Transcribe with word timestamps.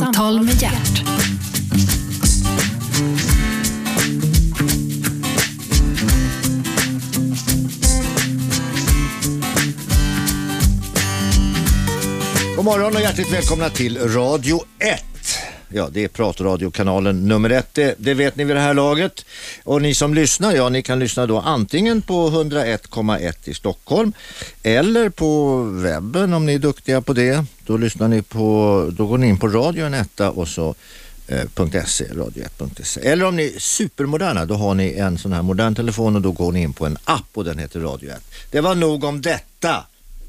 Samtal 0.00 0.42
med 0.42 0.62
hjärt. 0.62 1.02
God 12.56 12.64
morgon 12.64 12.96
och 12.96 13.00
hjärtligt 13.00 13.32
välkomna 13.32 13.68
till 13.68 13.98
Radio 13.98 14.60
1. 14.78 15.11
Ja, 15.74 15.88
det 15.92 16.04
är 16.04 16.08
pratradiokanalen 16.08 17.28
nummer 17.28 17.50
ett, 17.50 17.74
det, 17.74 17.94
det 17.98 18.14
vet 18.14 18.36
ni 18.36 18.44
vid 18.44 18.56
det 18.56 18.60
här 18.60 18.74
laget. 18.74 19.24
Och 19.64 19.82
ni 19.82 19.94
som 19.94 20.14
lyssnar, 20.14 20.52
ja 20.52 20.68
ni 20.68 20.82
kan 20.82 20.98
lyssna 20.98 21.26
då 21.26 21.38
antingen 21.38 22.02
på 22.02 22.30
101,1 22.30 23.34
i 23.44 23.54
Stockholm 23.54 24.12
eller 24.62 25.08
på 25.08 25.62
webben 25.62 26.34
om 26.34 26.46
ni 26.46 26.54
är 26.54 26.58
duktiga 26.58 27.00
på 27.00 27.12
det. 27.12 27.44
Då 27.66 27.76
lyssnar 27.76 28.08
ni 28.08 28.22
på, 28.22 28.88
då 28.92 29.06
går 29.06 29.18
ni 29.18 29.28
in 29.28 29.38
på 29.38 29.48
radion 29.48 29.94
etta 29.94 30.30
och 30.30 30.48
så 30.48 30.74
eh, 31.28 31.84
.se, 31.86 32.04
radio1.se. 32.04 33.00
Eller 33.00 33.24
om 33.24 33.36
ni 33.36 33.44
är 33.44 33.58
supermoderna, 33.58 34.44
då 34.44 34.54
har 34.54 34.74
ni 34.74 34.92
en 34.92 35.18
sån 35.18 35.32
här 35.32 35.42
modern 35.42 35.74
telefon 35.74 36.16
och 36.16 36.22
då 36.22 36.32
går 36.32 36.52
ni 36.52 36.62
in 36.62 36.72
på 36.72 36.86
en 36.86 36.98
app 37.04 37.28
och 37.34 37.44
den 37.44 37.58
heter 37.58 37.80
Radio 37.80 38.10
1. 38.10 38.22
Det 38.50 38.60
var 38.60 38.74
nog 38.74 39.04
om 39.04 39.20
detta. 39.20 39.86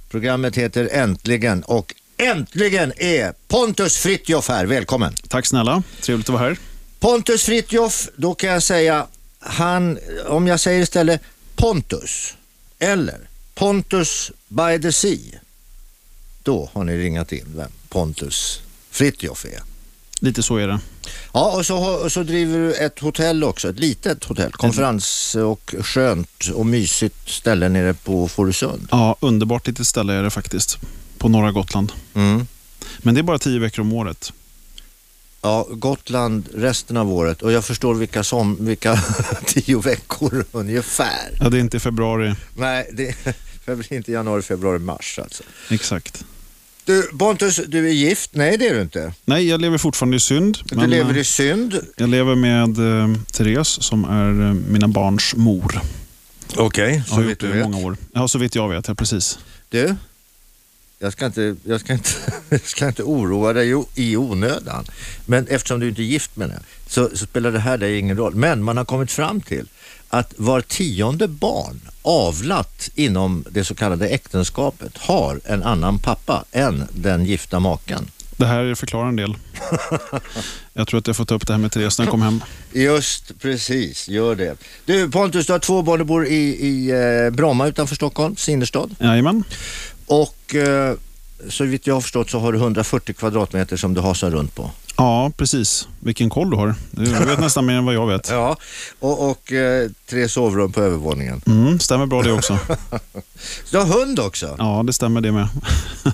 Programmet 0.09 0.58
heter 0.58 0.89
Äntligen 0.91 1.64
och 1.64 1.95
äntligen 2.17 2.94
är 2.98 3.34
Pontus 3.48 3.98
Fritjof 3.98 4.49
här. 4.49 4.66
Välkommen. 4.66 5.13
Tack 5.27 5.45
snälla, 5.45 5.84
trevligt 6.02 6.30
att 6.30 6.34
vara 6.34 6.44
här. 6.44 6.58
Pontus 6.99 7.44
Fritjof, 7.44 8.08
då 8.16 8.36
kan 8.36 8.49
jag 8.49 8.63
säga, 8.63 9.08
han, 9.39 9.99
om 10.27 10.48
jag 10.48 10.59
säger 10.59 10.81
istället 10.81 11.22
Pontus 11.55 12.34
eller 12.80 13.20
Pontus 13.55 14.31
by 14.48 14.81
the 14.81 14.91
Sea, 14.91 15.39
då 16.44 16.70
har 16.73 16.84
ni 16.84 16.98
ringat 16.98 17.31
in 17.31 17.45
vem 17.55 17.72
Pontus 17.89 18.61
Fritjof 18.91 19.45
är. 19.45 19.61
Lite 20.19 20.44
så 20.44 20.58
är 20.58 20.67
det. 20.67 20.80
Ja, 21.34 21.52
och 21.58 21.66
så, 21.66 21.78
och 21.78 22.11
så 22.11 22.23
driver 22.23 22.59
du 22.59 22.73
ett 22.73 23.00
hotell 23.00 23.44
också, 23.44 23.69
ett 23.69 23.80
litet 23.80 24.23
hotell, 24.23 24.52
konferens 24.52 25.36
och 25.36 25.75
skönt 25.80 26.50
och 26.53 26.66
mysigt 26.66 27.30
ställe 27.30 27.69
nere 27.69 27.94
på 27.94 28.28
Fårösund. 28.28 28.88
Ja, 28.91 29.16
underbart 29.19 29.67
litet 29.67 29.88
ställe 29.88 30.14
är 30.14 30.23
det 30.23 30.30
faktiskt. 30.30 30.78
På 31.23 31.29
norra 31.29 31.52
Gotland. 31.52 31.91
Mm. 32.13 32.47
Men 32.97 33.13
det 33.13 33.21
är 33.21 33.23
bara 33.23 33.39
tio 33.39 33.59
veckor 33.59 33.81
om 33.81 33.93
året. 33.93 34.33
Ja, 35.41 35.67
Gotland 35.71 36.49
resten 36.53 36.97
av 36.97 37.13
året 37.13 37.41
och 37.41 37.52
jag 37.52 37.66
förstår 37.66 37.95
vilka, 37.95 38.23
som, 38.23 38.66
vilka 38.66 39.02
tio 39.45 39.79
veckor 39.79 40.45
ungefär. 40.51 41.38
Ja, 41.39 41.49
det 41.49 41.57
är 41.57 41.59
inte 41.59 41.79
februari. 41.79 42.35
Nej, 42.57 42.89
det 42.94 43.16
är 43.66 43.94
inte 43.94 44.11
januari, 44.11 44.41
februari, 44.41 44.79
mars 44.79 45.19
alltså. 45.23 45.44
Exakt. 45.69 46.25
Du, 46.85 47.01
Pontus, 47.17 47.61
du 47.67 47.88
är 47.88 47.94
gift? 47.94 48.29
Nej, 48.33 48.57
det 48.57 48.67
är 48.67 48.75
du 48.75 48.81
inte. 48.81 49.13
Nej, 49.25 49.47
jag 49.49 49.61
lever 49.61 49.77
fortfarande 49.77 50.17
i 50.17 50.19
synd. 50.19 50.57
Du 50.66 50.88
lever 50.88 51.13
eh, 51.13 51.19
i 51.19 51.23
synd. 51.23 51.79
Jag 51.97 52.09
lever 52.09 52.35
med 52.35 53.01
eh, 53.01 53.16
Therese 53.31 53.81
som 53.83 54.05
är 54.05 54.47
eh, 54.47 54.53
mina 54.53 54.88
barns 54.88 55.35
mor. 55.35 55.81
Okej, 56.55 57.03
Jag 57.07 57.16
har 57.16 57.23
gjort 57.23 57.39
det 57.39 57.59
i 57.59 57.63
många 57.63 57.77
år. 57.77 57.97
Ja, 58.13 58.27
så 58.27 58.39
vitt 58.39 58.55
jag 58.55 58.69
vet. 58.69 58.88
Ja, 58.88 58.95
precis. 58.95 59.39
Du, 59.69 59.95
jag 61.04 61.14
ska 61.14 61.26
inte, 61.26 61.56
jag 61.64 61.80
ska 61.80 61.94
inte, 61.94 62.09
jag 62.50 62.62
ska 62.62 62.88
inte 62.88 63.04
oroa 63.04 63.54
dig 63.54 63.84
i 63.96 64.18
onödan. 64.18 64.86
Men 65.26 65.48
eftersom 65.48 65.80
du 65.80 65.90
inte 65.90 66.02
är 66.02 66.04
gift 66.04 66.36
med 66.36 66.50
henne 66.50 66.62
så, 66.88 67.09
så 67.14 67.26
spelar 67.26 67.52
det 67.52 67.59
här 67.59 67.78
dig 67.78 68.00
ingen 68.00 68.18
roll. 68.18 68.36
Men 68.36 68.64
man 68.64 68.78
har 68.78 68.86
kommit 68.86 69.12
fram 69.12 69.42
till 69.42 69.68
att 70.09 70.34
var 70.38 70.62
tionde 70.62 71.28
barn 71.28 71.81
avlat 72.02 72.90
inom 72.96 73.46
det 73.50 73.64
så 73.64 73.76
kallade 73.76 74.08
äktenskapet 74.08 74.98
har 74.98 75.40
en 75.46 75.64
annan 75.64 76.00
pappa 76.00 76.46
än 76.52 76.88
den 76.92 77.26
gifta 77.26 77.59
maken. 77.59 78.08
Det 78.38 78.46
här 78.46 78.76
förklarar 78.76 79.08
en 79.08 79.16
del. 79.16 79.38
jag 80.74 80.88
tror 80.88 81.00
att 81.00 81.08
jag 81.08 81.16
får 81.16 81.26
ta 81.26 81.36
upp 81.36 81.48
det 81.48 81.54
här 81.54 81.59
med 81.59 81.72
Therese 81.72 82.00
när 82.00 82.06
jag 82.06 82.12
kommer 82.12 82.25
hem. 82.25 82.42
Just 82.74 83.40
precis, 83.40 84.09
gör 84.09 84.36
det. 84.36 84.56
Du 84.86 85.12
Pontus, 85.12 85.46
du 85.46 85.52
har 85.52 85.59
två 85.59 85.81
barn, 85.81 86.00
du 86.00 86.06
bor 86.06 86.28
i, 86.28 86.68
i 86.68 86.92
eh, 86.92 87.30
Bromma 87.30 87.68
utanför 87.68 87.96
Stockholms 87.96 88.50
innerstad. 88.50 88.96
Jajamän. 89.00 89.44
Och 90.06 90.56
eh, 90.56 90.96
så 91.50 91.64
vitt 91.64 91.88
jag 91.88 91.94
har 91.94 92.02
förstått 92.02 92.30
så 92.30 92.40
har 92.40 92.52
du 92.52 92.58
140 92.58 93.14
kvadratmeter 93.14 93.78
som 93.78 93.94
du 93.94 94.02
hasar 94.02 94.31
runt 94.31 94.56
på. 94.56 94.72
Ja, 94.97 95.31
precis. 95.38 95.88
Vilken 96.00 96.30
koll 96.30 96.50
du 96.50 96.58
har. 96.58 96.75
Du 96.91 97.06
vet 97.25 97.40
nästan 97.40 97.66
mer 97.66 97.74
än 97.74 97.86
vad 97.86 97.96
jag 97.96 98.08
vet. 98.08 98.30
Ja, 98.30 98.58
och, 99.00 99.30
och 99.30 99.52
eh, 99.52 99.90
tre 100.09 100.30
sovrum 100.30 100.72
på 100.72 100.81
övervåningen. 100.81 101.42
Mm, 101.47 101.80
stämmer 101.80 102.06
bra 102.06 102.22
det 102.22 102.31
också. 102.31 102.59
Så 102.68 102.78
du 103.72 103.78
har 103.78 103.86
hund 103.86 104.19
också. 104.19 104.56
Ja, 104.58 104.84
det 104.88 104.94
stämmer 104.94 105.22
det 105.22 105.31
med. 105.31 105.47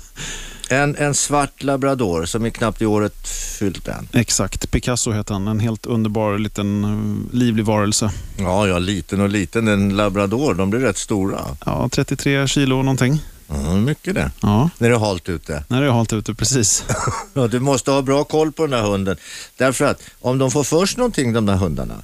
En, 0.71 0.95
en 0.95 1.15
svart 1.15 1.63
labrador 1.63 2.25
som 2.25 2.45
är 2.45 2.49
knappt 2.49 2.81
i 2.81 2.85
året 2.85 3.27
fyllt 3.59 3.87
än. 3.87 4.07
Exakt. 4.13 4.71
Picasso 4.71 5.11
heter 5.11 5.33
han. 5.33 5.47
En 5.47 5.59
helt 5.59 5.85
underbar 5.85 6.37
liten 6.37 6.83
eh, 6.83 7.35
livlig 7.37 7.65
varelse. 7.65 8.11
Ja, 8.37 8.67
ja, 8.67 8.79
liten 8.79 9.21
och 9.21 9.29
liten. 9.29 9.67
En 9.67 9.95
labrador, 9.95 10.53
de 10.53 10.69
blir 10.69 10.79
rätt 10.79 10.97
stora. 10.97 11.39
Ja, 11.65 11.89
33 11.91 12.47
kilo 12.47 12.75
någonting. 12.75 13.21
Ja, 13.49 13.75
mycket 13.75 14.15
det. 14.15 14.31
Ja, 14.41 14.69
När 14.77 14.89
det 14.89 14.95
är 14.95 14.99
halt 14.99 15.29
ute. 15.29 15.63
när 15.67 15.81
det 15.81 15.87
är 15.87 15.91
halt 15.91 16.13
ute, 16.13 16.33
precis. 16.33 16.83
Ja, 17.33 17.47
du 17.47 17.59
måste 17.59 17.91
ha 17.91 18.01
bra 18.01 18.23
koll 18.23 18.51
på 18.51 18.65
den 18.67 18.79
här 18.79 18.87
hunden. 18.89 19.17
Därför 19.57 19.85
att 19.85 20.01
om 20.19 20.37
de 20.37 20.51
får 20.51 20.63
först 20.63 20.97
någonting, 20.97 21.33
de 21.33 21.45
där 21.45 21.55
hundarna, 21.55 21.95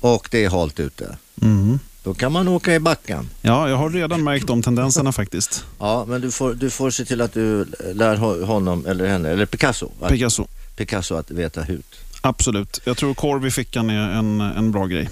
och 0.00 0.28
det 0.30 0.44
är 0.44 0.50
halt 0.50 0.80
ute, 0.80 1.16
Mm. 1.42 1.78
då 2.02 2.14
kan 2.14 2.32
man 2.32 2.48
åka 2.48 2.74
i 2.74 2.78
backen. 2.80 3.30
Ja, 3.42 3.68
jag 3.68 3.76
har 3.76 3.90
redan 3.90 4.24
märkt 4.24 4.46
de 4.46 4.62
tendenserna 4.62 5.12
faktiskt. 5.12 5.64
Ja, 5.78 6.04
men 6.08 6.20
du 6.20 6.30
får, 6.30 6.54
du 6.54 6.70
får 6.70 6.90
se 6.90 7.04
till 7.04 7.20
att 7.20 7.34
du 7.34 7.64
lär 7.94 8.16
ho- 8.16 8.44
honom 8.44 8.86
eller 8.86 9.06
henne, 9.06 9.28
eller 9.30 9.46
Picasso, 9.46 9.90
att, 10.00 10.08
Picasso. 10.08 10.46
Picasso 10.76 11.14
att 11.14 11.30
veta 11.30 11.62
hut. 11.62 11.94
Absolut. 12.20 12.80
Jag 12.84 12.96
tror 12.96 13.14
korv 13.14 13.46
i 13.46 13.50
fickan 13.50 13.90
är 13.90 14.10
en, 14.10 14.40
en 14.40 14.72
bra 14.72 14.86
grej. 14.86 15.08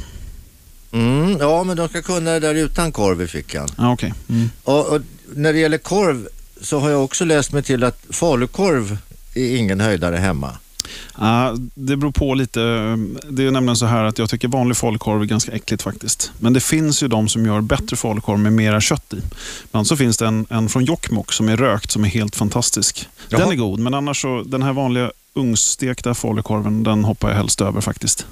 Mm, 0.93 1.37
ja, 1.41 1.65
men 1.65 1.77
de 1.77 1.88
ska 1.88 2.03
kunna 2.03 2.31
det 2.31 2.41
där 2.41 2.54
utan 2.54 2.93
korv 2.93 3.22
i 3.22 3.27
fickan. 3.27 3.69
Ja, 3.78 3.93
okej. 3.93 4.15
Mm. 4.28 4.50
Och, 4.65 4.87
och 4.93 5.00
när 5.34 5.53
det 5.53 5.59
gäller 5.59 5.78
korv 5.78 6.28
så 6.60 6.78
har 6.78 6.91
jag 6.91 7.04
också 7.04 7.25
läst 7.25 7.53
mig 7.53 7.62
till 7.62 7.84
att 7.84 8.04
falukorv 8.10 8.98
är 9.34 9.56
ingen 9.56 9.81
höjdare 9.81 10.16
hemma. 10.16 10.56
Ja, 11.19 11.56
det 11.75 11.97
beror 11.97 12.12
på 12.12 12.34
lite. 12.34 12.60
Det 13.31 13.42
är 13.42 13.50
nämligen 13.50 13.76
så 13.76 13.86
här 13.86 14.04
att 14.04 14.19
jag 14.19 14.31
tycker 14.31 14.48
vanlig 14.48 14.76
falukorv 14.76 15.22
är 15.22 15.26
ganska 15.26 15.53
äckligt 15.53 15.82
faktiskt. 15.82 16.32
Men 16.41 16.53
det 16.53 16.60
finns 16.60 17.03
ju 17.03 17.09
de 17.09 17.28
som 17.28 17.47
gör 17.47 17.60
bättre 17.60 17.97
falukorv 17.97 18.38
med 18.38 18.53
mera 18.53 18.81
kött 18.81 19.15
i. 19.15 19.22
Bland 19.70 19.86
så 19.86 19.97
finns 19.97 20.16
det 20.19 20.26
en, 20.26 20.47
en 20.50 20.69
från 20.69 20.84
Jokkmokk 20.84 21.32
som 21.32 21.48
är 21.48 21.56
rökt 21.56 21.91
som 21.91 22.04
är 22.04 22.09
helt 22.09 22.36
fantastisk. 22.36 23.09
Den 23.28 23.41
Jaha. 23.41 23.53
är 23.53 23.56
god, 23.56 23.78
men 23.78 23.94
annars 23.94 24.22
så 24.22 24.42
den 24.42 24.62
här 24.62 24.72
vanliga 24.72 25.12
ugnsstekta 25.34 26.15
falukorven, 26.15 26.82
den 26.82 27.04
hoppar 27.04 27.28
jag 27.28 27.36
helst 27.36 27.60
över 27.60 27.81
faktiskt. 27.81 28.26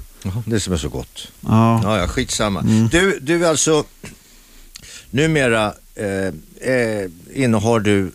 Det 0.45 0.59
som 0.59 0.73
är 0.73 0.77
så 0.77 0.89
gott. 0.89 1.27
Ja, 1.41 1.81
Ja, 1.83 1.97
ja, 1.97 2.07
skitsamma. 2.07 2.59
Mm. 2.59 2.87
Du, 2.87 3.19
du 3.21 3.47
alltså, 3.47 3.83
numera 5.09 5.73
eh, 5.95 6.33
eh, 6.61 7.09
innehar 7.33 7.79
du 7.79 8.11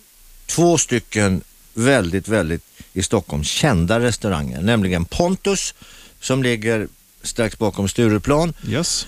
två 0.46 0.78
stycken 0.78 1.42
väldigt, 1.74 2.28
väldigt 2.28 2.62
i 2.92 3.02
Stockholm 3.02 3.44
kända 3.44 4.00
restauranger, 4.00 4.60
nämligen 4.62 5.04
Pontus 5.04 5.74
som 6.20 6.42
ligger 6.42 6.88
strax 7.22 7.58
bakom 7.58 7.88
Stureplan 7.88 8.54
yes. 8.68 9.06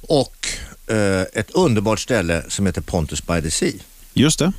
och 0.00 0.48
eh, 0.86 1.22
ett 1.32 1.50
underbart 1.50 2.00
ställe 2.00 2.44
som 2.48 2.66
heter 2.66 2.80
Pontus 2.80 3.26
by 3.26 3.42
the 3.42 3.50
Sea. 3.50 3.72
Just 4.12 4.38
det. 4.38 4.52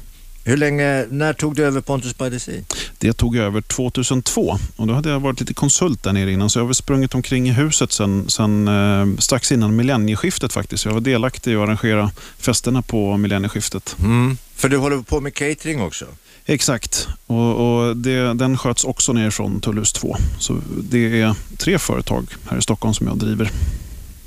Hur 0.48 0.58
länge, 0.58 1.06
när 1.10 1.34
tog 1.34 1.56
du 1.56 1.66
över 1.66 1.82
Pontus 1.82 2.18
by 2.18 2.30
the 2.30 2.40
Sea? 2.40 2.62
Det 2.98 3.14
tog 3.14 3.36
jag 3.36 3.46
över 3.46 3.62
2002 3.62 4.58
och 4.76 4.88
då 4.88 4.94
hade 4.94 5.10
jag 5.10 5.20
varit 5.20 5.40
lite 5.40 5.54
konsult 5.54 6.04
där 6.04 6.14
nere 6.14 6.32
innan 6.32 6.50
så 6.50 6.60
jag 6.60 6.64
har 6.64 6.68
väl 6.68 6.76
sprungit 6.76 7.16
omkring 7.16 7.50
i 7.50 7.52
huset 7.52 7.92
sen, 7.92 8.30
sen 8.30 8.68
eh, 8.68 9.18
strax 9.20 9.52
innan 9.52 9.76
millennieskiftet 9.76 10.54
faktiskt. 10.54 10.86
Jag 10.86 10.94
var 10.94 11.02
delaktig 11.02 11.52
i 11.52 11.56
att 11.56 11.62
arrangera 11.62 12.12
festerna 12.40 12.82
på 12.82 13.18
millennieskiftet. 13.18 13.96
Mm. 14.00 14.38
För 14.56 14.70
du 14.70 14.78
håller 14.78 15.02
på 15.02 15.22
med 15.22 15.34
catering 15.34 15.82
också? 15.82 16.06
Exakt, 16.46 17.08
och, 17.26 17.88
och 17.88 17.98
det, 17.98 18.34
den 18.34 18.58
sköts 18.58 18.84
också 18.84 19.14
nerifrån 19.14 19.62
Tullhus 19.62 19.94
2. 19.94 20.16
Så 20.40 20.62
det 20.84 21.22
är 21.22 21.36
tre 21.58 21.80
företag 21.80 22.26
här 22.50 22.58
i 22.58 22.62
Stockholm 22.62 22.94
som 22.94 23.08
jag 23.08 23.18
driver. 23.18 23.52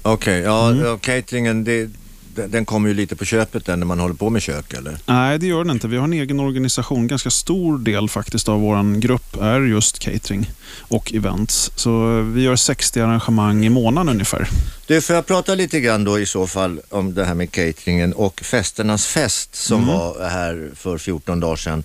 Okej, 0.03 0.41
ja, 0.41 0.71
Mm. 0.71 0.99
cateringen 0.99 1.65
det, 1.65 1.91
den, 2.35 2.51
den 2.51 2.65
kommer 2.65 2.89
ju 2.89 2.95
lite 2.95 3.17
på 3.17 3.25
köpet 3.25 3.65
den 3.67 3.79
när 3.79 3.87
man 3.87 4.01
håller 4.01 4.15
på 4.15 4.31
med 4.31 4.43
kök 4.43 4.73
eller? 4.73 4.99
Nej, 5.07 5.39
det 5.39 5.47
gör 5.47 5.65
den 5.65 5.71
inte. 5.71 5.89
Vi 5.89 5.97
har 5.97 6.05
en 6.05 6.13
egen 6.13 6.41
organisation. 6.41 7.07
Ganska 7.07 7.31
stor 7.31 7.79
del 7.79 8.09
faktiskt 8.09 8.49
av 8.49 8.61
vår 8.61 9.01
grupp 9.01 9.37
är 9.41 9.61
just 9.61 9.99
catering 9.99 10.51
och 10.81 11.15
events. 11.15 11.71
Så 11.77 12.21
vi 12.21 12.43
gör 12.43 12.57
60 12.57 13.01
arrangemang 13.01 13.65
i 13.67 13.69
månaden 13.69 14.09
ungefär. 14.15 14.49
Du, 14.87 15.01
får 15.01 15.17
jag 15.17 15.27
prata 15.27 15.55
lite 15.55 15.81
grann 15.81 16.05
då 16.05 16.19
i 16.19 16.27
så 16.27 16.47
fall 16.47 16.81
om 16.89 17.15
det 17.15 17.25
här 17.25 17.35
med 17.35 17.51
cateringen 17.53 18.13
och 18.13 18.41
festernas 18.41 19.07
fest 19.07 19.55
som 19.55 19.83
Mm. 19.83 19.95
var 19.95 20.29
här 20.29 20.71
för 20.75 20.99
14 20.99 21.41
dagar 21.41 21.57
sedan. 21.57 21.85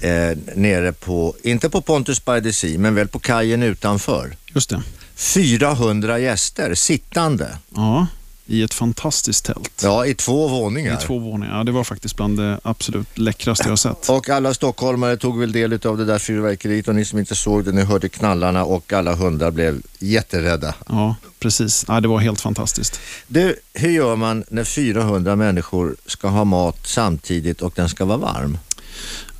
Eh, 0.00 0.38
nere 0.56 0.92
på, 0.92 1.34
inte 1.42 1.70
på 1.70 1.80
Pontus 1.80 2.24
by 2.24 2.40
the 2.42 2.52
Sea, 2.52 2.78
men 2.78 2.94
väl 2.94 3.08
på 3.08 3.18
kajen 3.18 3.62
utanför. 3.62 4.36
Just 4.54 4.70
det. 4.70 4.82
400 5.16 6.18
gäster 6.18 6.74
sittande. 6.74 7.48
Ja, 7.74 8.06
i 8.52 8.62
ett 8.62 8.74
fantastiskt 8.74 9.44
tält. 9.44 9.80
Ja, 9.82 10.06
i 10.06 10.14
två 10.14 10.48
våningar. 10.48 10.94
I 10.94 11.06
två 11.06 11.18
våningar. 11.18 11.58
Ja, 11.58 11.64
det 11.64 11.72
var 11.72 11.84
faktiskt 11.84 12.16
bland 12.16 12.38
det 12.38 12.60
absolut 12.62 13.18
läckraste 13.18 13.64
jag 13.64 13.70
har 13.70 13.76
sett. 13.76 14.08
Och 14.08 14.28
alla 14.28 14.54
stockholmare 14.54 15.16
tog 15.16 15.38
väl 15.38 15.52
del 15.52 15.86
av 15.86 15.98
det 15.98 16.04
där 16.04 16.18
fyrverkeriet 16.18 16.88
och 16.88 16.94
ni 16.94 17.04
som 17.04 17.18
inte 17.18 17.34
såg 17.34 17.64
det, 17.64 17.72
ni 17.72 17.82
hörde 17.82 18.08
knallarna 18.08 18.64
och 18.64 18.92
alla 18.92 19.14
hundar 19.14 19.50
blev 19.50 19.82
jätterädda. 19.98 20.74
Ja, 20.88 21.16
precis. 21.38 21.84
Ja, 21.88 22.00
det 22.00 22.08
var 22.08 22.18
helt 22.18 22.40
fantastiskt. 22.40 23.00
Du, 23.26 23.56
hur 23.74 23.90
gör 23.90 24.16
man 24.16 24.44
när 24.48 24.64
400 24.64 25.36
människor 25.36 25.96
ska 26.06 26.28
ha 26.28 26.44
mat 26.44 26.86
samtidigt 26.86 27.62
och 27.62 27.72
den 27.76 27.88
ska 27.88 28.04
vara 28.04 28.18
varm? 28.18 28.58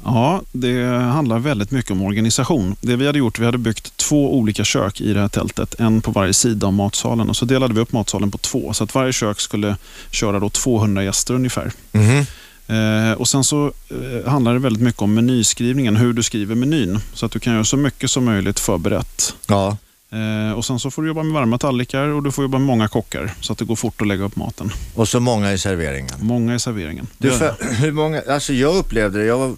Ja, 0.05 0.43
det 0.53 0.85
handlar 0.89 1.39
väldigt 1.39 1.71
mycket 1.71 1.91
om 1.91 2.03
organisation. 2.03 2.77
Det 2.81 2.97
vi 2.97 3.07
hade 3.07 3.19
gjort, 3.19 3.39
vi 3.39 3.45
hade 3.45 3.59
byggt 3.59 3.97
två 3.97 4.39
olika 4.39 4.65
kök 4.65 5.01
i 5.01 5.13
det 5.13 5.21
här 5.21 5.29
tältet. 5.29 5.81
En 5.81 6.01
på 6.01 6.11
varje 6.11 6.35
sida 6.35 6.67
av 6.67 6.73
matsalen 6.73 7.29
och 7.29 7.37
så 7.37 7.45
delade 7.45 7.75
vi 7.75 7.81
upp 7.81 7.93
matsalen 7.93 8.31
på 8.31 8.39
två. 8.39 8.73
Så 8.73 8.85
att 8.85 8.95
varje 8.95 9.13
kök 9.13 9.41
skulle 9.41 9.77
köra 10.11 10.41
då 10.41 10.49
200 10.51 11.05
gäster 11.05 11.35
ungefär. 11.35 11.73
Mm. 11.93 12.25
Eh, 12.67 13.13
och 13.13 13.29
Sen 13.29 13.45
så 13.45 13.73
eh, 13.91 14.31
handlar 14.31 14.53
det 14.53 14.59
väldigt 14.59 14.83
mycket 14.83 15.03
om 15.03 15.15
menyskrivningen, 15.15 15.97
hur 15.97 16.13
du 16.13 16.23
skriver 16.23 16.55
menyn. 16.55 17.01
Så 17.15 17.27
att 17.27 17.33
du 17.33 17.39
kan 17.39 17.53
göra 17.53 17.65
så 17.65 17.77
mycket 17.77 18.11
som 18.11 18.25
möjligt 18.25 18.61
förberett. 18.61 19.35
Ja. 19.47 19.77
Eh, 20.13 20.53
och 20.53 20.65
Sen 20.65 20.79
så 20.79 20.91
får 20.91 21.03
du 21.03 21.09
jobba 21.09 21.23
med 21.23 21.33
varma 21.33 21.59
tallrikar 21.59 22.07
och 22.07 22.23
du 22.23 22.33
får 22.33 22.45
jobba 22.45 22.59
med 22.59 22.67
många 22.67 22.89
kockar 22.89 23.35
så 23.41 23.53
att 23.53 23.59
det 23.59 23.65
går 23.65 23.77
fort 23.77 24.01
att 24.01 24.07
lägga 24.07 24.25
upp 24.25 24.37
maten. 24.37 24.71
Och 24.95 25.09
så 25.09 25.21
många 25.21 25.53
i 25.53 25.59
serveringen. 25.59 26.15
Många 26.21 26.55
i 26.55 26.59
serveringen. 26.59 27.07
Du, 27.19 27.31
för, 27.31 27.55
hur 27.75 27.93
många, 27.93 28.23
alltså 28.29 28.53
jag 28.53 28.77
upplevde 28.77 29.19
det, 29.19 29.25
jag 29.25 29.39
var, 29.39 29.55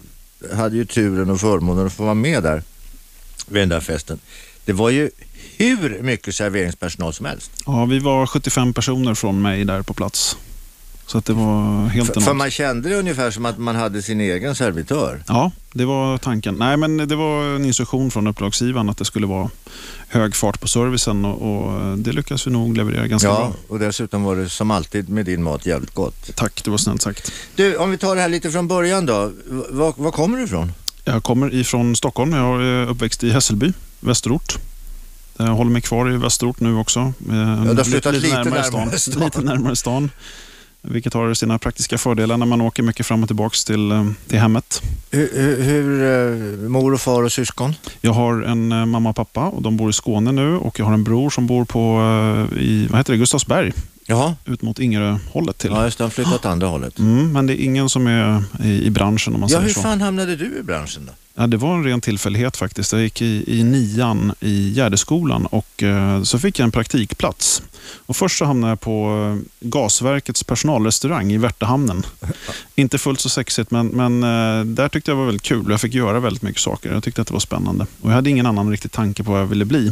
hade 0.53 0.75
ju 0.75 0.85
turen 0.85 1.29
och 1.29 1.39
förmånen 1.39 1.87
att 1.87 1.93
få 1.93 2.03
vara 2.03 2.13
med 2.13 2.43
där 2.43 2.63
vid 3.47 3.61
den 3.61 3.69
där 3.69 3.79
festen. 3.79 4.19
Det 4.65 4.73
var 4.73 4.89
ju 4.89 5.09
hur 5.57 6.01
mycket 6.01 6.35
serveringspersonal 6.35 7.13
som 7.13 7.25
helst. 7.25 7.51
Ja, 7.65 7.85
vi 7.85 7.99
var 7.99 8.27
75 8.27 8.73
personer 8.73 9.13
från 9.13 9.41
mig 9.41 9.65
där 9.65 9.81
på 9.81 9.93
plats. 9.93 10.37
Så 11.07 11.17
att 11.17 11.25
det 11.25 11.33
var 11.33 11.87
helt 11.87 12.13
För, 12.13 12.21
för 12.21 12.33
man 12.33 12.51
kände 12.51 12.89
det 12.89 12.95
ungefär 12.95 13.31
som 13.31 13.45
att 13.45 13.57
man 13.57 13.75
hade 13.75 14.01
sin 14.01 14.21
egen 14.21 14.55
servitör. 14.55 15.23
Ja, 15.27 15.51
det 15.73 15.85
var 15.85 16.17
tanken. 16.17 16.55
Nej, 16.55 16.77
men 16.77 16.97
det 16.97 17.15
var 17.15 17.55
en 17.55 17.65
instruktion 17.65 18.11
från 18.11 18.27
uppdragsgivaren 18.27 18.89
att 18.89 18.97
det 18.97 19.05
skulle 19.05 19.27
vara 19.27 19.49
hög 20.07 20.35
fart 20.35 20.61
på 20.61 20.67
servicen 20.67 21.25
och, 21.25 21.65
och 21.65 21.97
det 21.97 22.11
lyckades 22.11 22.47
vi 22.47 22.51
nog 22.51 22.77
leverera 22.77 23.07
ganska 23.07 23.27
ja, 23.27 23.35
bra. 23.35 23.53
och 23.67 23.79
dessutom 23.79 24.23
var 24.23 24.35
det 24.35 24.49
som 24.49 24.71
alltid 24.71 25.09
med 25.09 25.25
din 25.25 25.43
mat 25.43 25.65
jävligt 25.65 25.93
gott. 25.93 26.35
Tack, 26.35 26.63
det 26.63 26.71
var 26.71 26.77
snällt 26.77 27.01
sagt. 27.01 27.31
Du, 27.55 27.77
om 27.77 27.91
vi 27.91 27.97
tar 27.97 28.15
det 28.15 28.21
här 28.21 28.29
lite 28.29 28.51
från 28.51 28.67
början 28.67 29.05
då. 29.05 29.31
Var, 29.69 29.93
var 29.97 30.11
kommer 30.11 30.37
du 30.37 30.43
ifrån? 30.43 30.71
Jag 31.03 31.23
kommer 31.23 31.53
ifrån 31.53 31.95
Stockholm. 31.95 32.33
Jag 32.33 32.63
är 32.63 32.89
uppväxt 32.89 33.23
i 33.23 33.29
Hässelby, 33.29 33.73
västerort. 33.99 34.57
Jag 35.37 35.45
håller 35.45 35.71
mig 35.71 35.81
kvar 35.81 36.11
i 36.11 36.17
västerort 36.17 36.59
nu 36.59 36.75
också. 36.75 36.99
Ja, 36.99 37.33
du 37.33 37.77
har 37.77 37.83
flyttat 37.83 38.13
lite, 38.13 38.27
lite 38.27 38.37
närmare, 38.37 38.69
närmare 38.71 38.99
stan. 38.99 39.23
Lite 39.23 39.41
närmare 39.41 39.75
stan. 39.75 40.09
Vilket 40.87 41.13
har 41.13 41.33
sina 41.33 41.59
praktiska 41.59 41.97
fördelar 41.97 42.37
när 42.37 42.45
man 42.45 42.61
åker 42.61 42.83
mycket 42.83 43.05
fram 43.05 43.23
och 43.23 43.29
tillbaka 43.29 43.55
till, 43.65 43.91
eh, 43.91 44.05
till 44.27 44.39
hemmet. 44.39 44.81
Hur, 45.11 45.29
hur, 45.33 45.63
hur, 45.63 46.63
eh, 46.63 46.69
mor 46.69 46.93
och 46.93 47.01
far 47.01 47.23
och 47.23 47.31
syskon? 47.31 47.73
Jag 48.01 48.13
har 48.13 48.41
en 48.41 48.71
eh, 48.71 48.85
mamma 48.85 49.09
och 49.09 49.15
pappa 49.15 49.45
och 49.45 49.61
de 49.61 49.77
bor 49.77 49.89
i 49.89 49.93
Skåne 49.93 50.31
nu 50.31 50.55
och 50.57 50.79
jag 50.79 50.85
har 50.85 50.93
en 50.93 51.03
bror 51.03 51.29
som 51.29 51.47
bor 51.47 51.65
på 51.65 51.95
i 52.59 52.87
vad 52.87 52.99
heter 52.99 53.13
det, 53.13 53.19
Gustavsberg. 53.19 53.73
Jaha. 54.07 54.35
Ut 54.45 54.61
mot 54.61 54.79
Ingerö-hållet 54.79 55.57
till. 55.57 55.71
Ja, 55.71 55.83
just 55.83 55.97
det. 55.97 56.09
Flyttat 56.09 56.33
åt 56.33 56.45
andra 56.45 56.67
hållet. 56.67 56.99
Mm, 56.99 57.31
men 57.31 57.47
det 57.47 57.61
är 57.61 57.65
ingen 57.65 57.89
som 57.89 58.07
är 58.07 58.43
i, 58.63 58.85
i 58.85 58.89
branschen 58.89 59.33
om 59.33 59.39
man 59.39 59.49
ja, 59.49 59.59
säger 59.59 59.73
så. 59.73 59.79
Hur 59.79 59.83
fan 59.83 60.01
hamnade 60.01 60.35
du 60.35 60.59
i 60.59 60.63
branschen 60.63 61.05
då? 61.05 61.13
Ja, 61.35 61.47
det 61.47 61.57
var 61.57 61.75
en 61.75 61.83
ren 61.83 62.01
tillfällighet 62.01 62.57
faktiskt. 62.57 62.93
Jag 62.93 63.01
gick 63.01 63.21
i, 63.21 63.59
i 63.59 63.63
nian 63.63 64.33
i 64.39 64.71
Gärdeskolan 64.71 65.45
och 65.45 65.83
eh, 65.83 66.23
så 66.23 66.39
fick 66.39 66.59
jag 66.59 66.63
en 66.63 66.71
praktikplats. 66.71 67.63
Och 68.05 68.15
först 68.15 68.37
så 68.37 68.45
hamnade 68.45 68.71
jag 68.71 68.79
på 68.79 69.27
eh, 69.35 69.67
Gasverkets 69.67 70.43
personalrestaurang 70.43 71.31
i 71.31 71.37
Värtahamnen. 71.37 72.05
Inte 72.75 72.97
fullt 72.97 73.19
så 73.19 73.29
sexigt, 73.29 73.71
men, 73.71 73.87
men 73.87 74.23
eh, 74.23 74.65
där 74.65 74.89
tyckte 74.89 75.11
jag 75.11 75.15
var 75.15 75.25
väldigt 75.25 75.43
kul. 75.43 75.65
Jag 75.69 75.81
fick 75.81 75.93
göra 75.93 76.19
väldigt 76.19 76.43
mycket 76.43 76.61
saker. 76.61 76.93
Jag 76.93 77.03
tyckte 77.03 77.21
att 77.21 77.27
det 77.27 77.33
var 77.33 77.39
spännande. 77.39 77.85
Och 78.01 78.09
Jag 78.09 78.15
hade 78.15 78.29
ingen 78.29 78.45
annan 78.45 78.71
riktig 78.71 78.91
tanke 78.91 79.23
på 79.23 79.31
vad 79.31 79.41
jag 79.41 79.45
ville 79.45 79.65
bli. 79.65 79.87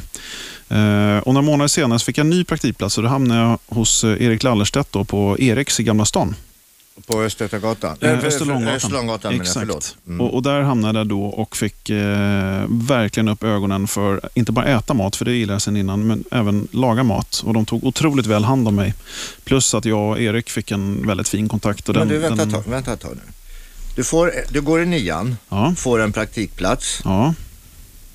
Eh, 0.69 1.18
och 1.18 1.34
några 1.34 1.45
månader 1.45 1.68
senare 1.68 2.00
fick 2.00 2.18
jag 2.18 2.24
en 2.24 2.30
ny 2.30 2.44
praktikplats 2.44 2.98
och 2.98 3.04
då 3.04 3.10
hamnade 3.10 3.42
jag 3.42 3.60
hos 3.68 4.04
Erik 4.04 4.44
Lallerstedt 4.44 4.92
då 4.92 5.04
på 5.04 5.39
Eriks 5.39 5.80
i 5.80 5.84
Gamla 5.84 6.06
stan. 6.06 6.36
På 7.07 7.22
Östergatan? 7.22 7.98
Eh, 8.01 8.25
Österlånggatan. 8.25 8.75
Österlånggatan 8.75 9.34
Exakt. 9.34 9.98
Mm. 10.07 10.22
Och, 10.22 10.34
och, 10.34 10.44
där 10.44 10.62
hamnade 10.62 11.00
jag 11.00 11.07
då 11.07 11.25
och 11.25 11.57
fick 11.57 11.90
eh, 11.90 12.66
verkligen 12.69 13.28
upp 13.28 13.44
ögonen 13.44 13.88
för 13.88 14.30
inte 14.34 14.51
bara 14.51 14.66
äta 14.66 14.94
mat, 14.94 15.16
för 15.16 15.25
det 15.25 15.34
gillade 15.34 15.54
jag 15.56 15.62
sedan 15.62 15.78
innan, 15.78 16.07
men 16.07 16.24
även 16.31 16.68
laga 16.72 17.04
mat. 17.04 17.44
Och 17.45 17.54
De 17.54 17.66
tog 17.66 17.84
otroligt 17.84 18.25
väl 18.25 18.44
hand 18.44 18.68
om 18.68 18.75
mig. 18.75 18.94
Plus 19.44 19.74
att 19.74 19.86
jag 19.86 20.10
och 20.10 20.19
Erik 20.19 20.50
fick 20.50 20.72
en 20.72 21.07
väldigt 21.07 21.30
fin 21.30 21.50
kontakt. 21.50 21.90
Och 21.90 21.95
men 21.95 22.07
du, 22.07 22.18
vänta, 22.18 22.45
den... 22.45 22.51
ta, 22.51 22.69
vänta 22.69 22.94
ett 22.94 23.01
tag 23.01 23.12
nu. 23.16 23.31
Du, 23.96 24.04
får, 24.04 24.31
du 24.50 24.62
går 24.62 24.81
i 24.81 24.86
nian, 24.86 25.36
ja. 25.50 25.74
får 25.78 26.00
en 26.00 26.12
praktikplats. 26.12 27.01
Ja. 27.04 27.34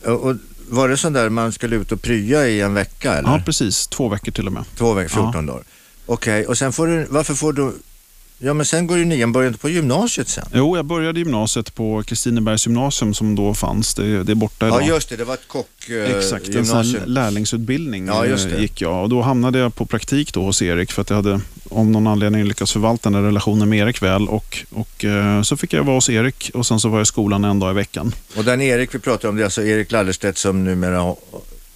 Och, 0.05 0.25
och 0.25 0.37
var 0.69 0.89
det 0.89 0.97
sån 0.97 1.13
där 1.13 1.29
man 1.29 1.53
skulle 1.53 1.77
ut 1.77 1.93
och 1.93 2.03
prya 2.03 2.49
i 2.49 2.61
en 2.61 2.75
vecka? 2.75 3.15
Eller? 3.15 3.31
Ja, 3.31 3.43
precis. 3.45 3.87
Två 3.87 4.09
veckor 4.09 4.33
till 4.33 4.47
och 4.47 4.53
med. 4.53 4.65
Två 4.77 4.93
veckor, 4.93 5.09
14 5.09 5.33
ja. 5.35 5.53
dagar. 5.53 5.65
Okej, 6.07 6.41
okay. 6.41 6.45
och 6.45 6.59
sen 6.59 6.73
får 6.73 6.87
du, 6.87 7.07
varför 7.11 7.35
får 7.35 7.53
du 7.53 7.73
Ja, 8.41 8.55
men 8.55 8.67
sen 8.67 8.87
går 8.87 8.97
du 8.97 9.05
nian, 9.05 9.33
börjar 9.33 9.49
inte 9.49 9.61
på 9.61 9.69
gymnasiet 9.69 10.29
sen? 10.29 10.47
Jo, 10.55 10.77
jag 10.77 10.85
började 10.85 11.19
gymnasiet 11.19 11.75
på 11.75 12.03
Kristinebergs 12.03 12.67
gymnasium 12.67 13.15
som 13.15 13.35
då 13.35 13.55
fanns. 13.55 13.95
Det, 13.95 14.23
det 14.23 14.33
är 14.33 14.35
borta 14.35 14.67
idag. 14.67 14.83
Ja, 14.83 14.87
just 14.87 15.09
det. 15.09 15.17
Det 15.17 15.25
var 15.25 15.35
ett 15.35 15.49
kockgymnasium. 15.49 16.13
Eh, 16.13 16.19
Exakt, 16.19 17.05
en 17.07 17.15
lärlingsutbildning 17.15 18.07
ja, 18.07 18.27
eh, 18.27 18.61
gick 18.61 18.81
jag. 18.81 19.03
Och 19.03 19.09
då 19.09 19.23
hamnade 19.23 19.59
jag 19.59 19.75
på 19.75 19.87
praktik 19.87 20.35
då 20.35 20.43
hos 20.43 20.63
Erik 20.63 20.93
för 20.93 21.03
att 21.03 21.11
jag 21.11 21.17
hade 21.17 21.41
om 21.69 21.93
någon 21.93 22.07
anledning 22.07 22.45
lyckats 22.45 22.73
förvalta 22.73 23.11
den 23.11 23.25
relationen 23.25 23.69
med 23.69 23.79
Erik 23.79 24.03
väl. 24.03 24.29
Och, 24.29 24.59
och 24.71 25.05
eh, 25.05 25.43
så 25.43 25.57
fick 25.57 25.73
jag 25.73 25.85
vara 25.85 25.97
hos 25.97 26.11
Erik 26.11 26.51
och 26.55 26.67
sen 26.67 26.81
så 26.81 26.89
var 26.89 26.99
jag 26.99 27.03
i 27.03 27.07
skolan 27.07 27.45
en 27.45 27.59
dag 27.59 27.71
i 27.71 27.75
veckan. 27.75 28.15
Och 28.37 28.45
den 28.45 28.61
Erik 28.61 28.95
vi 28.95 28.99
pratar 28.99 29.29
om, 29.29 29.37
det 29.37 29.43
är 29.43 29.45
alltså 29.45 29.63
Erik 29.63 29.93
Lallerstedt 29.93 30.39
som 30.39 30.65
numera, 30.65 31.15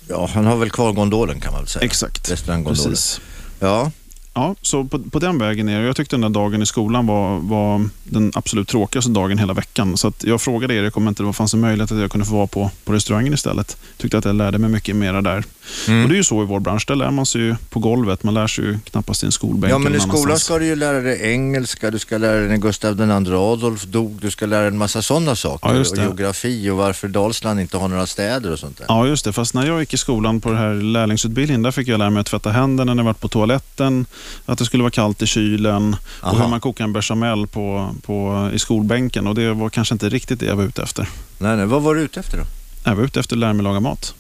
ja, 0.09 0.31
han 0.35 0.45
har 0.45 0.57
väl 0.57 0.71
kvar 0.71 0.93
gondolen 0.93 1.41
kan 1.41 1.53
man 1.53 1.63
väl 1.63 1.69
säga. 1.69 1.85
Exakt, 1.85 2.47
precis. 2.65 3.21
Ja. 3.61 3.91
Ja, 4.35 4.55
så 4.63 4.85
på, 4.85 4.99
på 4.99 5.19
den 5.19 5.39
vägen 5.39 5.69
är 5.69 5.81
Jag 5.81 5.97
tyckte 5.97 6.17
den 6.17 6.21
där 6.21 6.29
dagen 6.29 6.63
i 6.63 6.67
skolan 6.67 7.07
var, 7.07 7.39
var 7.39 7.89
den 8.05 8.33
absolut 8.35 8.69
tråkigaste 8.69 9.11
dagen 9.11 9.39
hela 9.39 9.53
veckan. 9.53 9.97
Så 9.97 10.13
jag 10.21 10.41
frågade 10.41 10.75
Erik 10.75 10.97
om 10.97 11.09
inte 11.09 11.23
det 11.23 11.33
fanns 11.33 11.55
en 11.55 11.61
möjlighet 11.61 11.93
att 11.93 11.99
jag 11.99 12.11
kunde 12.11 12.27
få 12.27 12.35
vara 12.35 12.47
på, 12.47 12.71
på 12.85 12.93
restaurangen 12.93 13.35
istället. 13.35 13.77
Tyckte 13.97 14.19
att 14.19 14.25
jag 14.25 14.35
lärde 14.35 14.59
mig 14.59 14.71
mycket 14.71 14.97
mera 14.97 15.21
där. 15.21 15.45
Mm. 15.89 16.03
Och 16.03 16.09
Det 16.09 16.15
är 16.15 16.17
ju 16.17 16.25
så 16.25 16.43
i 16.43 16.47
vår 16.47 16.61
bransch. 16.61 16.85
Där 16.89 16.97
lär 16.97 17.11
man 17.11 17.27
sig 17.27 17.41
ju 17.41 17.57
på 17.71 17.81
golvet. 17.81 18.23
Man 18.23 18.35
lär 18.35 18.47
sig 18.47 18.65
ju 18.65 18.79
knappast 18.79 19.23
i 19.23 19.27
en 19.27 19.33
skolbänk. 19.33 19.73
Ja, 19.73 19.79
men 19.79 19.95
i 19.95 20.01
skolan 20.01 20.39
ska 20.39 20.59
du 20.59 20.67
ju 20.67 20.77
lära 20.77 21.01
dig 21.01 21.33
engelska. 21.33 21.91
Du 21.91 21.99
ska 21.99 22.19
lära 22.19 22.39
dig 22.39 22.49
när 22.49 22.57
Gustav 22.57 23.01
II 23.01 23.35
Adolf 23.35 23.85
dog. 23.85 24.19
Du 24.21 24.31
ska 24.31 24.47
lära 24.47 24.61
dig 24.61 24.69
en 24.69 24.79
massa 24.79 25.03
sådana 25.03 25.37
saker. 25.37 25.75
Ja, 25.75 25.81
och 25.81 25.97
geografi 25.97 26.71
och 26.71 26.77
varför 26.77 27.09
Dalsland 27.09 27.61
inte 27.61 27.77
har 27.77 27.89
några 27.89 28.07
städer 28.07 28.53
och 28.53 28.59
sånt 28.59 28.79
där. 28.79 28.87
Ja, 28.89 29.07
just 29.07 29.25
det. 29.25 29.33
Fast 29.33 29.55
när 29.55 29.67
jag 29.67 29.81
gick 29.81 29.95
i 29.95 29.97
skolan 29.97 30.41
på 30.41 30.49
den 30.49 30.59
här 30.59 30.75
lärlingsutbildningen, 30.75 31.63
där 31.63 31.71
fick 31.71 31.89
jag 31.89 31.99
lära 31.99 32.11
mig 32.11 32.21
att 32.21 32.27
tvätta 32.27 32.51
händerna 32.51 32.95
när 32.95 33.03
jag 33.03 33.07
var 33.07 33.13
på 33.13 33.29
toaletten 33.29 34.07
att 34.47 34.59
det 34.59 34.65
skulle 34.65 34.83
vara 34.83 34.91
kallt 34.91 35.23
i 35.23 35.27
kylen 35.27 35.97
Aha. 36.23 36.33
och 36.33 36.43
hur 36.43 36.49
man 36.49 36.61
kokar 36.61 36.85
en 36.85 36.93
bechamel 36.93 37.47
på, 37.47 37.95
på, 38.03 38.51
i 38.55 38.59
skolbänken. 38.59 39.27
Och 39.27 39.35
Det 39.35 39.53
var 39.53 39.71
kanske 39.71 39.95
inte 39.95 40.09
riktigt 40.09 40.41
det 40.41 40.47
jag 40.47 40.57
var 40.57 40.65
ute 40.65 40.83
efter. 40.83 41.09
Nej, 41.39 41.57
nej. 41.57 41.67
Vad 41.67 41.83
var 41.83 41.95
du 41.95 42.01
ute 42.01 42.21
efter 42.21 42.39
då? 42.39 42.45
Jag 42.85 42.97
var 42.97 43.05
ute 43.05 43.21
efter 43.21 43.37
att 43.37 43.41
lära 43.41 43.53
mig 43.53 43.65
laga 43.65 43.81
mat. 43.81 44.15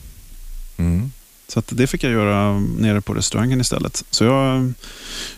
Mm. 0.76 1.12
Så 1.48 1.62
det 1.68 1.86
fick 1.86 2.04
jag 2.04 2.12
göra 2.12 2.58
nere 2.58 3.00
på 3.00 3.14
restaurangen 3.14 3.60
istället. 3.60 4.04
Så 4.10 4.24
jag 4.24 4.72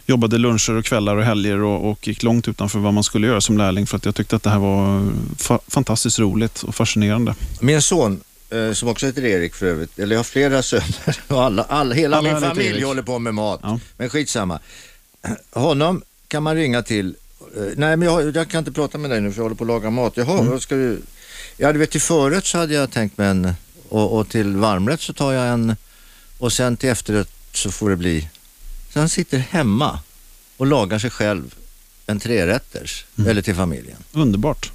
jobbade 0.06 0.38
luncher 0.38 0.72
och 0.72 0.84
kvällar 0.84 1.16
och 1.16 1.24
helger 1.24 1.60
och, 1.60 1.90
och, 1.90 2.08
gick 2.08 2.22
långt 2.22 2.48
utanför 2.48 2.78
vad 2.78 2.94
man 2.94 3.04
skulle 3.04 3.26
göra 3.26 3.40
som 3.40 3.58
lärling 3.58 3.86
för 3.86 3.96
att 3.96 4.04
jag 4.04 4.14
tyckte 4.14 4.36
att 4.36 4.42
det 4.42 4.50
här 4.50 4.58
var 4.58 5.12
fa 5.38 5.58
fantastiskt 5.68 6.18
roligt 6.18 6.62
och 6.62 6.74
fascinerande. 6.74 7.34
Min 7.60 7.82
son 7.82 8.20
som 8.74 8.88
också 8.88 9.06
heter 9.06 9.24
Erik 9.24 9.54
för 9.54 9.66
övrigt, 9.66 9.98
eller 9.98 10.14
jag 10.14 10.18
har 10.18 10.24
flera 10.24 10.62
söner 10.62 11.20
och 11.28 11.42
alla, 11.42 11.62
alla, 11.62 11.94
hela 11.94 12.16
alla 12.16 12.32
min 12.32 12.40
familj 12.40 12.82
håller 12.82 13.02
på 13.02 13.18
med 13.18 13.34
mat. 13.34 13.60
Ja. 13.62 13.80
Men 13.96 14.10
skitsamma. 14.10 14.60
Honom 15.50 16.02
kan 16.28 16.42
man 16.42 16.54
ringa 16.56 16.82
till. 16.82 17.16
Eh, 17.56 17.62
nej, 17.76 17.96
men 17.96 18.02
jag, 18.02 18.36
jag, 18.36 18.48
kan 18.48 18.58
inte 18.58 18.72
prata 18.72 18.98
med 18.98 19.10
dig 19.10 19.20
nu 19.20 19.32
för 19.32 19.38
jag 19.38 19.44
håller 19.44 19.56
på 19.56 19.64
att 19.64 19.68
laga 19.68 19.90
mat. 19.90 20.16
Jaha, 20.16 20.38
mm. 20.38 20.50
vad 20.50 20.62
ska 20.62 20.74
du? 20.74 21.02
Ja, 21.56 21.72
du 21.72 21.78
vet 21.78 21.90
till 21.90 22.00
förrätt 22.00 22.46
så 22.46 22.58
hade 22.58 22.74
jag 22.74 22.90
tänkt 22.90 23.18
mig 23.18 23.28
en 23.28 23.54
och, 23.88 24.18
och, 24.18 24.28
till 24.28 24.56
varmrätt 24.56 25.00
så 25.00 25.12
tar 25.12 25.32
jag 25.32 25.48
en 25.48 25.76
och 26.38 26.52
sen 26.52 26.76
till 26.76 26.88
efterrätt 26.88 27.30
så 27.52 27.70
får 27.70 27.90
det 27.90 27.96
bli. 27.96 28.28
Så 28.92 28.98
han 28.98 29.08
sitter 29.08 29.38
hemma 29.38 29.98
och 30.56 30.66
lagar 30.66 30.98
sig 30.98 31.10
själv 31.10 31.54
en 32.06 32.20
trerätters 32.20 33.04
mm. 33.18 33.30
eller 33.30 33.42
till 33.42 33.54
familjen. 33.54 33.96
Underbart. 34.12 34.72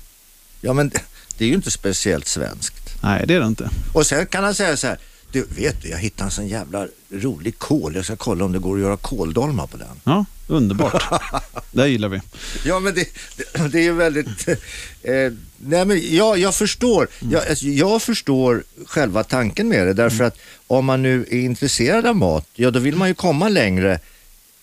Ja, 0.62 0.74
men 0.74 0.92
det 1.38 1.46
är 1.46 1.48
ju 1.50 1.56
inte 1.56 1.72
speciellt 1.72 2.28
svenskt. 2.28 2.79
Nej, 3.02 3.24
det 3.28 3.34
är 3.34 3.40
det 3.40 3.48
inte. 3.48 3.70
Och 3.94 4.06
sen 4.06 4.26
kan 4.26 4.44
han 4.44 4.56
säga 4.56 4.78
så 4.78 4.88
här, 4.88 4.98
du 5.32 5.46
vet 5.56 5.82
du, 5.82 5.90
jag 5.90 5.98
hittade 5.98 6.28
en 6.28 6.32
sån 6.32 6.48
jävla 6.48 6.88
rolig 7.10 7.60
kål. 7.60 7.96
Jag 7.96 8.06
ska 8.06 8.16
kolla 8.16 8.46
om 8.46 8.52
det 8.52 8.60
går 8.60 8.76
att 8.76 8.82
göra 8.82 8.98
kåldolmar 8.98 9.68
på 9.68 9.78
den. 9.78 9.88
Ja, 10.04 10.26
underbart. 10.48 11.04
det 11.72 11.88
gillar 11.88 12.10
vi. 12.10 12.22
Ja, 12.66 12.80
men 12.80 12.96
det, 12.96 13.08
det, 13.38 13.68
det 13.68 13.88
är 13.88 13.92
väldigt... 13.92 14.48
Eh, 15.04 15.34
nej, 15.58 15.86
men 15.86 16.16
ja, 16.16 16.38
jag 16.38 16.56
förstår. 16.56 17.08
Mm. 17.22 17.34
Jag, 17.34 17.50
alltså, 17.50 17.66
jag 17.66 18.02
förstår 18.02 18.64
själva 18.86 19.24
tanken 19.24 19.68
med 19.68 19.88
det. 19.88 19.94
Därför 19.94 20.16
mm. 20.16 20.28
att 20.28 20.38
om 20.68 20.86
man 20.86 21.02
nu 21.02 21.26
är 21.30 21.40
intresserad 21.40 22.06
av 22.06 22.16
mat, 22.16 22.48
ja 22.54 22.72
då 22.72 22.80
vill 22.80 22.96
man 22.96 23.08
ju 23.08 23.14
komma 23.14 23.50
längre 23.50 24.00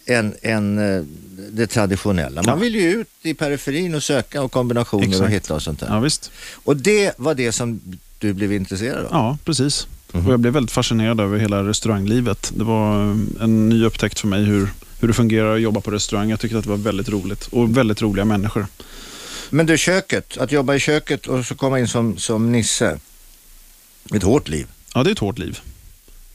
än, 0.07 0.35
än 0.43 0.79
eh, 0.79 1.03
det 1.51 1.67
traditionella. 1.67 2.43
Man 2.43 2.55
Ja. 2.55 2.61
vill 2.61 2.75
ju 2.75 2.91
ut 2.93 3.09
i 3.23 3.35
periferin 3.35 3.95
och 3.95 4.03
söka 4.03 4.43
och 4.43 4.53
kombinationer 4.53 5.07
och 5.07 5.13
Exakt. 5.13 5.33
hitta 5.33 5.55
och 5.55 5.63
sånt 5.63 5.81
där. 5.81 5.87
Ja, 5.87 6.01
visst. 6.01 6.31
Och 6.53 6.77
det 6.77 7.13
var 7.17 7.35
det 7.35 7.53
som 7.53 7.81
du 8.19 8.33
blev 8.33 8.53
intresserad 8.53 9.05
av? 9.05 9.11
Ja, 9.13 9.39
precis. 9.45 9.87
Mhm. 10.13 10.27
Och 10.27 10.33
jag 10.33 10.41
blev 10.41 10.53
väldigt 10.53 10.73
fascinerad 10.73 11.21
över 11.21 11.39
hela 11.39 11.63
restauranglivet. 11.65 12.53
Det 12.57 12.65
var 12.65 13.11
eh, 13.11 13.17
en 13.41 13.69
ny 13.69 13.85
upptäckt 13.85 14.21
för 14.21 14.29
mig 14.29 14.45
hur, 14.45 14.69
hur 15.01 15.09
det 15.09 15.15
fungerar 15.15 15.55
att 15.55 15.61
jobba 15.61 15.81
på 15.81 15.91
restaurang. 15.91 16.31
Jag 16.31 16.41
tyckte 16.41 16.59
att 16.59 16.65
det 16.65 16.71
var 16.71 16.77
väldigt 16.77 17.09
roligt 17.09 17.47
och 17.47 17.77
väldigt 17.77 18.03
roliga 18.03 18.25
människor. 18.25 18.67
Men 19.51 19.67
du, 19.67 19.79
köket, 19.79 20.37
att 20.37 20.53
jobba 20.53 20.75
i 20.75 20.81
köket 20.81 21.27
och 21.27 21.47
så 21.47 21.55
komma 21.55 21.79
in 21.79 21.89
som, 21.89 22.17
som 22.17 22.53
Nisse. 22.53 22.99
Ett 24.15 24.23
hårt 24.23 24.49
liv. 24.49 24.67
Ja, 24.95 25.03
det 25.03 25.11
är 25.11 25.13
ett 25.13 25.19
hårt 25.19 25.39
liv. 25.39 25.61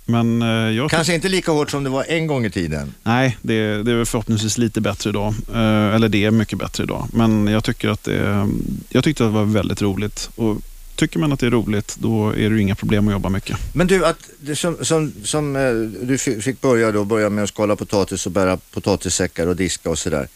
Men 0.05 0.41
eh, 0.41 0.47
jag 0.47 0.89
Kanske 0.89 1.15
inte 1.15 1.29
lika 1.29 1.51
hårt 1.51 1.71
som 1.71 1.83
det 1.83 1.89
var 1.89 2.05
en 2.07 2.27
gång 2.27 2.45
i 2.45 2.50
tiden. 2.50 2.93
Nej, 3.03 3.38
det, 3.41 3.83
det 3.83 3.91
är 3.91 4.05
förhoppningsvis 4.05 4.57
lite 4.57 4.81
bättre 4.81 5.09
idag. 5.09 5.33
Eh, 5.53 5.95
eller 5.95 6.09
det 6.09 6.25
är 6.25 6.31
mycket 6.31 6.59
bättre 6.59 6.83
idag. 6.83 7.07
Men 7.13 7.47
jag 7.47 7.63
tycker 7.63 7.89
att 7.89 8.03
det, 8.03 8.50
jag 8.89 9.03
tyckte 9.03 9.23
att 9.25 9.29
det 9.29 9.33
var 9.33 9.45
väldigt 9.45 9.81
roligt. 9.81 10.29
Och 10.35 10.57
tycker 11.01 11.20
man 11.20 11.31
att 11.34 11.39
det 11.39 11.46
är 11.46 11.51
roligt, 11.51 11.96
då 12.00 12.29
är 12.29 12.50
det 12.50 12.55
ju 12.55 12.62
inga 12.62 12.75
problem 12.75 13.08
att 13.08 13.12
jobba 13.12 13.29
mycket. 13.29 13.58
Men 13.74 13.88
du, 13.88 14.05
att, 14.05 14.17
som, 14.55 14.77
som, 14.81 15.13
som 15.24 15.55
eh, 15.55 15.72
du 16.08 16.17
fi- 16.17 16.41
fick 16.41 16.62
börja 16.62 16.91
då, 16.91 17.03
börja 17.05 17.29
med 17.29 17.43
att 17.43 17.50
skala 17.50 17.75
potatis 17.75 18.25
och 18.25 18.31
bära 18.31 18.58
potatissäckar 18.58 19.48
och 19.48 19.55
diska 19.55 19.89
och 19.89 19.98
sådär. 20.00 20.27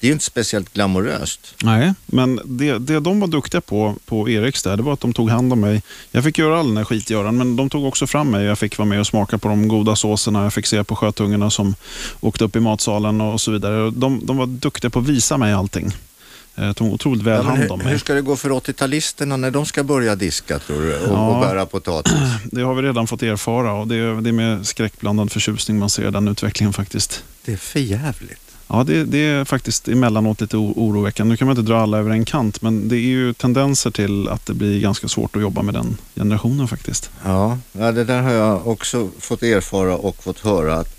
Det 0.00 0.06
är 0.06 0.08
ju 0.08 0.12
inte 0.12 0.24
speciellt 0.24 0.72
glamoröst. 0.72 1.54
Nej, 1.62 1.92
men 2.06 2.40
det, 2.44 2.78
det 2.78 3.00
de 3.00 3.20
var 3.20 3.28
duktiga 3.28 3.60
på, 3.60 3.94
på 4.06 4.28
Eriks 4.28 4.62
där, 4.62 4.76
det 4.76 4.82
var 4.82 4.92
att 4.92 5.00
de 5.00 5.12
tog 5.12 5.30
hand 5.30 5.52
om 5.52 5.60
mig. 5.60 5.82
Jag 6.10 6.24
fick 6.24 6.38
göra 6.38 6.58
all 6.60 6.68
den 6.68 6.76
här 6.76 6.84
skitgöran, 6.84 7.36
men 7.36 7.56
de 7.56 7.70
tog 7.70 7.84
också 7.84 8.06
fram 8.06 8.30
mig. 8.30 8.44
Jag 8.44 8.58
fick 8.58 8.78
vara 8.78 8.88
med 8.88 9.00
och 9.00 9.06
smaka 9.06 9.38
på 9.38 9.48
de 9.48 9.68
goda 9.68 9.96
såserna. 9.96 10.42
Jag 10.42 10.52
fick 10.52 10.66
se 10.66 10.84
på 10.84 10.96
sjötungarna 10.96 11.50
som 11.50 11.74
åkte 12.20 12.44
upp 12.44 12.56
i 12.56 12.60
matsalen 12.60 13.20
och 13.20 13.40
så 13.40 13.50
vidare. 13.50 13.90
De, 13.90 14.20
de 14.26 14.36
var 14.36 14.46
duktiga 14.46 14.90
på 14.90 14.98
att 14.98 15.08
visa 15.08 15.36
mig 15.36 15.52
allting. 15.52 15.92
Eh, 16.60 16.72
Tog 16.72 16.92
otroligt 16.92 17.22
väl 17.22 17.36
Ja, 17.44 17.50
hand 17.50 17.70
om 17.70 17.78
hur, 17.80 17.84
mig. 17.84 17.92
hur 17.92 17.98
ska 17.98 18.14
det 18.14 18.22
gå 18.22 18.36
för 18.36 18.50
80-talisterna 18.50 19.36
när 19.36 19.50
de 19.50 19.66
ska 19.66 19.84
börja 19.84 20.16
diska 20.16 20.58
tror 20.58 20.82
du? 20.82 20.96
Och, 20.96 21.12
Ja. 21.12 21.28
och 21.34 21.40
bära 21.40 21.66
potatis? 21.66 22.12
Det 22.44 22.62
har 22.62 22.74
vi 22.74 22.82
redan 22.82 23.06
fått 23.06 23.22
erfara 23.22 23.72
och 23.72 23.88
det 23.88 23.94
är, 23.96 24.20
det 24.20 24.30
är 24.30 24.32
med 24.32 24.66
skräckblandad 24.66 25.32
förtjusning 25.32 25.78
man 25.78 25.90
ser 25.90 26.10
den 26.10 26.28
utvecklingen 26.28 26.72
faktiskt. 26.72 27.24
Det 27.44 27.52
är 27.52 27.56
för 27.56 27.80
jävligt. 27.80 28.40
Ja, 28.72 28.84
det, 28.86 29.04
det 29.04 29.18
är 29.18 29.44
faktiskt 29.44 29.88
emellanåt 29.88 30.40
lite 30.40 30.56
oroväckande. 30.56 31.30
Nu 31.32 31.36
kan 31.36 31.48
man 31.48 31.56
inte 31.58 31.72
dra 31.72 31.80
alla 31.80 31.98
över 31.98 32.10
en 32.10 32.24
kant, 32.24 32.62
men 32.62 32.88
det 32.88 32.96
är 32.96 33.00
ju 33.00 33.32
tendenser 33.32 33.90
till 33.90 34.28
att 34.28 34.46
det 34.46 34.54
blir 34.54 34.80
ganska 34.80 35.08
svårt 35.08 35.36
att 35.36 35.42
jobba 35.42 35.62
med 35.62 35.74
den 35.74 35.96
generationen 36.16 36.68
faktiskt. 36.68 37.10
Ja, 37.24 37.58
det 37.72 38.04
där 38.04 38.22
har 38.22 38.30
jag 38.32 38.66
också 38.66 39.08
fått 39.18 39.42
erfara 39.42 39.96
och 39.96 40.22
fått 40.24 40.38
höra 40.40 40.74
att 40.76 40.96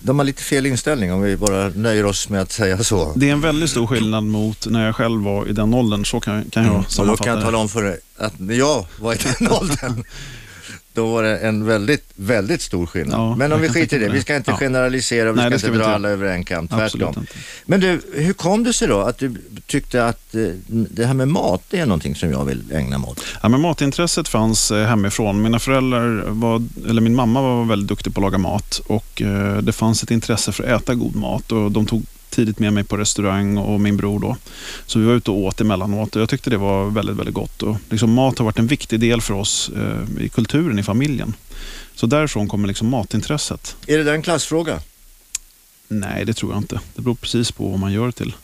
de 0.00 0.18
har 0.18 0.26
lite 0.26 0.42
fel 0.42 0.66
inställning 0.66 1.12
om 1.12 1.22
vi 1.22 1.36
bara 1.36 1.68
nöjer 1.68 2.04
oss 2.06 2.28
med 2.28 2.40
att 2.40 2.52
säga 2.52 2.84
så. 2.84 3.12
Det 3.16 3.28
är 3.28 3.32
en 3.32 3.40
väldigt 3.40 3.70
stor 3.70 3.86
skillnad 3.86 4.24
mot 4.24 4.66
när 4.66 4.86
jag 4.86 4.96
själv 4.96 5.22
var 5.22 5.48
i 5.48 5.52
den 5.52 5.74
åldern, 5.74 6.04
så 6.04 6.20
kan, 6.20 6.44
kan 6.50 6.62
jag 6.62 6.70
Mm. 6.70 6.78
Och 6.78 6.84
då 6.84 6.90
sammanfatta 6.90 7.24
kan 7.24 7.30
jag 7.32 7.40
det. 7.40 7.44
tala 7.44 7.58
om 7.58 7.68
för 7.68 7.82
dig 7.82 7.98
att 8.18 8.32
jag 8.38 8.86
var 9.00 9.14
i 9.14 9.16
den 9.38 9.52
åldern 9.60 10.04
då 10.96 11.06
var 11.06 11.22
det 11.22 11.38
en 11.38 11.66
väldigt, 11.66 12.10
väldigt 12.16 12.62
stor 12.62 12.86
skillnad. 12.86 13.20
Ja, 13.20 13.36
Men 13.36 13.52
om 13.52 13.60
vi 13.60 13.68
skiter 13.68 13.96
i 13.96 14.00
det, 14.00 14.08
vi 14.08 14.20
ska 14.20 14.36
inte 14.36 14.52
generalisera, 14.52 15.32
vi 15.32 15.36
Nej, 15.36 15.50
ska 15.50 15.58
ska 15.58 15.68
inte 15.68 15.78
dra 15.78 15.86
alla 15.86 16.08
över 16.08 16.26
en 16.26 16.40
Absolut 16.40 16.90
tvärtom. 16.90 17.26
Men 17.66 17.80
du, 17.80 18.00
hur 18.14 18.32
kom 18.32 18.64
det 18.64 18.72
sig 18.72 18.88
då 18.88 19.00
att 19.00 19.18
du 19.18 19.34
tyckte 19.66 20.06
att 20.06 20.34
eh, 20.34 20.40
det 20.66 21.06
här 21.06 21.14
med 21.14 21.28
mat, 21.28 21.62
det 21.70 21.78
är 21.78 21.86
någonting 21.86 22.14
som 22.14 22.30
jag 22.30 22.44
vill 22.44 22.62
ägna 22.72 22.98
mig 22.98 23.10
åt? 23.10 23.24
Ja, 23.42 23.48
men 23.48 23.60
matintresset 23.60 24.28
fanns 24.28 24.70
eh, 24.70 24.86
hemifrån. 24.86 25.42
Mina 25.42 25.58
föräldrar 25.58 26.24
var, 26.26 26.62
eller 26.88 27.02
min 27.02 27.14
mamma 27.14 27.42
var 27.42 27.64
väldigt 27.64 27.88
duktig 27.88 28.14
på 28.14 28.20
att 28.20 28.22
laga 28.22 28.38
mat 28.38 28.80
och 28.86 29.22
eh, 29.22 29.58
det 29.58 29.72
fanns 29.72 30.02
ett 30.02 30.10
intresse 30.10 30.52
för 30.52 30.64
att 30.64 30.82
äta 30.82 30.94
god 30.94 31.16
mat 31.16 31.52
och 31.52 31.72
de 31.72 31.86
tog 31.86 32.02
tidigt 32.36 32.58
med 32.58 32.72
mig 32.72 32.84
på 32.84 32.96
restaurang 32.96 33.58
och 33.58 33.80
min 33.80 33.96
bror 33.96 34.20
då. 34.20 34.36
Så 34.86 34.98
vi 34.98 35.04
var 35.04 35.14
ute 35.14 35.30
och 35.30 35.36
åt 35.38 35.60
emellanåt 35.60 36.16
och 36.16 36.22
jag 36.22 36.28
tyckte 36.28 36.50
det 36.50 36.56
var 36.56 36.90
väldigt, 36.90 37.16
väldigt 37.16 37.34
gott. 37.34 37.62
Och 37.62 37.76
liksom 37.90 38.12
mat 38.12 38.38
har 38.38 38.44
varit 38.44 38.58
en 38.58 38.66
viktig 38.66 39.00
del 39.00 39.20
för 39.20 39.34
oss 39.34 39.70
eh, 39.76 40.24
i 40.24 40.28
kulturen 40.28 40.78
i 40.78 40.82
familjen. 40.82 41.34
Så 41.94 42.06
därifrån 42.06 42.48
kommer 42.48 42.68
liksom 42.68 42.88
matintresset. 42.88 43.76
Är 43.86 43.98
det 43.98 44.04
där 44.04 44.14
en 44.14 44.22
klassfråga? 44.22 44.80
Nej, 45.88 46.24
det 46.24 46.34
tror 46.34 46.52
jag 46.52 46.60
inte. 46.60 46.80
Det 46.94 47.02
beror 47.02 47.14
precis 47.14 47.52
på 47.52 47.68
vad 47.68 47.78
man 47.78 47.92
gör 47.92 48.10
till. 48.10 48.34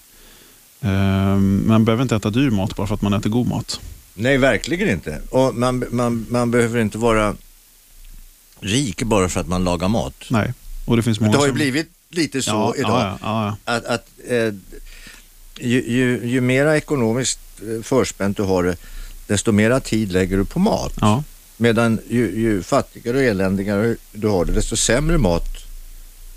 Eh, 0.81 1.37
man 1.67 1.85
behöver 1.85 2.03
inte 2.03 2.17
äta 2.17 2.31
dyr 2.31 2.51
mat 2.51 2.77
bara 2.77 2.87
för 2.87 2.95
att 2.95 3.03
man 3.03 3.13
äter 3.13 3.31
god 3.31 3.47
mat. 3.47 3.81
Nej, 4.15 4.39
verkligen 4.39 4.89
inte. 4.89 5.21
Och 5.31 5.55
man, 5.55 5.85
man, 5.91 6.27
man 6.31 6.51
behöver 6.51 6.81
inte 6.81 6.99
vara 6.99 7.37
rik 8.61 9.03
bara 9.03 9.29
för 9.29 9.41
att 9.41 9.49
man 9.49 9.65
lagar 9.65 9.89
mat. 9.89 10.15
Nej. 10.31 10.53
Och 10.87 10.97
det 10.97 11.03
finns 11.03 11.21
många 11.21 11.33
Det 11.33 11.39
har 11.39 11.45
ju 11.45 11.51
som... 11.51 11.57
blivit 11.57 11.91
lite 12.15 12.43
så 12.43 12.51
ja, 12.51 12.75
idag. 12.77 13.19
Ja, 13.23 13.57
att, 13.65 13.85
att 13.85 14.07
eh, 14.29 14.55
ju, 15.59 15.83
ju, 15.87 16.21
ju 16.25 16.41
mera 16.41 16.77
ekonomiskt 16.77 17.39
eh, 17.61 17.83
förspänt 17.83 18.37
du 18.37 18.43
har 18.43 18.63
det, 18.63 18.77
desto 19.27 19.53
mera 19.53 19.81
tid 19.81 20.13
lägger 20.13 20.37
du 20.37 20.45
på 20.45 20.59
mat. 20.59 20.93
Medan 21.57 22.01
ju, 22.09 22.41
ju 22.41 22.63
fattigare 22.63 23.17
och 23.17 23.23
eländigare 23.23 23.97
du 24.13 24.29
har 24.29 24.45
det, 24.45 24.53
desto 24.53 24.77
sämre 24.77 25.19
mat. 25.19 25.49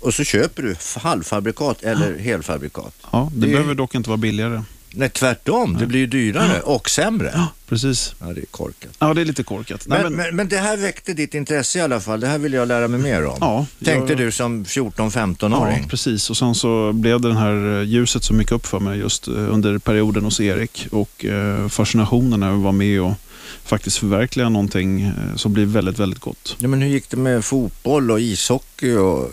Och 0.00 0.14
så 0.14 0.24
köper 0.24 0.62
du 0.62 0.76
halvfabrikat 1.00 1.82
eller 1.82 2.18
helfabrikat. 2.18 2.94
Ja, 3.12 3.30
det, 3.34 3.46
Det 3.46 3.52
behöver 3.52 3.74
dock 3.74 3.94
inte 3.94 4.08
vara 4.08 4.16
billigare. 4.18 4.62
Nej, 4.98 5.08
tvärtom. 5.08 5.76
Det 5.80 5.86
blir 5.86 6.00
ju 6.00 6.06
dyrare 6.06 6.60
och 6.60 6.90
sämre. 6.90 7.30
Ja, 7.34 7.46
precis. 7.68 8.14
Ja, 8.20 8.26
det 8.26 8.40
är 8.40 8.46
korkat. 8.46 8.90
Ja, 8.98 9.14
det 9.14 9.20
är 9.20 9.24
lite 9.24 9.42
korkat. 9.42 9.84
Nej, 9.86 10.02
Men, 10.02 10.12
men, 10.16 10.36
men 10.36 10.48
det 10.48 10.56
här 10.58 10.76
väckte 10.76 11.12
ditt 11.14 11.34
intresse 11.34 11.78
i 11.78 11.82
alla 11.82 12.00
fall. 12.00 12.20
Det 12.20 12.26
här 12.26 12.38
vill 12.38 12.52
jag 12.52 12.68
lära 12.68 12.88
mig 12.88 13.00
mer 13.00 13.26
om. 13.26 13.36
Ja, 13.40 13.66
Tänkte 13.84 14.12
jag- 14.12 14.18
du 14.20 14.30
som 14.32 14.64
14-15-åring? 14.64 15.78
Ja, 15.82 15.88
precis. 15.88 16.30
Och 16.30 16.36
sen 16.36 16.54
så 16.54 16.92
blev 16.92 17.20
det 17.20 17.34
här 17.34 17.78
eh, 17.78 17.82
ljuset 17.88 18.24
som 18.24 18.38
gick 18.40 18.52
upp 18.52 18.66
för 18.66 18.80
mig 18.80 18.98
just 18.98 19.28
eh, 19.28 19.34
under 19.34 19.78
perioden 19.78 20.24
hos 20.24 20.40
Erik 20.40 20.86
och 20.90 21.24
eh, 21.24 21.68
fascinationen 21.68 22.42
över 22.42 22.56
att 22.56 22.62
vara 22.62 22.72
med 22.72 23.00
och 23.00 23.12
faktiskt 23.66 23.96
förverkliga 23.96 24.48
någonting 24.48 25.00
eh, 25.00 25.36
som 25.36 25.52
blir 25.52 25.66
väldigt, 25.66 25.98
väldigt 25.98 26.20
gott. 26.20 26.56
Ja, 26.58 26.68
men 26.68 26.82
hur 26.82 26.88
gick 26.88 27.10
det 27.10 27.16
med 27.16 27.44
fotboll 27.44 28.10
och 28.10 28.20
ishockey 28.20 28.92
och 28.92 29.30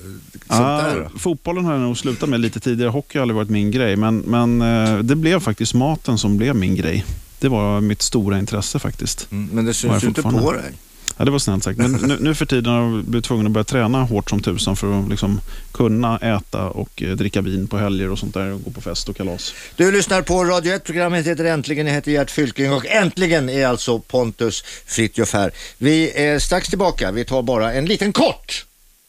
sånt 0.47 0.83
där? 0.83 1.09
Ah, 1.15 1.19
fotbollen 1.19 1.65
har 1.65 1.73
jag 1.73 1.81
nog 1.81 1.97
slutat 1.97 2.29
med 2.29 2.39
lite 2.39 2.59
tidigare. 2.59 2.89
Hockey 2.89 3.17
har 3.17 3.21
aldrig 3.21 3.35
varit 3.35 3.49
min 3.49 3.71
grej, 3.71 3.95
men, 3.95 4.17
men 4.17 4.61
eh, 4.61 4.97
det 4.97 5.15
blev 5.15 5.39
faktiskt 5.39 5.73
maten 5.73 6.17
som 6.17 6.37
blev 6.37 6.55
min 6.55 6.75
grej. 6.75 7.05
Det 7.39 7.49
var 7.49 7.81
mitt 7.81 8.01
stora 8.01 8.39
intresse 8.39 8.79
faktiskt. 8.79 9.27
Mm, 9.31 9.49
men 9.53 9.65
det 9.65 9.73
syns 9.73 10.03
ju 10.03 10.07
inte 10.07 10.21
på 10.21 10.51
dig. 10.51 10.71
Ja, 11.17 11.25
det 11.25 11.31
var 11.31 11.39
snällt 11.39 11.63
sagt. 11.63 11.77
Men 11.77 11.91
nu, 12.01 12.17
nu 12.19 12.35
för 12.35 12.45
tiden 12.45 12.73
har 12.73 12.81
jag 12.81 13.03
blivit 13.03 13.25
tvungen 13.25 13.45
att 13.45 13.51
börja 13.51 13.63
träna 13.63 14.03
hårt 14.03 14.29
som 14.29 14.41
tusan 14.41 14.75
för 14.75 14.99
att 14.99 15.09
liksom 15.09 15.41
kunna 15.71 16.17
äta 16.17 16.69
och 16.69 17.03
eh, 17.03 17.09
dricka 17.09 17.41
vin 17.41 17.67
på 17.67 17.77
helger 17.77 18.11
och 18.11 18.19
sånt 18.19 18.33
där 18.33 18.53
och 18.53 18.63
gå 18.63 18.71
på 18.71 18.81
fest 18.81 19.09
och 19.09 19.17
kalas. 19.17 19.53
Du 19.75 19.91
lyssnar 19.91 20.21
på 20.21 20.43
Radio 20.43 20.73
1, 20.73 20.83
programmet 20.83 21.27
heter 21.27 21.45
Äntligen, 21.45 21.87
jag 21.87 21.93
heter 21.93 22.11
Gert 22.11 22.31
Fylking 22.31 22.73
och 22.73 22.85
äntligen 22.85 23.49
är 23.49 23.67
alltså 23.67 23.99
Pontus 23.99 24.63
Fritiof 24.85 25.33
här. 25.33 25.51
Vi 25.77 26.11
är 26.11 26.39
strax 26.39 26.69
tillbaka, 26.69 27.11
vi 27.11 27.25
tar 27.25 27.41
bara 27.41 27.73
en 27.73 27.85
liten 27.85 28.13
kort 28.13 28.65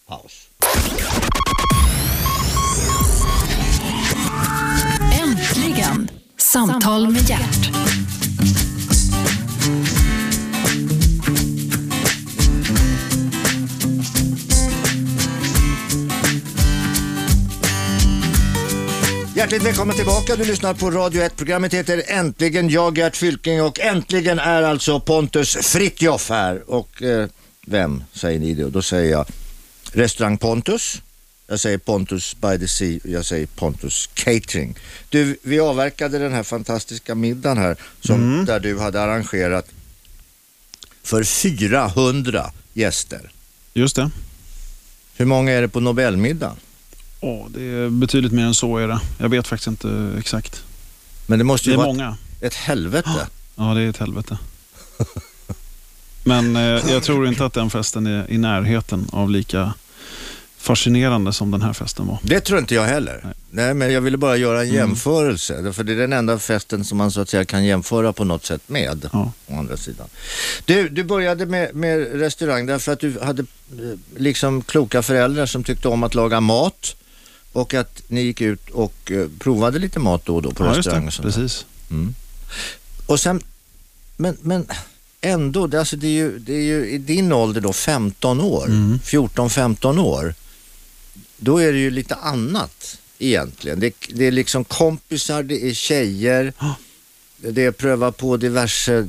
paus. 0.08 0.48
Äntligen! 5.22 6.10
Samtal 6.36 7.08
med 7.08 7.30
hjärt. 7.30 7.70
Hjärtligt 19.36 19.62
välkommen 19.62 19.96
tillbaka, 19.96 20.36
du 20.36 20.44
lyssnar 20.44 20.74
på 20.74 20.90
Radio 20.90 21.22
1, 21.22 21.36
programmet 21.36 21.74
heter 21.74 22.02
Äntligen, 22.06 22.68
jag 22.70 22.98
Gert 22.98 23.16
Fylking 23.16 23.62
och 23.62 23.80
äntligen 23.80 24.38
är 24.38 24.62
alltså 24.62 25.00
Pontus 25.00 25.56
Fritiof 25.62 26.28
här. 26.30 26.70
Och 26.70 27.02
eh, 27.02 27.28
vem 27.66 28.04
säger 28.12 28.38
ni 28.38 28.54
då? 28.54 28.68
Då 28.68 28.82
säger 28.82 29.10
jag 29.10 29.26
Restaurang 29.92 30.38
Pontus. 30.38 31.02
Jag 31.46 31.60
säger 31.60 31.78
Pontus 31.78 32.36
by 32.40 32.58
the 32.58 32.68
Sea 32.68 33.00
och 33.04 33.10
jag 33.10 33.24
säger 33.24 33.46
Pontus 33.46 34.10
Catering. 34.14 34.78
Du, 35.08 35.36
vi 35.42 35.60
avverkade 35.60 36.18
den 36.18 36.32
här 36.32 36.42
fantastiska 36.42 37.14
middagen 37.14 37.58
här 37.58 37.76
som, 38.00 38.44
där 38.44 38.60
du 38.60 38.78
hade 38.78 39.02
arrangerat 39.02 39.66
för 41.02 41.24
400 41.24 42.50
gäster. 42.72 43.30
Just 43.72 43.96
det. 43.96 44.10
Hur 45.16 45.26
många 45.26 45.52
är 45.52 45.60
det 45.60 45.68
på 45.68 45.80
Nobelmiddagen? 45.80 46.56
Åh, 47.26 47.46
det 47.54 47.62
är 47.62 47.88
betydligt 47.90 48.32
mer 48.32 48.44
än 48.44 48.54
så 48.54 48.76
är 48.78 48.88
det. 48.88 49.00
Jag 49.18 49.28
vet 49.28 49.46
faktiskt 49.46 49.66
inte 49.68 50.12
exakt. 50.18 50.62
Men 51.26 51.38
det 51.38 51.44
måste 51.44 51.68
Det 51.68 51.70
ju 51.70 51.74
är 51.74 51.76
vara 51.76 51.86
många. 51.86 52.16
ett 52.40 52.54
helvete. 52.54 53.10
Ja, 53.56 53.74
det 53.74 53.80
är 53.80 53.88
ett 53.88 53.96
helvete. 53.96 54.38
Men 56.24 56.56
eh, 56.56 56.62
jag 56.62 57.02
tror 57.02 57.26
inte 57.28 57.44
att 57.44 57.52
den 57.52 57.70
festen 57.70 58.06
är 58.06 58.30
i 58.30 58.38
närheten 58.38 59.06
av 59.12 59.30
lika 59.30 59.74
fascinerande 60.58 61.32
som 61.32 61.50
den 61.50 61.62
här 61.62 61.72
festen 61.72 62.06
var. 62.06 62.18
Det 62.22 62.40
tror 62.40 62.58
inte 62.58 62.74
jag 62.74 62.84
heller. 62.84 63.20
Nej. 63.24 63.34
Nej. 63.50 63.74
men 63.74 63.92
jag 63.92 64.00
ville 64.00 64.16
bara 64.16 64.36
göra 64.36 64.60
en 64.62 64.68
jämförelse. 64.72 65.72
För 65.72 65.84
det 65.84 65.92
är 65.92 65.96
den 65.96 66.12
enda 66.12 66.38
festen 66.38 66.84
som 66.84 66.98
man 66.98 67.10
så 67.10 67.20
att 67.20 67.28
säga 67.28 67.44
kan 67.44 67.64
jämföra 67.64 68.12
på 68.12 68.24
något 68.24 68.44
sätt 68.44 68.62
med. 68.66 69.08
Ja. 69.12 69.32
Å 69.46 69.58
andra 69.58 69.76
sidan. 69.76 70.06
Du, 70.64 70.88
du 70.88 71.04
började 71.04 71.46
med, 71.46 71.74
med 71.74 72.20
restaurang 72.20 72.66
därför 72.66 72.92
att 72.92 73.00
du 73.00 73.20
hade 73.22 73.42
eh, 73.42 73.98
liksom 74.16 74.62
kloka 74.62 75.02
föräldrar 75.02 75.46
som 75.46 75.64
tyckte 75.64 75.88
om 75.88 76.02
att 76.02 76.14
laga 76.14 76.40
mat. 76.40 76.96
Och 77.54 77.74
att 77.74 78.02
ni 78.08 78.20
gick 78.20 78.40
ut 78.40 78.70
och 78.70 79.12
eh, 79.12 79.28
provade 79.38 79.78
lite 79.78 79.98
mat 79.98 80.24
då 80.24 80.36
och 80.36 80.42
då 80.42 80.50
på 80.50 80.64
ja, 80.64 80.78
restaurang 80.78 81.06
och 81.06 81.12
sånt. 81.12 81.26
Precis. 81.26 81.66
Och 83.06 83.20
sen, 83.20 83.42
men, 84.16 84.36
men 84.42 84.66
ändå, 85.20 85.66
det, 85.66 85.78
alltså 85.78 85.96
det, 85.96 86.06
är 86.06 86.10
ju, 86.12 86.38
det 86.38 86.54
är 86.54 86.62
ju 86.62 86.90
i 86.90 86.98
din 86.98 87.32
ålder 87.32 87.60
då 87.60 87.72
15 87.72 88.40
år, 88.40 88.66
Mm. 88.66 88.98
14-15 88.98 89.98
år, 90.00 90.34
då 91.36 91.58
är 91.58 91.72
det 91.72 91.78
ju 91.78 91.90
lite 91.90 92.14
annat 92.14 92.98
egentligen. 93.18 93.80
Det, 93.80 93.94
det 94.08 94.24
är 94.24 94.30
liksom 94.30 94.64
kompisar, 94.64 95.42
det 95.42 95.64
är 95.70 95.74
tjejer, 95.74 96.52
det 97.36 97.64
är 97.64 97.72
pröva 97.72 98.12
på 98.12 98.36
diverse 98.36 99.08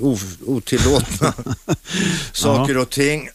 o, 0.00 0.18
otillåtna 0.46 1.34
saker 2.32 2.78
och 2.78 2.90
ting. 2.90 3.28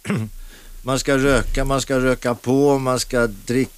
Man 0.81 0.99
ska 0.99 1.17
röka, 1.17 1.65
man 1.65 1.81
ska 1.81 1.99
röka 1.99 2.35
på, 2.35 2.79
man 2.79 2.99
ska 2.99 3.27
dricka, 3.27 3.71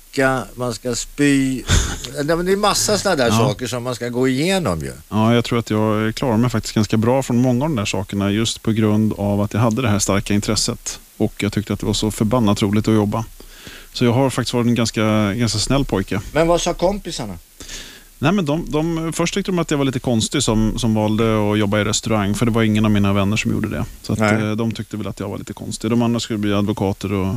man 0.56 0.74
ska 0.74 0.96
spy. 0.96 1.64
Det 2.24 2.34
är 2.34 2.56
massa 2.58 2.98
sådana 2.98 3.16
där 3.16 3.28
Ja. 3.28 3.38
saker 3.38 3.68
som 3.68 3.84
man 3.84 3.96
ska 3.96 4.10
gå 4.10 4.28
igenom 4.28 4.80
ju. 4.80 4.92
Ja, 5.10 5.34
jag 5.36 5.46
tror 5.46 5.60
att 5.60 5.70
jag 5.70 6.16
klarar 6.16 6.38
mig 6.38 6.50
faktiskt 6.50 6.76
ganska 6.76 6.98
bra 6.98 7.24
från 7.24 7.38
många 7.42 7.66
av 7.66 7.70
de 7.70 7.76
där 7.76 7.86
sakerna 7.86 8.32
just 8.32 8.62
på 8.62 8.72
grund 8.72 9.14
av 9.18 9.42
att 9.42 9.54
jag 9.54 9.62
hade 9.62 9.82
det 9.82 9.90
här 9.90 10.00
starka 10.00 10.34
intresset 10.34 11.00
och 11.18 11.44
jag 11.44 11.54
tyckte 11.54 11.74
att 11.74 11.80
det 11.80 11.86
var 11.86 11.94
så 11.94 12.12
förbannat 12.12 12.62
roligt 12.62 12.88
att 12.88 12.94
jobba. 12.94 13.26
Så 13.94 14.06
jag 14.06 14.14
har 14.14 14.30
faktiskt 14.30 14.54
varit 14.54 14.68
en 14.68 14.76
ganska, 14.76 15.34
ganska 15.34 15.60
snäll 15.60 15.86
pojke. 15.86 16.22
Men 16.34 16.48
vad 16.48 16.62
sa 16.62 16.74
kompisarna? 16.74 17.38
Nej, 18.22 18.32
men 18.32 18.46
de, 18.46 18.66
de, 18.70 19.14
först 19.14 19.34
tyckte 19.34 19.52
de 19.52 19.60
att 19.60 19.72
jag 19.72 19.78
var 19.78 19.86
lite 19.86 20.00
konstig 20.00 20.44
som, 20.44 20.80
som 20.80 20.94
valde 20.94 21.52
att 21.52 21.60
jobba 21.60 21.80
i 21.80 21.84
restaurang, 21.84 22.36
för 22.36 22.46
det 22.46 22.52
var 22.52 22.64
ingen 22.64 22.86
av 22.86 22.92
mina 22.92 23.14
vänner 23.14 23.38
som 23.38 23.52
gjorde 23.52 23.70
det. 23.70 23.86
Så 24.02 24.14
att, 24.14 24.20
eh, 24.20 24.52
de 24.52 24.72
tyckte 24.72 24.98
väl 24.98 25.08
att 25.08 25.20
jag 25.20 25.30
var 25.30 25.38
lite 25.38 25.54
konstig. 25.54 25.92
De 25.92 26.02
andra 26.02 26.20
skulle 26.20 26.40
bli 26.40 26.54
advokater 26.54 27.14
och 27.14 27.36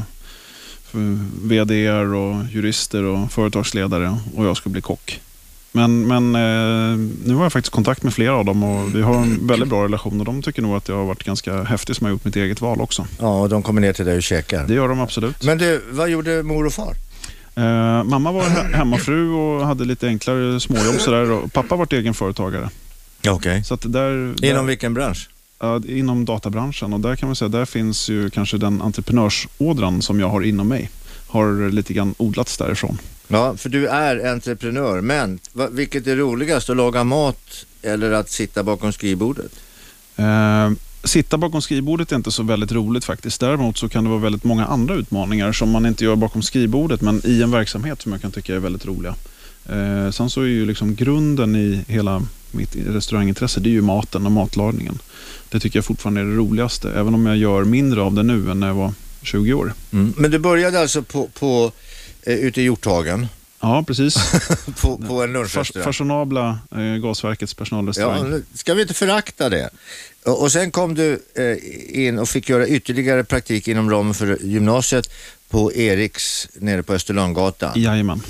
VDR 1.42 2.14
och 2.14 2.44
jurister 2.52 3.02
och 3.04 3.32
företagsledare 3.32 4.16
och 4.37 4.46
jag 4.46 4.56
skulle 4.56 4.72
bli 4.72 4.82
kock. 4.82 5.20
Men, 5.75 6.06
men 6.06 6.34
eh, 6.34 6.99
nu 7.25 7.34
har 7.34 7.42
jag 7.42 7.52
faktiskt 7.52 7.72
kontakt 7.75 8.02
med 8.02 8.14
flera 8.14 8.34
av 8.34 8.44
dem 8.44 8.62
och 8.62 8.94
vi 8.94 9.02
har 9.02 9.14
en 9.14 9.46
väldigt 9.46 9.68
bra 9.68 9.84
relation 9.84 10.20
och 10.20 10.26
de 10.26 10.42
tycker 10.42 10.62
nog 10.62 10.76
att 10.76 10.88
jag 10.88 10.96
har 10.96 11.04
varit 11.04 11.25
ganska 11.25 11.62
häftig 11.62 11.96
som 11.96 12.04
har 12.04 12.12
gjort 12.12 12.25
mitt 12.25 12.37
eget 12.37 12.61
val 12.61 12.80
också. 12.80 13.06
Ja, 13.18 13.40
och 13.40 13.49
de 13.49 13.62
kommer 13.62 13.80
ner 13.80 13.92
till 13.92 14.04
dig 14.04 14.16
och 14.16 14.22
käkar. 14.22 14.66
Det 14.66 14.75
gör 14.75 14.88
de 14.88 15.00
absolut. 15.00 15.44
Men 15.44 15.58
du, 15.58 15.82
vad 15.90 16.11
gjorde 16.11 16.42
mor 16.42 16.66
och 16.66 16.72
far? 16.72 16.94
Eh, 17.54 18.04
mamma 18.04 18.32
var 18.32 18.42
he- 18.42 18.75
hemmafru 18.75 19.30
och 19.30 19.66
hade 19.66 19.84
lite 19.84 20.06
enklare 20.06 20.61
småjobb 20.61 21.00
sådär 21.00 21.30
och 21.30 21.52
pappa 21.52 21.76
var 21.76 21.94
egenföretagare. 21.94 22.70
Okej. 23.28 23.64
Så 23.64 23.75
att 23.75 23.92
där, 23.92 24.34
där, 24.37 24.49
Inom 24.50 24.66
vilken 24.66 24.94
bransch? 24.94 25.28
Inom 25.87 26.25
databranschen 26.25 26.92
och 26.92 27.00
där 27.00 27.16
kan 27.16 27.28
man 27.28 27.37
säga 27.37 27.49
där 27.49 27.64
finns 27.64 28.09
ju 28.09 28.31
kanske 28.31 28.59
den 28.59 28.83
entreprenörsådran 28.83 30.02
som 30.02 30.21
jag 30.21 30.28
har 30.28 30.42
inom 30.42 30.69
mig. 30.69 30.90
Har 31.28 31.71
lite 31.71 31.92
grann 31.92 32.14
odlats 32.19 32.57
därifrån. 32.57 32.99
Ja, 33.28 33.57
för 33.57 33.69
du 33.69 33.87
är 33.87 34.33
entreprenör, 34.33 35.00
men 35.00 35.38
vilket 35.71 36.07
är 36.07 36.16
roligast, 36.16 36.71
att 36.71 36.76
laga 36.76 37.04
mat 37.04 37.66
eller 37.83 38.12
att 38.12 38.31
sitta 38.31 38.62
bakom 38.62 38.92
skrivbordet? 38.92 39.52
Eh, 40.16 40.71
sitta 41.04 41.38
bakom 41.38 41.62
skrivbordet 41.62 42.12
är 42.12 42.16
inte 42.16 42.31
så 42.31 42.42
väldigt 42.42 42.73
roligt 42.73 43.04
faktiskt. 43.04 43.40
Däremot 43.40 43.78
så 43.78 43.88
kan 43.88 44.04
det 44.04 44.11
vara 44.11 44.21
väldigt 44.21 44.45
många 44.45 44.66
andra 44.66 44.95
utmaningar 44.95 45.52
som 45.52 45.71
man 45.71 45.87
inte 45.87 46.04
gör 46.04 46.16
bakom 46.16 46.42
skrivbordet 46.42 47.00
men 47.00 47.21
i 47.25 47.42
en 47.42 47.50
verksamhet 47.50 48.02
som 48.02 48.12
jag 48.12 48.21
kan 48.21 48.31
tycka 48.31 48.54
är 48.54 48.59
väldigt 48.59 48.87
roliga. 48.87 49.14
Eh, 49.69 50.11
sen 50.11 50.31
så 50.31 50.40
är 50.40 50.47
ju 50.47 50.66
liksom 50.66 50.95
grunden 50.95 51.57
i 51.57 51.85
hela 51.88 52.23
mitt 52.54 52.76
restaurangintresse 52.76 53.61
det 53.61 53.68
är 53.68 53.73
ju 53.73 53.82
maten 53.82 54.26
och 54.26 54.32
matlagningen. 54.32 54.99
Det 55.49 55.61
tycker 55.61 55.78
jag 55.78 55.85
fortfarande 55.85 56.21
är 56.21 56.25
det 56.25 56.35
roligaste 56.35 56.92
även 56.92 57.14
om 57.14 57.26
jag 57.26 57.37
gör 57.37 57.64
mindre 57.64 58.02
av 58.02 58.14
det 58.14 58.23
nu 58.23 58.50
än 58.50 58.61
när 58.61 58.66
jag 58.66 58.75
var 58.75 58.92
20 59.23 59.52
år. 59.52 59.75
Mm. 59.92 60.14
Men 60.16 60.30
du 60.30 60.38
började 60.38 60.80
alltså 60.80 61.02
på, 61.02 61.28
på, 61.28 61.73
eh, 62.23 62.35
ute 62.35 62.61
i 62.61 62.64
Hjorthagen, 62.64 63.26
Ja, 63.62 63.85
precis. 63.87 64.16
på, 64.80 64.99
på 64.99 65.23
en 65.23 65.32
lunchrestaurang? 65.32 65.85
fashionabla 65.85 66.59
eh, 66.76 66.97
Gasverkets 66.97 67.54
personalrestaurang. 67.54 68.32
Ja, 68.32 68.38
ska 68.54 68.75
vi 68.75 68.82
inte 68.82 68.94
förakta 68.94 69.49
det. 69.49 69.71
Och, 70.25 70.42
och 70.42 70.52
sen 70.52 70.71
kom 70.71 70.94
du 70.94 71.23
eh, 71.34 72.06
in 72.06 72.19
och 72.19 72.28
fick 72.28 72.49
göra 72.49 72.67
ytterligare 72.67 73.25
praktik 73.25 73.69
inom 73.69 73.91
ramen 73.91 74.15
för 74.15 74.38
gymnasiet 74.43 75.10
på 75.49 75.73
Eriks 75.73 76.49
nere 76.54 76.82
på 76.82 76.93
Österlönggatan. 76.93 77.73
Jajamän. 77.76 78.23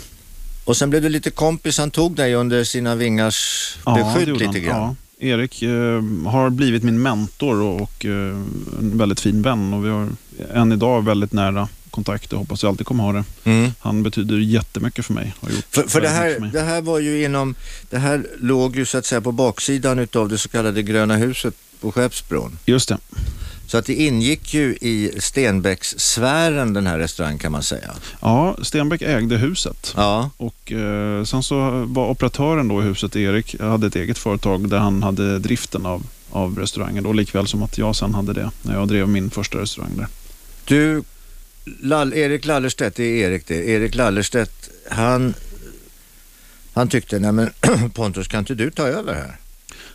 Och 0.64 0.76
sen 0.76 0.90
blev 0.90 1.02
du 1.02 1.08
lite 1.08 1.30
kompis, 1.30 1.78
han 1.78 1.90
tog 1.90 2.16
dig 2.16 2.34
under 2.34 2.64
sina 2.64 2.94
vingars 2.94 3.72
Ja, 3.86 3.94
beskydd 3.94 4.28
lite 4.28 4.60
grann. 4.60 4.80
Ja. 4.80 4.94
Erik 5.26 5.62
eh, 5.62 6.02
har 6.30 6.50
blivit 6.50 6.82
min 6.82 7.02
mentor 7.02 7.62
och, 7.62 7.80
och 7.80 8.04
eh, 8.04 8.36
en 8.78 8.98
väldigt 8.98 9.20
fin 9.20 9.42
vän 9.42 9.74
och 9.74 9.84
vi 9.84 9.88
har 9.88 10.08
än 10.54 10.72
idag 10.72 11.04
väldigt 11.04 11.32
nära 11.32 11.68
kontakt 11.90 12.32
och 12.32 12.38
hoppas 12.38 12.62
jag 12.62 12.70
alltid 12.70 12.86
kommer 12.86 13.04
ha 13.04 13.12
det. 13.12 13.24
Mm. 13.44 13.70
Han 13.78 14.02
betyder 14.02 14.38
jättemycket 14.38 15.06
för 15.06 15.12
mig. 15.14 15.34
Har 15.40 15.50
gjort 15.50 15.64
För, 15.70 15.82
för 15.82 16.00
det, 16.00 16.08
här, 16.08 16.34
för 16.34 16.46
det 16.46 16.60
här 16.60 16.82
var 16.82 16.98
ju 16.98 17.24
inom, 17.24 17.54
det 17.90 17.98
här 17.98 18.26
låg 18.40 18.76
ju 18.76 18.86
så 18.86 18.98
att 18.98 19.06
säga 19.06 19.20
på 19.20 19.32
baksidan 19.32 19.98
utav 19.98 20.28
det 20.28 20.38
så 20.38 20.48
kallade 20.48 20.82
Gröna 20.82 21.16
huset 21.16 21.54
på 21.80 21.92
Skeppsbron. 21.92 22.58
Just 22.66 22.88
det. 22.88 22.98
Så 23.66 23.78
att 23.78 23.86
det 23.86 23.94
ingick 23.94 24.54
ju 24.54 24.76
i 24.80 25.12
Stenbeckssfären 25.18 26.72
den 26.72 26.86
här 26.86 26.98
restaurangen 26.98 27.38
kan 27.38 27.52
man 27.52 27.62
säga. 27.62 27.94
Ja, 28.20 28.56
Stenbeck 28.62 29.02
ägde 29.02 29.36
huset. 29.36 29.92
Ja, 29.96 30.30
Och 30.36 30.72
eh, 30.72 31.24
Sen 31.24 31.42
så 31.42 31.84
var 31.88 32.08
operatören 32.10 32.68
då 32.68 32.82
i 32.82 32.84
huset, 32.84 33.16
Erik, 33.16 33.60
hade 33.60 33.86
ett 33.86 33.96
eget 33.96 34.18
företag 34.18 34.68
där 34.68 34.78
han 34.78 35.02
hade 35.02 35.38
driften 35.38 35.86
av, 35.86 36.02
av 36.30 36.58
restaurangen. 36.58 37.04
Då, 37.04 37.12
likväl 37.12 37.46
som 37.46 37.62
att 37.62 37.78
jag 37.78 37.96
sen 37.96 38.14
hade 38.14 38.32
det 38.32 38.50
när 38.62 38.74
jag 38.74 38.88
drev 38.88 39.08
min 39.08 39.30
första 39.30 39.58
restaurang 39.58 39.90
där. 39.96 40.06
du, 40.64 41.02
Lall, 41.80 42.14
Erik 42.14 42.44
Lallerstedt, 42.46 42.96
det 42.96 43.04
är 43.04 43.30
Erik 43.30 43.46
det. 43.46 43.68
Erik 43.68 43.94
Lallerstedt, 43.94 44.70
han, 44.90 45.34
han 46.74 46.88
tyckte, 46.88 47.18
nej 47.18 47.32
men 47.32 47.50
Pontus 47.94 48.28
kan 48.28 48.38
inte 48.40 48.54
du 48.54 48.70
ta 48.70 48.82
över 48.86 49.14
här? 49.14 49.36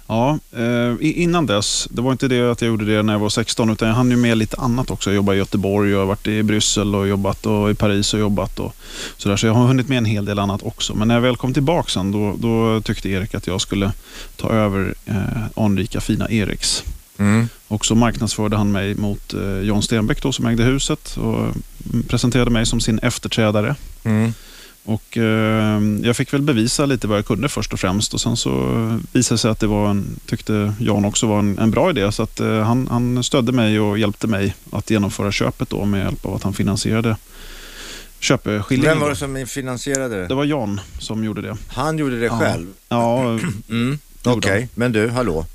Ja, 0.08 0.40
eh, 0.52 0.96
innan 1.00 1.46
dess, 1.46 1.88
det 1.92 2.02
var 2.02 2.12
inte 2.12 2.28
det 2.28 2.52
att 2.52 2.62
jag 2.62 2.68
gjorde 2.68 2.86
det 2.86 3.04
när 3.04 3.14
jag 3.14 3.20
var 3.20 3.30
16 3.30 3.70
utan 3.70 3.88
jag 3.88 3.96
hann 3.96 4.12
ju 4.12 4.18
med 4.18 4.38
lite 4.38 4.58
annat 4.58 4.92
också. 4.92 5.10
Jag 5.10 5.16
jobbade 5.16 5.36
i 5.36 5.40
Göteborg, 5.40 5.92
jag 5.92 6.00
har 6.00 6.06
varit 6.06 6.28
i 6.28 6.44
Bryssel 6.44 6.96
och 6.96 7.08
jobbat 7.08 7.46
och 7.46 7.72
i 7.72 7.76
Paris 7.76 8.14
och 8.14 8.20
jobbat 8.20 8.60
och 8.60 8.76
sådär. 9.18 9.38
Så 9.38 9.48
jag 9.48 9.54
har 9.54 9.68
hunnit 9.68 9.90
med 9.90 9.98
en 9.98 10.06
hel 10.06 10.26
del 10.26 10.40
annat 10.40 10.64
också. 10.64 10.96
Men 10.96 11.08
när 11.08 11.16
jag 11.16 11.22
väl 11.22 11.38
kom 11.38 11.54
tillbaka 11.54 11.90
sen 11.90 12.12
då, 12.12 12.36
då 12.40 12.82
tyckte 12.82 13.10
Erik 13.10 13.36
att 13.36 13.48
jag 13.48 13.62
skulle 13.62 13.92
ta 14.36 14.50
över 14.50 14.96
eh, 15.06 15.44
anrika 15.56 16.02
fina 16.02 16.30
Eriks. 16.30 16.84
Mm. 17.18 17.50
Och 17.68 17.86
så 17.86 17.96
marknadsförde 17.96 18.58
han 18.58 18.72
mig 18.72 18.96
mot 18.96 19.34
eh, 19.34 19.60
John 19.60 19.82
Stenbeck 19.82 20.22
då, 20.22 20.32
som 20.32 20.46
ägde 20.46 20.64
huset 20.64 21.18
och 21.18 21.40
mm, 21.40 22.04
presenterade 22.08 22.52
mig 22.52 22.66
som 22.66 22.80
sin 22.80 23.00
efterträdare. 23.00 23.76
Mm. 24.04 24.34
Och 24.90 25.18
eh, 25.18 25.82
Jag 26.04 26.16
fick 26.18 26.34
väl 26.34 26.42
bevisa 26.42 26.86
lite 26.86 27.08
vad 27.08 27.18
jag 27.18 27.26
kunde 27.26 27.50
först 27.50 27.74
och 27.74 27.80
främst 27.80 28.14
och 28.14 28.22
sen 28.22 28.38
så 28.38 28.52
visade 29.12 29.34
det 29.36 29.38
sig 29.38 29.52
att 29.52 29.60
det 29.60 29.68
var 29.68 29.90
en, 29.90 30.20
tyckte 30.26 30.74
Jan 30.80 31.06
också 31.06 31.28
var 31.28 31.40
en, 31.40 31.60
en 31.60 31.72
bra 31.72 31.90
idé. 31.90 32.12
Så 32.12 32.24
att, 32.24 32.40
eh, 32.40 32.60
han, 32.62 32.88
han 32.92 33.24
stödde 33.24 33.52
mig 33.52 33.80
och 33.80 33.98
hjälpte 34.00 34.28
mig 34.28 34.56
att 34.72 34.90
genomföra 34.90 35.32
köpet 35.32 35.70
då 35.70 35.86
med 35.86 36.04
hjälp 36.04 36.26
av 36.26 36.36
att 36.36 36.44
han 36.44 36.54
finansierade 36.54 37.18
köpeskillingen. 38.20 38.90
Vem 38.90 39.00
var 39.00 39.10
det 39.10 39.16
som 39.16 39.46
finansierade 39.48 40.16
Det 40.22 40.28
det? 40.28 40.36
var 40.36 40.46
Jan 40.46 40.82
som 41.00 41.24
gjorde 41.24 41.42
det. 41.42 41.58
Han 41.68 41.98
gjorde 41.98 42.20
det 42.20 42.26
Ja. 42.26 42.40
själv? 42.40 42.68
Ja, 42.90 43.40
Mm. 43.70 44.00
Det 44.24 44.30
Okej, 44.30 44.60
han. 44.60 44.70
men 44.76 44.92
du, 44.92 45.10
hallå? 45.10 45.46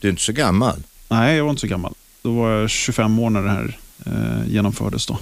Du 0.00 0.08
är 0.08 0.10
inte 0.10 0.22
så 0.22 0.32
gammal. 0.32 0.76
nej, 1.08 1.36
jag 1.36 1.44
var 1.44 1.50
inte 1.50 1.60
så 1.60 1.66
gammal. 1.66 1.94
Då 2.22 2.32
var 2.32 2.50
jag 2.50 2.70
25 2.70 3.18
år 3.18 3.30
när 3.30 3.42
det 3.42 3.50
här 3.50 3.78
eh, 4.06 4.52
genomfördes. 4.52 5.06
Då. 5.06 5.18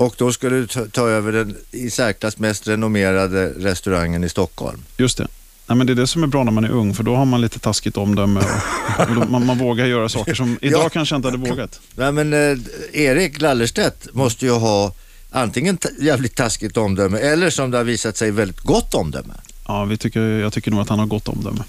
Och 0.00 0.14
då 0.18 0.32
skulle 0.32 0.56
du 0.56 0.66
ta, 0.66 0.86
ta 0.86 1.08
över 1.08 1.32
den 1.32 1.56
i 1.70 1.90
särklass 1.90 2.38
mest 2.38 2.68
renommerade 2.68 3.52
restaurangen 3.58 4.24
i 4.24 4.28
Stockholm. 4.28 4.78
Just 4.96 5.18
det. 5.18 5.26
Nej, 5.66 5.76
men 5.76 5.86
det 5.86 5.92
är 5.92 5.94
det 5.94 6.06
som 6.06 6.22
är 6.22 6.26
bra 6.26 6.44
när 6.44 6.52
man 6.52 6.64
är 6.64 6.68
ung, 6.70 6.94
för 6.94 7.02
då 7.02 7.14
har 7.16 7.24
man 7.24 7.40
lite 7.40 7.58
taskigt 7.58 7.96
omdöme 7.96 8.40
och, 8.40 9.08
och 9.08 9.14
då, 9.14 9.24
man, 9.24 9.46
man 9.46 9.58
vågar 9.58 9.86
göra 9.86 10.08
saker 10.08 10.34
som 10.34 10.58
idag 10.62 10.84
Ja. 10.84 10.88
kanske 10.88 11.16
inte 11.16 11.28
hade 11.28 11.38
vågat. 11.50 11.80
Nej 11.94 12.12
men 12.12 12.32
eh, 12.32 12.58
Erik 12.92 13.40
Lallerstedt 13.40 14.14
måste 14.14 14.44
ju 14.46 14.52
ha 14.52 14.92
antingen 15.30 15.78
jävligt 16.00 16.34
taskigt 16.36 16.76
omdöme 16.76 17.18
eller 17.18 17.50
som 17.50 17.70
det 17.70 17.76
har 17.76 17.84
visat 17.84 18.16
sig 18.16 18.30
väldigt 18.30 18.60
gott 18.60 18.94
omdöme. 18.94 19.34
Ja, 19.66 19.84
vi 19.84 19.96
tycker, 19.96 20.20
jag 20.20 20.52
tycker 20.52 20.70
nog 20.70 20.80
att 20.80 20.88
han 20.88 20.98
har 20.98 21.06
gott 21.06 21.28
omdöme. 21.28 21.62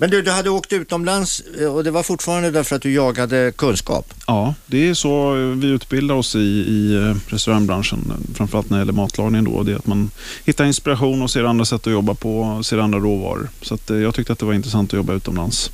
Men 0.00 0.10
du, 0.10 0.22
du 0.22 0.30
hade 0.30 0.50
åkt 0.50 0.72
utomlands 0.72 1.42
eh, 1.60 1.74
och 1.74 1.84
det 1.84 1.90
var 1.90 2.02
fortfarande 2.02 2.50
därför 2.50 2.76
att 2.76 2.82
du 2.82 2.92
jagade 2.92 3.52
kunskap. 3.56 4.14
Ja, 4.26 4.54
det 4.66 4.88
är 4.88 4.94
så 4.94 5.32
vi 5.34 5.66
utbildar 5.66 6.14
oss 6.14 6.34
i, 6.34 6.38
i 6.38 6.94
eh, 6.94 7.16
restaurangbranschen, 7.26 8.12
framförallt 8.34 8.70
när 8.70 8.76
det 8.76 8.80
gäller 8.80 8.92
matlagning. 8.92 9.44
Då, 9.44 9.62
det 9.62 9.72
är 9.72 9.76
att 9.76 9.86
man 9.86 10.10
hittar 10.44 10.64
inspiration 10.64 11.22
och 11.22 11.30
ser 11.30 11.44
andra 11.44 11.64
sätt 11.64 11.86
att 11.86 11.92
jobba 11.92 12.14
på, 12.14 12.62
ser 12.62 12.78
andra 12.78 12.98
råvaror. 12.98 13.48
Så 13.62 13.74
att, 13.74 13.90
eh, 13.90 13.96
jag 13.96 14.14
tyckte 14.14 14.32
att 14.32 14.38
det 14.38 14.46
var 14.46 14.54
intressant 14.54 14.90
att 14.90 14.96
jobba 14.96 15.12
utomlands. 15.12 15.70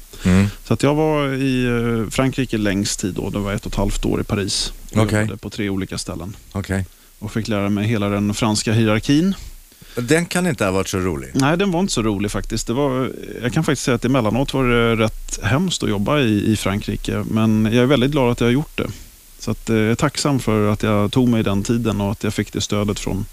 Så 0.64 0.74
att 0.74 0.82
jag 0.82 0.94
var 0.94 1.34
i 1.34 2.06
Frankrike 2.10 2.58
längst 2.58 3.00
tid 3.00 3.14
då, 3.14 3.30
det 3.30 3.38
var 3.38 3.52
ett 3.52 3.66
och 3.66 3.72
ett 3.72 3.78
halvt 3.78 4.04
år 4.04 4.20
i 4.20 4.24
Paris. 4.24 4.72
Och 4.92 5.02
Okej. 5.02 5.20
jobbade 5.20 5.38
på 5.38 5.50
tre 5.50 5.68
olika 5.68 5.98
ställen. 5.98 6.36
Okej. 6.52 6.86
Och 7.18 7.32
fick 7.32 7.48
lära 7.48 7.68
mig 7.68 7.86
hela 7.86 8.08
den 8.08 8.34
franska 8.34 8.72
hierarkin. 8.72 9.34
Den 9.96 10.26
kan 10.26 10.46
inte 10.46 10.64
ha 10.64 10.72
varit 10.72 10.88
så 10.88 10.98
rolig. 10.98 11.30
Nej, 11.34 11.56
den 11.56 11.70
var 11.70 11.80
inte 11.80 11.92
så 11.92 12.02
rolig 12.02 12.30
faktiskt. 12.30 12.66
Det 12.66 12.72
var, 12.72 13.12
jag 13.42 13.52
kan 13.52 13.64
faktiskt 13.64 13.84
säga 13.84 13.94
att 13.94 14.04
emellanåt 14.04 14.54
var 14.54 14.64
det 14.64 14.96
rätt 14.96 15.38
hemskt 15.42 15.82
att 15.82 15.90
jobba 15.90 16.20
i, 16.20 16.52
i 16.52 16.56
Frankrike. 16.56 17.24
Men 17.30 17.64
jag 17.64 17.82
är 17.82 17.86
väldigt 17.86 18.10
glad 18.10 18.32
att 18.32 18.40
jag 18.40 18.46
har 18.46 18.52
gjort 18.52 18.78
det. 18.78 18.90
Så 19.38 19.50
att, 19.50 19.70
eh, 19.70 19.76
jag 19.76 19.90
är 19.90 19.94
tacksam 19.94 20.38
för 20.38 20.68
att 20.72 20.82
jag 20.82 21.12
tog 21.12 21.28
mig 21.28 21.42
den 21.42 21.62
tiden 21.62 22.00
och 22.00 22.12
att 22.12 22.24
jag 22.24 22.34
fick 22.34 22.52
det 22.52 22.60
stödet 22.60 22.98
från 22.98 23.26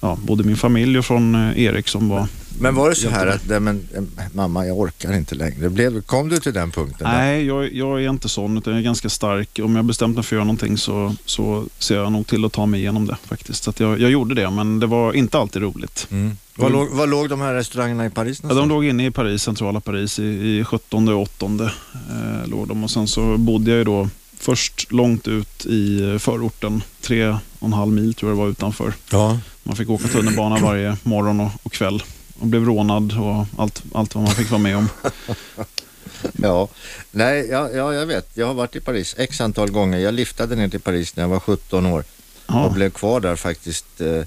ja, 0.00 0.18
både 0.22 0.44
min 0.44 0.56
familj 0.56 0.98
och 0.98 1.04
från 1.04 1.34
eh, 1.34 1.58
Erik 1.58 1.88
som 1.88 2.08
var 2.08 2.26
men 2.58 2.74
var 2.74 2.90
det 2.90 2.96
så 2.96 3.08
här 3.08 3.26
att, 3.26 3.48
nej, 3.48 3.60
men, 3.60 3.88
eh, 3.94 4.02
mamma 4.32 4.66
jag 4.66 4.78
orkar 4.78 5.12
inte 5.12 5.34
längre. 5.34 5.70
Blev, 5.70 6.02
kom 6.02 6.28
du 6.28 6.38
till 6.38 6.52
den 6.52 6.70
punkten? 6.70 7.10
Nej, 7.10 7.46
jag, 7.46 7.72
jag 7.72 8.02
är 8.02 8.10
inte 8.10 8.28
sån, 8.28 8.58
utan 8.58 8.72
jag 8.72 8.80
är 8.80 8.84
ganska 8.84 9.08
stark. 9.08 9.60
Om 9.62 9.76
jag 9.76 9.84
bestämt 9.84 10.14
mig 10.14 10.24
för 10.24 10.36
att 10.36 10.38
göra 10.38 10.44
någonting 10.44 10.78
så, 10.78 11.14
så 11.24 11.66
ser 11.78 11.96
jag 11.96 12.12
nog 12.12 12.26
till 12.26 12.44
att 12.44 12.52
ta 12.52 12.66
mig 12.66 12.80
igenom 12.80 13.06
det 13.06 13.16
faktiskt. 13.24 13.64
Så 13.64 13.72
jag, 13.76 14.00
jag 14.00 14.10
gjorde 14.10 14.34
det, 14.34 14.50
men 14.50 14.80
det 14.80 14.86
var 14.86 15.12
inte 15.12 15.38
alltid 15.38 15.62
roligt. 15.62 16.06
Mm. 16.10 16.36
Var, 16.56 16.70
låg, 16.70 16.88
var 16.88 17.06
låg 17.06 17.28
de 17.28 17.40
här 17.40 17.54
restaurangerna 17.54 18.06
i 18.06 18.10
Paris 18.10 18.40
Ja, 18.42 18.54
de 18.54 18.68
låg 18.68 18.84
inne 18.84 19.06
i 19.06 19.10
Paris, 19.10 19.42
centrala 19.42 19.80
Paris, 19.80 20.18
i, 20.18 20.22
i 20.22 20.64
17 20.64 21.08
och 21.08 21.22
8 21.22 21.46
eh, 21.46 22.48
låg 22.48 22.68
de. 22.68 22.84
Och 22.84 22.90
sen 22.90 23.08
så 23.08 23.36
bodde 23.38 23.70
jag 23.70 23.78
ju 23.78 23.84
då 23.84 24.08
först 24.38 24.92
långt 24.92 25.28
ut 25.28 25.66
i 25.66 26.10
eh, 26.10 26.18
förorten, 26.18 26.82
tre 27.00 27.28
och 27.58 27.66
en 27.66 27.72
halv 27.72 27.92
mil 27.92 28.14
tror 28.14 28.30
jag 28.30 28.38
det 28.38 28.42
var 28.42 28.50
utanför. 28.50 28.92
Ja. 29.10 29.38
Man 29.62 29.76
fick 29.76 29.90
åka 29.90 30.08
tunnelbana 30.08 30.58
varje 30.58 30.96
morgon 31.02 31.40
och, 31.40 31.50
och 31.62 31.72
kväll 31.72 32.02
och 32.40 32.46
blev 32.46 32.64
rånad 32.64 33.18
och 33.18 33.46
allt, 33.62 33.82
allt 33.94 34.14
vad 34.14 34.24
man 34.24 34.34
fick 34.34 34.50
vara 34.50 34.60
med 34.62 34.76
om. 34.76 34.88
ja. 36.32 36.68
Nej, 37.10 37.48
ja, 37.50 37.70
ja, 37.70 37.94
jag 37.94 38.06
vet. 38.06 38.28
Jag 38.34 38.46
har 38.46 38.54
varit 38.54 38.76
i 38.76 38.80
Paris 38.80 39.14
x 39.18 39.40
antal 39.40 39.70
gånger. 39.70 39.98
Jag 39.98 40.14
liftade 40.14 40.56
ner 40.56 40.68
till 40.68 40.80
Paris 40.80 41.16
när 41.16 41.22
jag 41.22 41.28
var 41.28 41.40
17 41.40 41.86
år 41.86 41.98
och 42.00 42.04
Ja, 42.54 42.68
blev 42.74 42.90
kvar 42.90 43.20
där 43.20 43.36
faktiskt 43.36 44.00
eh, 44.00 44.22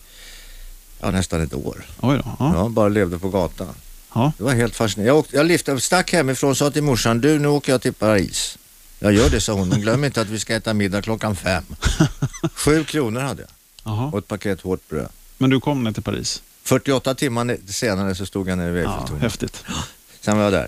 ja, 1.01 1.11
nästan 1.11 1.41
ett 1.41 1.53
år. 1.53 1.85
oj 2.01 2.17
då. 2.17 2.35
Ja, 2.39 2.51
Ja, 2.55 2.69
bara 2.69 2.89
levde 2.89 3.19
på 3.19 3.29
gatan. 3.29 3.73
ja. 4.13 4.31
Det 4.37 4.43
var 4.43 4.53
helt 4.53 4.75
fascinerande. 4.75 5.07
Jag, 5.09 5.17
åkte, 5.17 5.35
jag 5.37 5.45
liftade, 5.45 5.81
stack 5.81 6.13
hemifrån 6.13 6.49
och 6.49 6.57
sa 6.57 6.71
till 6.71 6.83
morsan, 6.83 7.21
du 7.21 7.39
nu 7.39 7.47
åker 7.47 7.71
jag 7.71 7.81
till 7.81 7.93
Paris. 7.93 8.57
Jag 8.99 9.13
gör 9.13 9.29
det, 9.29 9.41
sa 9.41 9.53
hon, 9.53 9.69
men 9.69 9.81
glöm 9.81 10.03
inte 10.03 10.21
att 10.21 10.27
vi 10.29 10.39
ska 10.39 10.55
äta 10.55 10.73
middag 10.73 11.01
klockan 11.01 11.35
fem. 11.35 11.63
Sju 12.53 12.83
kronor 12.83 13.21
hade 13.21 13.41
jag 13.41 13.49
Jaha. 13.83 14.05
och 14.11 14.17
ett 14.17 14.27
paket 14.27 14.61
hårt 14.61 14.89
bröd. 14.89 15.09
Men 15.37 15.49
du 15.49 15.59
kom 15.59 15.83
ner 15.83 15.91
till 15.91 16.03
Paris? 16.03 16.41
48 16.67 17.15
timmar 17.15 17.57
senare 17.67 18.15
så 18.15 18.25
stod 18.25 18.49
jag 18.49 18.57
nere 18.57 18.71
vid 18.71 18.83
Ja, 18.83 18.91
Eiffeltornet. 18.93 19.21
häftigt. 19.23 19.63
Sen 20.21 20.37
var 20.37 20.43
jag 20.43 20.53
där. 20.53 20.67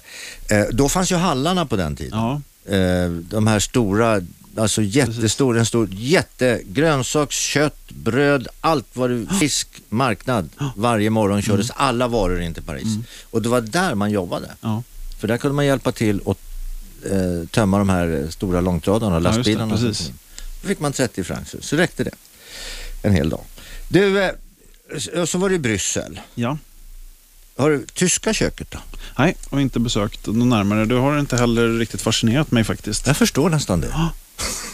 Eh, 0.49 0.65
då 0.71 0.89
fanns 0.89 1.11
ju 1.11 1.15
hallarna 1.15 1.65
på 1.65 1.75
den 1.75 1.95
tiden. 1.95 2.19
Ja, 2.19 2.41
Eh, 2.65 3.09
de 3.09 3.47
här 3.47 3.59
stora, 3.59 4.21
alltså 4.57 4.81
jättestora, 4.81 5.59
en 5.59 5.65
stor, 5.65 5.87
jätte, 5.91 6.61
grönsaks, 6.65 7.35
kött, 7.35 7.91
bröd, 7.91 8.47
allt 8.61 8.85
vad 8.93 9.09
du, 9.09 9.27
fisk, 9.39 9.67
marknad. 9.89 10.49
Varje 10.75 11.09
morgon 11.09 11.41
kördes 11.41 11.71
alla 11.71 12.07
varor 12.07 12.41
in 12.41 12.53
till 12.53 12.63
Paris. 12.63 12.87
Och 13.31 13.41
det 13.41 13.49
var 13.49 13.61
där 13.61 13.95
man 13.95 14.11
jobbade. 14.11 14.51
ja. 14.61 14.83
För 15.19 15.27
där 15.27 15.37
kunde 15.37 15.55
man 15.55 15.65
hjälpa 15.65 15.91
till 15.91 16.21
att 16.25 16.37
eh, 17.11 17.47
tömma 17.51 17.77
de 17.77 17.89
här 17.89 18.21
eh, 18.23 18.29
stora 18.29 18.61
långtradarna, 18.61 19.15
det, 19.15 19.19
lastbilarna. 19.21 19.73
och 19.73 19.79
precis. 19.79 20.05
sånt. 20.05 20.19
Då 20.61 20.67
fick 20.67 20.79
man 20.79 20.93
30 20.93 21.23
francs, 21.23 21.55
så 21.61 21.75
räckte 21.75 22.03
det. 22.03 22.11
En 23.01 23.13
hel 23.13 23.29
dag. 23.29 23.41
Du, 23.87 24.21
eh, 24.23 24.31
och 25.21 25.29
så 25.29 25.37
var 25.37 25.49
det 25.49 25.55
i 25.55 25.59
Bryssel. 25.59 26.19
ja. 26.35 26.57
Har 27.57 27.69
du 27.69 27.85
tyska 27.93 28.33
köket 28.33 28.71
då? 28.71 28.77
Nej, 29.17 29.35
och 29.49 29.61
inte 29.61 29.79
besökt 29.79 30.27
något 30.27 30.47
närmare. 30.47 30.85
Det 30.85 30.95
har 30.95 31.19
inte 31.19 31.37
heller 31.37 31.77
riktigt 31.79 32.01
fascinerat 32.01 32.51
mig 32.51 32.63
faktiskt. 32.63 33.07
Jag 33.07 33.17
förstår 33.17 33.49
nästan 33.49 33.81
det. 33.81 33.93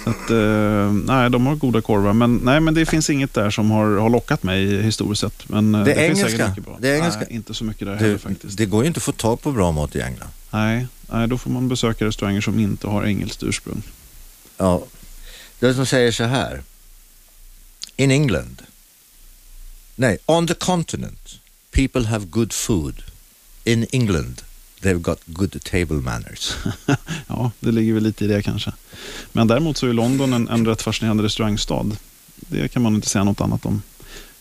Att, 0.06 0.30
eh, 0.30 0.92
nej, 0.94 1.30
de 1.30 1.46
har 1.46 1.56
goda 1.56 1.82
korvar, 1.82 2.14
men, 2.14 2.36
nej, 2.36 2.60
men 2.60 2.74
det 2.74 2.86
finns 2.86 3.10
inget 3.10 3.34
där 3.34 3.50
som 3.50 3.72
har, 3.72 3.98
har 3.98 4.10
lockat 4.10 4.44
mig 4.44 4.82
historiskt 4.82 5.22
sett. 5.22 5.50
Men, 5.50 5.76
eh, 5.76 5.84
Det 5.84 5.96
finns 5.96 6.20
engelska, 6.20 6.48
mycket 6.50 6.66
bra. 6.66 6.78
det 6.80 6.96
engelska. 6.98 7.20
Nej, 7.20 7.28
inte 7.36 7.54
så 7.54 7.64
mycket 7.64 7.88
där 7.88 7.96
heller 7.96 8.12
Du, 8.12 8.18
faktiskt. 8.18 8.58
det 8.58 8.66
går 8.66 8.84
ju 8.84 8.88
inte 8.88 8.98
att 8.98 9.04
få 9.04 9.12
tag 9.12 9.42
på 9.42 9.52
bra 9.52 9.72
mat 9.72 9.96
i 9.96 10.02
England. 10.02 10.30
Nej, 10.52 10.88
nej, 11.12 11.28
då 11.28 11.38
får 11.38 11.50
man 11.50 11.68
besöka 11.70 12.06
restauranger 12.06 12.42
som 12.42 12.60
inte 12.60 12.88
har 12.88 13.04
engelskt 13.04 13.44
ursprung. 13.44 13.82
Ja, 14.58 14.84
det 15.60 15.68
är 15.68 15.74
som 15.74 15.86
säger 15.86 16.12
så 16.12 16.24
här. 16.24 16.62
In 17.96 18.12
England. 18.12 18.62
Nej, 19.96 20.18
on 20.26 20.48
the 20.48 20.54
continent. 20.54 21.40
People 21.72 22.06
have 22.06 22.26
good 22.26 22.54
food. 22.54 23.04
In 23.64 23.86
England. 23.92 24.42
They've 24.82 25.02
got 25.02 25.20
good 25.26 25.64
table 25.64 25.96
manners. 25.96 26.56
Ja, 27.28 27.52
det 27.60 27.72
ligger 27.72 27.94
väl 27.94 28.04
lite 28.04 28.26
i 28.26 28.28
det 28.28 28.42
kanske. 28.42 28.72
Men 29.32 29.48
däremot 29.48 29.78
så 29.78 29.88
är 29.88 29.94
London 29.94 30.34
en, 30.34 30.48
en 30.48 30.66
rätt 30.66 30.82
fascinerande 30.82 31.24
restaurangstad. 31.24 31.86
Det 32.36 32.68
kan 32.68 32.82
man 32.82 32.96
inte 32.96 33.10
säga 33.10 33.24
något 33.24 33.42
annat 33.42 33.66
om. 33.66 33.82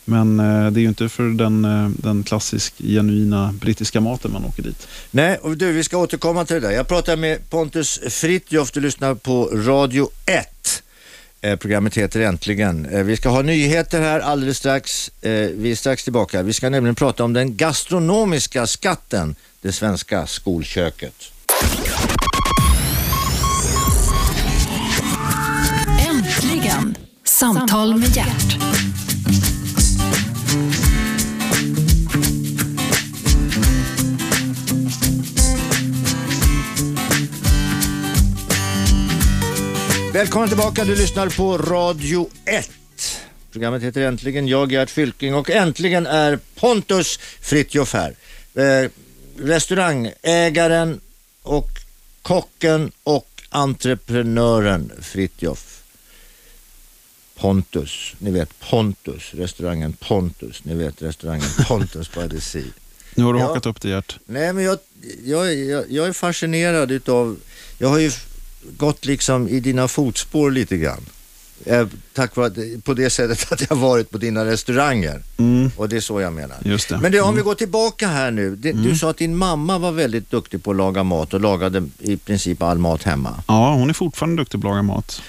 Men 0.05 0.41
eh, 0.41 0.71
det 0.71 0.81
är 0.81 0.83
ju 0.83 0.89
inte 0.89 1.09
för 1.09 1.29
den, 1.29 1.65
eh, 1.65 1.89
den 1.89 2.23
klassisk 2.23 2.75
genuina 2.79 3.53
brittiska 3.53 4.01
maten 4.01 4.33
man 4.33 4.45
åker 4.45 4.63
dit. 4.63 4.89
Nej, 5.11 5.37
och 5.37 5.57
du, 5.57 5.73
vi 5.73 5.85
ska 5.85 5.97
återkomma 5.99 6.45
till 6.45 6.55
det 6.55 6.61
där. 6.61 6.71
Jag 6.71 6.89
pratar 6.89 7.17
med 7.17 7.51
Pontus 7.51 8.01
Fritjof. 8.09 8.73
Du 8.73 8.81
lyssnar 8.81 9.15
på 9.15 9.45
Radio 9.45 10.11
1. 10.27 10.54
Eh, 11.45 11.57
programmet 11.57 11.97
heter 11.97 12.21
Äntligen. 12.21 12.87
Eh, 12.87 13.03
vi 13.03 13.17
ska 13.17 13.29
ha 13.29 13.43
nyheter 13.43 14.01
här 14.01 14.21
alldeles 14.21 14.59
strax. 14.59 15.11
Eh, 15.23 15.31
vi 15.31 15.71
är 15.71 15.77
strax 15.77 16.05
tillbaka. 16.05 16.43
Vi 16.43 16.53
ska 16.53 16.71
nämligen 16.71 16.95
prata 16.95 17.25
om 17.25 17.33
den 17.33 17.57
gastronomiska 17.57 18.67
skatten, 18.67 19.37
det 19.61 19.73
svenska 19.73 20.27
skolköket. 20.27 21.15
Äntligen! 26.09 26.97
Samtal 27.25 27.97
med 27.97 28.17
hjärt. 28.17 28.74
Välkommen 40.15 40.49
tillbaka, 40.49 40.85
du 40.85 40.97
lyssnar 40.97 41.29
på 41.29 41.59
Radio 41.59 42.31
1. 42.45 42.71
Programmet 43.53 43.83
heter 43.83 44.01
Äntligen, 44.01 44.49
jag 44.49 44.73
Gert 44.73 44.91
Fylking 44.91 45.35
och 45.35 45.51
äntligen 45.51 46.07
är 46.07 46.39
Pontus 46.55 47.19
Fritjof 47.41 47.93
här. 47.95 48.15
Eh, 48.55 48.91
restaurangägaren 49.39 51.01
och 51.43 51.69
kocken 52.23 52.93
och 53.05 53.29
entreprenören 53.49 54.93
Fritjof. 55.03 55.83
Pontus, 57.37 58.15
ni 58.19 58.31
vet 58.31 58.59
Pontus, 58.71 59.35
restaurangen 59.35 59.93
Pontus, 59.93 60.65
ni 60.65 60.75
vet 60.75 61.03
restaurangen 61.03 61.49
Pontus 61.69 62.11
by 62.15 62.29
the 62.29 62.41
sea. 62.41 62.63
Nu 63.15 63.25
har 63.25 63.33
du 63.33 63.39
Ja. 63.39 63.47
hakat 63.47 63.67
upp 63.67 63.81
det 63.81 63.89
Gert. 63.89 64.19
Nej, 64.27 64.53
men 64.53 64.65
jag, 64.65 64.79
jag, 65.25 65.55
jag, 65.55 65.85
jag 65.91 66.07
är 66.07 66.13
fascinerad 66.13 66.91
utav, 66.91 67.37
jag 67.79 67.89
har 67.89 67.99
ju 67.99 68.11
gått 68.77 69.05
liksom 69.05 69.49
i 69.49 69.61
dina 69.61 69.89
fotspår 69.89 70.51
lite 70.51 70.77
grann. 70.77 71.01
Eh, 71.67 71.87
tack 72.13 72.37
vare 72.37 72.47
att, 72.47 72.85
på 72.85 72.95
det 72.95 73.11
sättet 73.11 73.53
att 73.53 73.67
jag 73.71 73.77
varit 73.77 74.11
på 74.11 74.19
dina 74.19 74.45
restauranger. 74.45 75.23
Mm, 75.39 75.71
Och 75.77 75.89
det 75.89 75.97
är 75.97 76.01
så 76.01 76.21
jag 76.21 76.33
menar. 76.33 76.57
just 76.65 76.89
det. 76.89 76.99
Men 76.99 77.13
det, 77.13 77.21
om 77.21 77.25
Mm. 77.29 77.37
vi 77.37 77.43
går 77.43 77.55
tillbaka 77.55 78.09
här 78.09 78.31
nu. 78.31 78.57
Det, 78.57 78.73
Du 78.73 78.97
sa 78.97 79.11
att 79.11 79.17
din 79.17 79.37
mamma 79.37 79.79
var 79.79 79.93
väldigt 79.93 80.31
duktig 80.31 80.63
på 80.65 80.71
att 80.71 80.77
laga 80.77 81.03
mat 81.03 81.35
och 81.35 81.41
lagade 81.41 81.89
i 81.99 82.17
princip 82.17 82.63
all 82.63 82.79
mat 82.79 83.03
hemma. 83.03 83.43
Ja, 83.49 83.75
hon 83.75 83.89
är 83.91 83.95
fortfarande 83.95 84.43
duktig 84.43 84.63
på 84.63 84.69
att 84.69 84.73
laga 84.73 84.83
mat. 84.83 85.23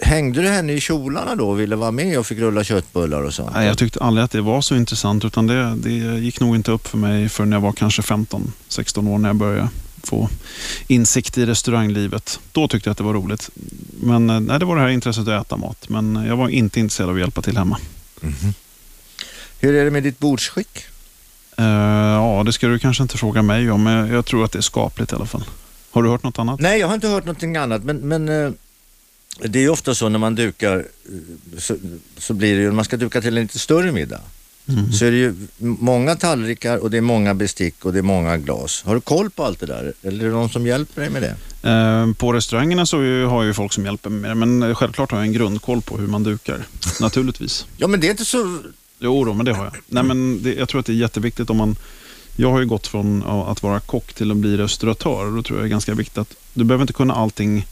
Hängde 0.00 0.42
du 0.42 0.48
henne 0.48 0.72
i 0.72 0.80
kjolarna 0.80 1.34
då 1.34 1.48
och 1.50 1.60
ville 1.60 1.76
vara 1.76 1.90
med 1.90 2.18
och 2.18 2.26
fick 2.26 2.38
rulla 2.38 2.64
köttbullar 2.64 3.22
och 3.22 3.34
sånt? 3.34 3.50
Nej, 3.54 3.66
jag 3.66 3.78
tyckte 3.78 4.00
aldrig 4.00 4.24
att 4.24 4.30
det 4.30 4.40
var 4.40 4.60
så 4.60 4.76
intressant 4.76 5.24
utan 5.24 5.46
det, 5.46 5.74
det 5.76 5.90
gick 6.18 6.40
nog 6.40 6.56
inte 6.56 6.70
upp 6.72 6.86
för 6.86 6.98
mig 6.98 7.28
förrän 7.28 7.52
jag 7.52 7.60
var 7.60 7.72
kanske 7.72 8.02
15-16 8.02 9.08
år 9.08 9.18
när 9.18 9.28
jag 9.28 9.36
började 9.36 9.68
få 10.08 10.28
insikt 10.86 11.38
i 11.38 11.46
restauranglivet. 11.46 12.40
Då 12.52 12.68
tyckte 12.68 12.88
jag 12.88 12.92
att 12.92 12.98
det 12.98 13.04
var 13.04 13.14
roligt. 13.14 13.50
Men 14.00 14.30
eh, 14.30 14.40
nej, 14.40 14.58
det 14.58 14.64
var 14.64 14.76
det 14.76 14.82
här 14.82 14.88
intresset 14.88 15.28
att 15.28 15.46
äta 15.46 15.56
mat. 15.56 15.88
Men 15.88 16.24
jag 16.26 16.36
var 16.36 16.48
inte 16.48 16.80
intresserad 16.80 17.10
av 17.10 17.14
att 17.14 17.20
hjälpa 17.20 17.42
till 17.42 17.56
hemma. 17.56 17.78
Hur 19.60 19.74
är 19.74 19.84
det 19.84 19.90
med 19.90 20.02
ditt 20.02 20.18
bordsskick? 20.18 20.84
Eh, 21.58 21.64
ja, 21.64 22.42
det 22.46 22.52
ska 22.52 22.68
du 22.68 22.78
kanske 22.78 23.02
inte 23.02 23.18
fråga 23.18 23.42
mig 23.42 23.70
om, 23.70 23.82
men 23.82 24.08
jag 24.08 24.26
tror 24.26 24.44
att 24.44 24.52
det 24.52 24.58
är 24.58 24.62
skapligt 24.62 25.12
i 25.12 25.14
alla 25.14 25.26
fall. 25.26 25.44
Har 25.90 26.02
du 26.02 26.08
hört 26.08 26.22
något 26.22 26.38
annat? 26.38 26.60
Nej, 26.60 26.80
jag 26.80 26.86
har 26.86 26.94
inte 26.94 27.08
hört 27.08 27.24
någonting 27.24 27.56
annat, 27.56 27.84
men, 27.84 27.96
men 27.96 28.28
eh, 28.28 28.50
det 29.40 29.58
är 29.58 29.62
ju 29.62 29.68
ofta 29.68 29.94
så 29.94 30.08
när 30.08 30.18
man 30.18 30.34
dukar 30.34 30.76
eh, 30.76 31.58
så, 31.58 31.76
så 32.16 32.34
blir 32.34 32.56
det 32.56 32.62
ju, 32.62 32.72
man 32.72 32.84
ska 32.84 32.96
duka 32.96 33.20
till 33.20 33.36
en 33.36 33.42
lite 33.42 33.58
större 33.58 33.92
middag, 33.92 34.20
Mm. 34.68 34.92
så 34.92 35.04
är 35.04 35.10
det 35.10 35.16
ju 35.16 35.34
många 35.58 36.14
tallrikar 36.16 36.78
och 36.78 36.90
det 36.90 36.96
är 36.96 37.00
många 37.00 37.34
bestick 37.34 37.84
och 37.84 37.92
det 37.92 37.98
är 37.98 38.02
många 38.02 38.36
glas. 38.36 38.82
Har 38.86 38.94
du 38.94 39.00
koll 39.00 39.30
på 39.30 39.44
allt 39.44 39.60
det 39.60 39.66
där? 39.66 39.92
Eller 40.02 40.24
är 40.24 40.28
det 40.28 40.34
någon 40.34 40.48
som 40.48 40.66
hjälper 40.66 41.00
dig 41.00 41.10
med 41.10 41.22
det? 41.22 41.36
Eh, 41.70 42.12
På 42.12 42.32
restaurangerna 42.32 42.86
så 42.86 42.96
har 43.26 43.42
ju 43.42 43.54
folk 43.54 43.72
som 43.72 43.84
hjälper 43.84 44.10
mig 44.10 44.20
med 44.20 44.30
det, 44.30 44.34
men 44.34 44.74
självklart 44.74 45.10
har 45.10 45.18
jag 45.18 45.26
en 45.26 45.32
grundkoll 45.32 45.82
på 45.82 45.96
hur 45.98 46.06
man 46.06 46.22
dukar. 46.22 46.66
Naturligtvis. 47.00 47.66
Ja, 47.76 47.86
men 47.86 48.00
det 48.00 48.06
är 48.06 48.10
inte 48.10 48.24
så... 48.24 48.58
Jo, 48.98 49.24
då, 49.24 49.34
men 49.34 49.46
det 49.46 49.52
har 49.52 49.64
jag. 49.64 49.74
Nej, 49.86 50.02
men 50.02 50.42
det, 50.42 50.54
jag 50.54 50.68
tror 50.68 50.80
att 50.80 50.86
det 50.86 50.92
är 50.92 50.96
jätteviktigt 50.96 51.50
om 51.50 51.56
man... 51.56 51.76
Jag 52.36 52.50
har 52.50 52.60
ju 52.60 52.66
gått 52.66 52.86
från 52.86 53.22
att 53.22 53.62
vara 53.62 53.80
kock 53.80 54.12
till 54.14 54.30
att 54.30 54.36
bli 54.36 54.56
restauratör 54.56 55.26
och 55.26 55.32
då 55.36 55.42
tror 55.42 55.58
jag 55.58 55.64
det 55.64 55.68
är 55.68 55.70
ganska 55.70 55.94
viktigt 55.94 56.18
att 56.18 56.34
du 56.58 56.64
behöver 56.64 56.82
inte 56.82 56.92
kunna 56.92 57.14
allting 57.14 57.66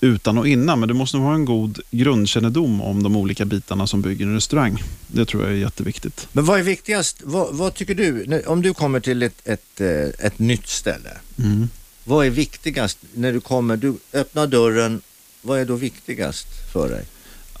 utan 0.00 0.38
och 0.38 0.48
innan, 0.48 0.80
men 0.80 0.88
du 0.88 0.94
måste 0.94 1.16
ha 1.16 1.34
en 1.34 1.44
god 1.44 1.78
grundkännedom 1.90 2.80
om 2.80 3.02
de 3.02 3.16
olika 3.16 3.44
bitarna 3.44 3.86
som 3.86 4.02
bygger 4.02 4.26
en 4.26 4.34
restaurang. 4.34 4.82
Det 5.06 5.24
tror 5.24 5.42
jag 5.42 5.52
är 5.52 5.56
jätteviktigt. 5.56 6.28
Men 6.32 6.44
vad 6.44 6.58
är 6.58 6.62
viktigast? 6.62 7.20
Vad, 7.24 7.54
vad 7.54 7.74
tycker 7.74 7.94
du? 7.94 8.42
Om 8.46 8.62
du 8.62 8.74
kommer 8.74 9.00
till 9.00 9.22
ett, 9.22 9.40
ett, 9.48 9.80
eh, 9.80 10.26
ett 10.26 10.38
nytt 10.38 10.66
ställe, 10.66 11.10
Mm. 11.38 11.68
vad 12.04 12.26
är 12.26 12.30
viktigast 12.30 12.98
när 13.14 13.32
du 13.32 13.40
kommer? 13.40 13.76
Du 13.76 13.94
öppnar 14.12 14.46
dörren, 14.46 15.00
vad 15.42 15.60
är 15.60 15.64
då 15.64 15.74
viktigast 15.74 16.46
för 16.72 16.88
dig? 16.88 17.04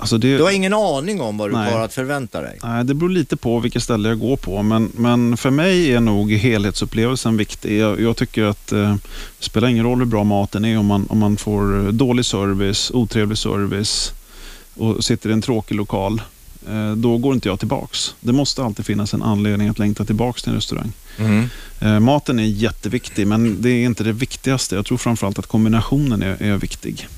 Alltså 0.00 0.18
det, 0.18 0.36
Du 0.36 0.42
har 0.42 0.50
ingen 0.50 0.74
aning 0.74 1.20
om 1.20 1.36
vad 1.38 1.50
du 1.50 1.54
Nej. 1.56 1.72
har 1.72 1.80
att 1.80 1.94
förvänta 1.94 2.40
dig. 2.40 2.58
Nej, 2.62 2.84
det 2.84 2.94
beror 2.94 3.10
lite 3.10 3.36
på 3.36 3.58
vilket 3.60 3.82
ställe 3.82 4.08
jag 4.08 4.18
går 4.18 4.36
på. 4.36 4.62
Men, 4.62 4.92
men 4.96 5.36
för 5.36 5.50
mig 5.50 5.92
är 5.92 6.00
nog 6.00 6.32
helhetsupplevelsen 6.32 7.36
viktig. 7.36 7.78
Jag, 7.78 8.00
jag 8.00 8.16
tycker 8.16 8.44
att 8.44 8.72
eh, 8.72 8.94
det 9.38 9.44
spelar 9.44 9.68
ingen 9.68 9.84
roll 9.84 9.98
hur 9.98 10.04
bra 10.06 10.24
maten 10.24 10.64
är 10.64 10.78
om 10.78 10.86
man, 10.86 11.06
om 11.08 11.18
man 11.18 11.36
får 11.36 11.78
eh, 11.78 11.92
dålig 11.92 12.24
service, 12.24 12.90
otrevlig 12.94 13.38
service 13.38 14.12
och 14.74 15.04
sitter 15.04 15.30
i 15.30 15.32
en 15.32 15.42
tråkig 15.42 15.74
lokal. 15.74 16.22
Eh, 16.68 16.92
då 16.92 17.18
går 17.18 17.34
inte 17.34 17.48
jag 17.48 17.58
tillbaks. 17.58 18.14
Det 18.20 18.32
måste 18.32 18.62
alltid 18.64 18.86
finnas 18.86 19.14
en 19.14 19.22
anledning 19.22 19.68
att 19.68 19.78
längta 19.78 20.04
tillbaks 20.04 20.42
till 20.42 20.50
en 20.50 20.56
restaurang. 20.56 20.92
Eh, 21.80 22.00
maten 22.00 22.38
är 22.38 22.44
jätteviktig, 22.44 23.26
men 23.26 23.62
det 23.62 23.70
är 23.70 23.84
inte 23.84 24.04
det 24.04 24.12
viktigaste. 24.12 24.74
Jag 24.74 24.86
tror 24.86 24.98
framförallt 24.98 25.38
att 25.38 25.46
kombinationen 25.46 26.22
är, 26.22 26.42
är 26.42 26.56
viktig. 26.56 27.08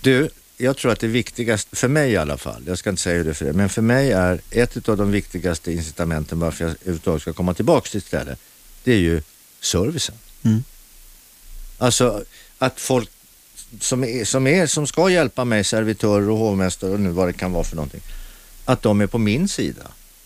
Du, 0.00 0.28
jag 0.60 0.76
tror 0.76 0.92
att 0.92 1.00
det 1.00 1.06
viktigaste, 1.06 1.76
för 1.76 1.88
mig 1.88 2.10
i 2.12 2.16
alla 2.16 2.36
fall, 2.38 2.62
jag 2.66 2.78
ska 2.78 2.90
inte 2.90 3.02
säga 3.02 3.16
hur 3.16 3.24
det 3.24 3.30
är 3.30 3.34
för 3.34 3.44
dig, 3.44 3.54
men 3.54 3.68
för 3.68 3.82
mig 3.82 4.12
är 4.12 4.40
ett 4.50 4.88
av 4.88 4.96
de 4.96 5.10
viktigaste 5.10 5.72
incitamenten 5.72 6.40
varför 6.40 6.64
jag 6.64 6.74
överhuvudtaget 6.80 7.22
ska 7.22 7.32
komma 7.32 7.54
tillbaka 7.54 7.88
till 7.90 7.98
ett 7.98 8.06
ställe, 8.06 8.36
det 8.84 8.92
är 8.92 8.98
ju 8.98 9.22
servicen. 9.60 10.14
Mm. 10.42 10.64
Alltså 11.78 12.24
att 12.58 12.80
folk 12.80 13.10
som, 13.80 14.04
är, 14.04 14.24
som, 14.24 14.46
är, 14.46 14.66
som 14.66 14.86
ska 14.86 15.10
hjälpa 15.10 15.44
mig, 15.44 15.64
servitörer 15.64 16.30
och 16.30 16.38
hovmästare 16.38 16.90
och 16.90 17.00
nu 17.00 17.10
vad 17.10 17.28
det 17.28 17.32
kan 17.32 17.52
vara 17.52 17.64
för 17.64 17.76
någonting, 17.76 18.00
att 18.64 18.82
de 18.82 19.00
är 19.00 19.06
på 19.06 19.18
min 19.18 19.48
sida. 19.48 19.82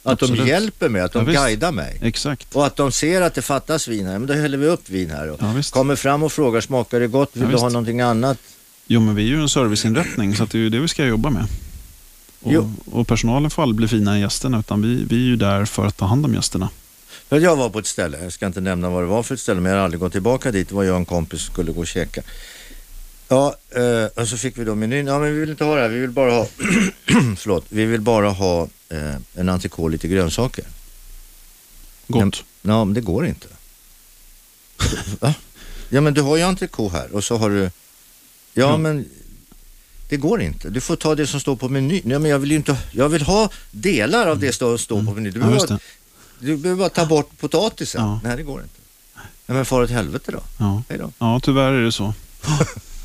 Att 0.07 0.19
de 0.19 0.25
Absolut. 0.25 0.47
hjälper 0.49 0.89
mig, 0.89 1.03
att 1.03 1.13
de 1.13 1.33
Ja, 1.33 1.43
guidar 1.43 1.73
mig. 1.73 1.99
Exakt. 2.03 2.55
Och 2.57 2.67
att 2.67 2.77
de 2.77 2.93
ser 2.93 3.21
att 3.23 3.35
det 3.35 3.43
fattas 3.43 3.89
vin 3.89 4.07
här, 4.07 4.19
men 4.19 4.27
då 4.27 4.35
häller 4.35 4.59
vi 4.59 4.67
upp 4.67 4.89
vin 4.89 5.11
här 5.11 5.31
och 5.31 5.39
Ja, 5.41 5.63
kommer 5.71 5.97
fram 5.97 6.23
och 6.23 6.33
frågar, 6.33 6.61
smakar 6.61 7.01
det 7.01 7.07
gott, 7.07 7.31
vill 7.33 7.43
Ja, 7.43 7.49
du 7.49 7.57
ha 7.57 7.69
någonting 7.69 8.01
annat? 8.01 8.39
Jo, 8.87 9.01
men 9.01 9.15
vi 9.15 9.23
är 9.23 9.27
ju 9.27 9.43
en 9.43 9.49
serviceinrättning, 9.49 10.37
så 10.37 10.45
det 10.45 10.59
är 10.59 10.63
ju 10.63 10.71
det 10.71 10.79
vi 10.79 10.89
ska 10.89 11.07
jobba 11.07 11.31
med. 11.31 11.47
Och, 12.41 12.67
och 12.99 13.09
personalen 13.09 13.51
får 13.51 13.63
aldrig 13.63 13.77
bli 13.77 13.89
finare 13.89 14.15
än 14.15 14.21
gästerna, 14.21 14.59
utan 14.59 14.83
vi, 14.83 15.05
vi 15.05 15.17
är 15.17 15.27
ju 15.27 15.37
där 15.37 15.65
för 15.65 15.87
att 15.87 15.97
ta 15.97 16.07
hand 16.07 16.25
om 16.25 16.35
gästerna. 16.35 16.69
För 17.29 17.41
jag 17.41 17.57
var 17.57 17.71
på 17.71 17.79
ett 17.79 17.87
ställe, 17.87 18.19
jag 18.23 18.33
ska 18.33 18.47
inte 18.47 18.61
nämna 18.61 18.91
vad 18.91 19.03
det 19.03 19.07
var 19.07 19.23
för 19.23 19.35
ett 19.35 19.41
ställe, 19.41 19.61
men 19.61 19.73
jag 19.73 19.79
har 19.79 19.85
aldrig 19.85 20.01
gått 20.01 20.13
tillbaka 20.13 20.51
dit. 20.51 20.69
Det 20.69 20.75
var 20.75 20.85
jag 20.85 20.93
och 20.93 20.99
en 20.99 21.05
kompis 21.05 21.41
som 21.41 21.53
skulle 21.53 21.73
gå 21.73 21.81
och 21.81 21.87
käka. 21.87 22.23
Ja, 23.29 23.57
eh, 23.71 24.23
och 24.23 24.29
så 24.29 24.37
fick 24.37 24.59
vi 24.59 24.65
då 24.65 24.75
menyn. 24.75 25.07
Ja, 25.07 25.19
men 25.19 25.35
vi 25.35 25.41
vill 25.41 25.51
inte 25.51 25.65
ha 25.65 25.75
det 25.75 25.81
här. 25.81 25.89
Vi 25.89 26.01
vill 26.01 26.11
bara 26.11 26.31
ha, 26.31 26.47
förlåt, 27.37 27.65
vi 27.69 27.85
vill 27.85 28.01
bara 28.01 28.31
ha 28.31 28.69
eh, 28.89 29.15
en 29.35 29.49
entrecote 29.49 29.93
lite 29.93 30.09
grönsaker. 30.09 30.65
Gott. 32.07 32.45
Ja, 32.63 32.85
men 32.85 32.95
det 32.95 33.01
går 33.01 33.27
inte. 33.27 33.47
Va? 35.21 35.35
Ja, 35.89 36.01
men 36.01 36.15
du 36.15 36.21
har 36.21 36.37
ju 36.37 36.43
entrecote 36.43 36.97
här 36.97 37.15
och 37.15 37.25
så 37.25 37.37
har 37.37 37.51
du, 37.51 37.71
ja, 38.55 38.63
Ja. 38.71 38.77
men 38.77 39.05
det 40.09 40.17
går 40.17 40.43
inte. 40.43 40.71
Du 40.71 40.81
får 40.81 40.97
ta 40.97 41.15
det 41.15 41.27
som 41.27 41.41
står 41.41 41.57
på 41.57 41.69
menyn. 41.69 42.03
Ja, 42.11 42.19
men 42.19 42.31
jag 42.31 42.39
vill 42.39 42.51
ju 42.51 42.57
inte, 42.57 42.77
jag 42.93 43.09
vill 43.09 43.23
ha 43.23 43.51
delar 43.71 44.27
av 44.27 44.39
det 44.39 44.53
som 44.53 44.79
står 44.79 45.03
på 45.05 45.11
menyn. 45.15 45.33
Du 45.33 45.41
Ja, 45.41 45.47
behöver 45.47 45.61
ha 45.61 45.67
det. 45.67 45.79
du 46.47 46.57
behöver 46.57 46.79
bara 46.79 46.89
ta 46.89 47.07
bort 47.07 47.39
potatisen. 47.41 48.03
Ja. 48.03 48.21
Nej, 48.25 48.37
det 48.37 48.43
går 48.43 48.63
inte. 48.63 48.75
Nej, 49.47 49.57
men 49.57 49.65
far 49.65 49.83
åt 49.83 49.91
helvete 49.91 50.33
då. 50.33 50.41
Ja. 50.59 50.83
Då. 50.89 51.13
ja, 51.19 51.41
tyvärr 51.43 51.73
är 51.73 51.83
det 51.85 51.93
så. 51.93 52.15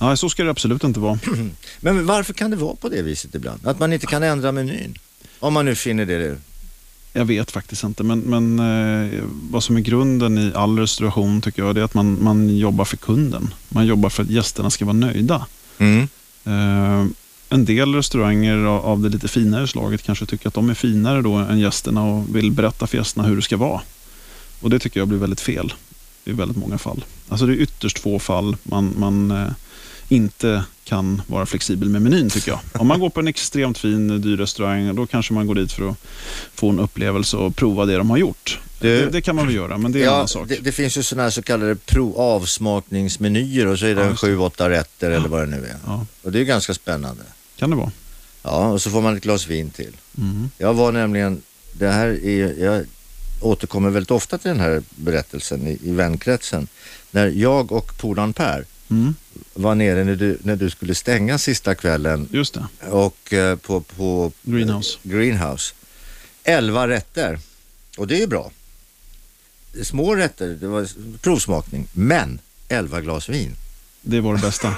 Ja, 0.02 0.18
så 0.18 0.30
ska 0.30 0.44
det 0.44 0.50
absolut 0.52 0.84
inte 0.84 1.00
vara. 1.00 1.20
Men 1.80 2.06
varför 2.06 2.34
kan 2.34 2.52
det 2.52 2.58
vara 2.58 2.76
på 2.76 2.90
det 2.90 3.02
viset 3.02 3.36
ibland? 3.36 3.68
Att 3.68 3.80
man 3.80 3.94
inte 3.94 4.06
kan 4.08 4.24
ändra 4.24 4.52
menyn? 4.52 4.98
Om 5.40 5.54
man 5.54 5.66
nu 5.66 5.76
finner 5.76 6.06
det. 6.06 6.38
Jag 7.14 7.26
vet 7.26 7.52
faktiskt 7.52 7.84
inte, 7.84 8.04
men, 8.04 8.20
men 8.20 8.60
eh, 8.60 9.24
vad 9.50 9.64
som 9.64 9.78
är 9.78 9.82
grunden 9.82 10.38
i 10.38 10.52
all 10.56 10.80
restauration 10.80 11.42
tycker 11.42 11.64
jag, 11.64 11.76
det 11.76 11.82
är 11.82 11.86
att 11.86 11.94
man, 11.94 12.24
man 12.24 12.58
jobbar 12.58 12.86
för 12.86 12.98
kunden. 12.98 13.54
Man 13.70 13.86
jobbar 13.86 14.10
för 14.10 14.24
att 14.24 14.30
gästerna 14.30 14.70
ska 14.70 14.86
vara 14.86 14.94
nöjda. 14.94 15.46
Mm. 15.78 16.08
Eh, 16.46 17.06
en 17.50 17.66
del 17.66 17.96
restauranger 17.96 18.58
av 18.66 19.02
det 19.02 19.10
lite 19.10 19.28
finare 19.28 19.68
slaget 19.68 20.04
kanske 20.04 20.26
tycker 20.26 20.48
att 20.48 20.54
de 20.54 20.70
är 20.70 20.74
finare 20.74 21.22
då 21.22 21.34
än 21.34 21.60
gästerna 21.60 22.04
och 22.04 22.36
vill 22.36 22.52
berätta 22.52 22.88
för 22.88 22.98
gästerna 22.98 23.28
hur 23.28 23.36
det 23.36 23.42
ska 23.42 23.58
vara. 23.58 23.82
Och 24.62 24.70
Det 24.70 24.80
tycker 24.80 25.00
jag 25.00 25.08
blir 25.08 25.18
väldigt 25.18 25.42
fel 25.42 25.74
i 26.26 26.32
väldigt 26.32 26.58
många 26.58 26.78
fall. 26.78 27.06
Alltså 27.30 27.46
det 27.46 27.54
är 27.54 27.58
ytterst 27.58 28.00
få 28.00 28.20
fall 28.20 28.58
man, 28.64 28.94
man 28.98 29.32
eh, 29.32 29.48
inte 30.10 30.64
kan 30.90 31.22
vara 31.28 31.46
flexibel 31.46 31.90
med 31.90 32.02
menyn 32.02 32.30
tycker 32.30 32.52
jag. 32.52 32.60
Om 32.82 32.88
man 32.88 33.00
går 33.00 33.10
på 33.10 33.20
en 33.20 33.28
extremt 33.28 33.78
fin 33.78 34.10
eh, 34.10 34.16
dyr 34.16 34.38
restaurang 34.38 34.96
då 34.96 35.06
kanske 35.08 35.34
man 35.34 35.48
går 35.48 35.56
dit 35.56 35.72
för 35.72 35.90
att 35.90 35.96
få 36.54 36.70
en 36.70 36.80
upplevelse 36.80 37.38
och 37.38 37.56
prova 37.56 37.86
det 37.86 37.98
de 37.98 38.10
har 38.10 38.18
gjort. 38.18 38.60
Det, 38.80 39.06
det 39.12 39.22
kan 39.22 39.36
man 39.36 39.46
väl 39.46 39.56
göra, 39.56 39.78
men 39.78 39.92
det 39.92 40.00
är 40.00 40.02
en 40.02 40.08
Ja, 40.08 40.16
annan 40.16 40.28
sak. 40.28 40.48
det, 40.48 40.56
det 40.56 40.72
finns 40.72 40.98
ju 40.98 41.04
sådana 41.04 41.24
här 41.24 41.30
så 41.30 41.42
kallade 41.42 41.76
avsmakningsmenyer 42.16 43.68
och 43.68 43.80
så 43.80 43.86
är 43.86 43.96
det 43.96 44.02
Ja, 44.02 44.08
en 44.08 44.18
sju, 44.18 44.38
åtta 44.38 44.70
rätter 44.70 45.12
eller 45.12 45.30
vad 45.30 45.42
det 45.42 45.46
nu 45.46 45.66
är. 45.66 45.76
Ja, 45.86 46.06
Och 46.24 46.32
det 46.32 46.40
är 46.40 46.44
ganska 46.44 46.74
spännande. 46.74 47.24
kan 47.58 47.70
det 47.70 47.76
vara. 47.76 47.92
Ja, 48.44 48.68
och 48.68 48.82
så 48.82 48.90
får 48.90 49.02
man 49.02 49.18
ett 49.18 49.24
glas 49.24 49.48
vin 49.48 49.70
till. 49.70 49.94
Mm. 50.18 50.50
Jag 50.58 50.74
var 50.74 50.92
nämligen, 50.92 51.42
det 51.74 51.88
här 51.88 52.26
är, 52.26 52.64
jag 52.64 52.86
återkommer 53.42 53.90
väldigt 53.90 54.12
ofta 54.12 54.38
till 54.38 54.50
den 54.52 54.60
här 54.60 54.82
berättelsen 54.96 55.68
i, 55.68 55.80
i 55.84 55.92
vänkretsen. 55.92 56.68
När 57.12 57.28
jag 57.28 57.72
och 57.72 57.92
polaren 57.98 58.34
Per 58.34 58.66
Mm. 58.90 59.16
var 59.54 59.76
nere 59.76 60.04
när 60.04 60.16
du, 60.16 60.38
när 60.44 60.56
du 60.56 60.70
skulle 60.70 60.96
stänga 60.96 61.38
sista 61.38 61.76
kvällen 61.76 62.28
Just 62.32 62.54
det, 62.54 62.88
och 62.90 63.34
eh, 63.34 63.56
på, 63.56 63.82
på 63.82 64.32
Greenhouse. 64.42 64.98
Greenhouse. 65.04 65.74
Elva 66.44 66.88
rätter 66.88 67.40
och 67.98 68.08
det 68.08 68.16
är 68.16 68.20
ju 68.20 68.28
bra. 68.28 68.52
Små 69.84 70.16
rätter, 70.16 70.48
det 70.48 70.68
var 70.68 70.88
provsmakning, 71.22 71.88
men 71.94 72.40
elva 72.68 73.02
glas 73.02 73.30
vin. 73.30 73.56
Det 74.02 74.22
var 74.22 74.36
det 74.36 74.42
bästa. 74.42 74.76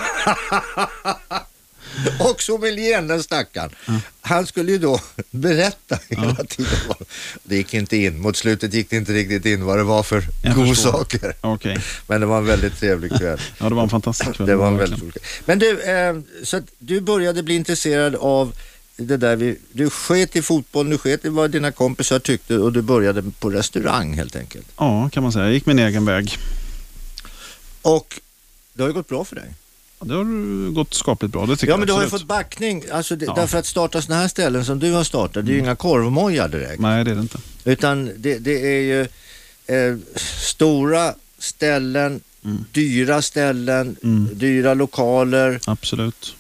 Och 2.20 2.42
sommelieren, 2.42 3.08
den 3.08 3.24
stackaren, 3.24 3.70
han 4.22 4.48
skulle 4.48 4.72
ju 4.72 4.78
då 4.78 5.00
berätta 5.32 6.00
hela 6.10 6.36
tiden. 6.36 6.72
vad- 6.88 7.08
Det 7.44 7.56
gick 7.56 7.74
inte 7.74 7.98
in, 7.98 8.22
mot 8.22 8.38
slutet 8.38 8.74
gick 8.74 8.90
det 8.90 8.96
inte 8.98 9.14
riktigt 9.14 9.46
in 9.46 9.66
vad 9.66 9.78
det 9.78 9.84
var 9.84 10.04
för 10.04 10.24
Jag 10.44 10.56
godsaker. 10.56 11.34
Okej, 11.42 11.78
Men 12.08 12.22
det 12.22 12.28
var 12.28 12.38
en 12.38 12.46
väldigt 12.46 12.80
trevlig 12.80 13.12
kväll. 13.18 13.40
ja, 13.58 13.70
det 13.70 13.76
var 13.76 13.84
en 13.84 13.90
fantastisk 13.90 14.34
kväll. 14.34 14.48
Det 14.48 14.56
var 14.56 14.68
en 14.68 14.78
väldigt 14.78 15.02
rolig 15.02 15.14
kväll. 15.14 15.24
Men 15.46 15.60
du, 15.60 15.82
eh, 15.82 16.16
så 16.44 16.62
du 16.80 17.02
började 17.02 17.44
bli 17.44 17.56
intresserad 17.56 18.16
av 18.16 18.54
det 18.98 19.18
där, 19.18 19.36
vi, 19.36 19.58
du 19.72 19.90
sket 19.90 20.36
i 20.36 20.42
fotboll, 20.42 20.90
du 20.90 20.98
sket 20.98 21.26
i 21.26 21.30
vad 21.30 21.52
dina 21.52 21.72
kompisar 21.72 22.20
tyckte 22.20 22.58
och 22.58 22.72
du 22.74 22.82
började 22.82 23.24
på 23.40 23.50
restaurang 23.50 24.14
helt 24.14 24.36
enkelt. 24.36 24.68
Ja, 24.78 25.10
kan 25.14 25.24
man 25.24 25.32
säga. 25.32 25.46
Jag 25.46 25.54
gick 25.54 25.66
min 25.66 25.80
egen 25.80 26.06
väg. 26.06 26.38
Och 27.82 28.20
det 28.74 28.82
har 28.84 28.90
ju 28.90 28.94
gått 28.94 29.08
bra 29.08 29.26
för 29.26 29.36
dig. 29.36 29.54
Ja, 30.02 30.08
Det 30.08 30.14
har 30.16 30.72
gått 30.74 30.94
skapligt 30.94 31.32
bra, 31.34 31.46
det 31.46 31.56
tycker 31.56 31.68
Ja 31.68 31.72
jag 31.74 31.80
men 31.80 31.88
du 31.88 31.94
har 31.94 32.04
ju 32.04 32.10
fått 32.10 32.24
backning, 32.28 32.84
alltså 32.92 33.16
det, 33.16 33.26
Ja. 33.26 33.32
Mm. 33.32 33.42
därför 33.42 33.58
att 33.58 33.66
starta 33.66 34.02
sådana 34.02 34.22
här 34.22 34.28
ställen 34.28 34.66
som 34.66 34.80
du 34.80 34.92
har 34.92 35.04
startat, 35.04 35.46
det 35.46 35.52
är 35.52 35.54
ju 35.54 35.60
inga 35.60 35.76
korvmojar 35.76 36.48
direkt. 36.50 36.80
Nej, 36.82 37.04
det 37.06 37.12
är 37.12 37.16
det 37.16 37.22
inte. 37.22 37.38
Utan 37.66 38.12
det, 38.18 38.38
det 38.40 38.76
är 38.78 38.82
ju 38.82 39.02
eh, 39.68 39.98
stora 40.16 41.14
ställen, 41.40 42.20
Mm. 42.46 42.66
dyra 42.72 43.22
ställen, 43.22 43.96
Mm. 44.04 44.30
dyra 44.34 44.74
lokaler. 44.74 45.60
Absolut. 45.66 46.36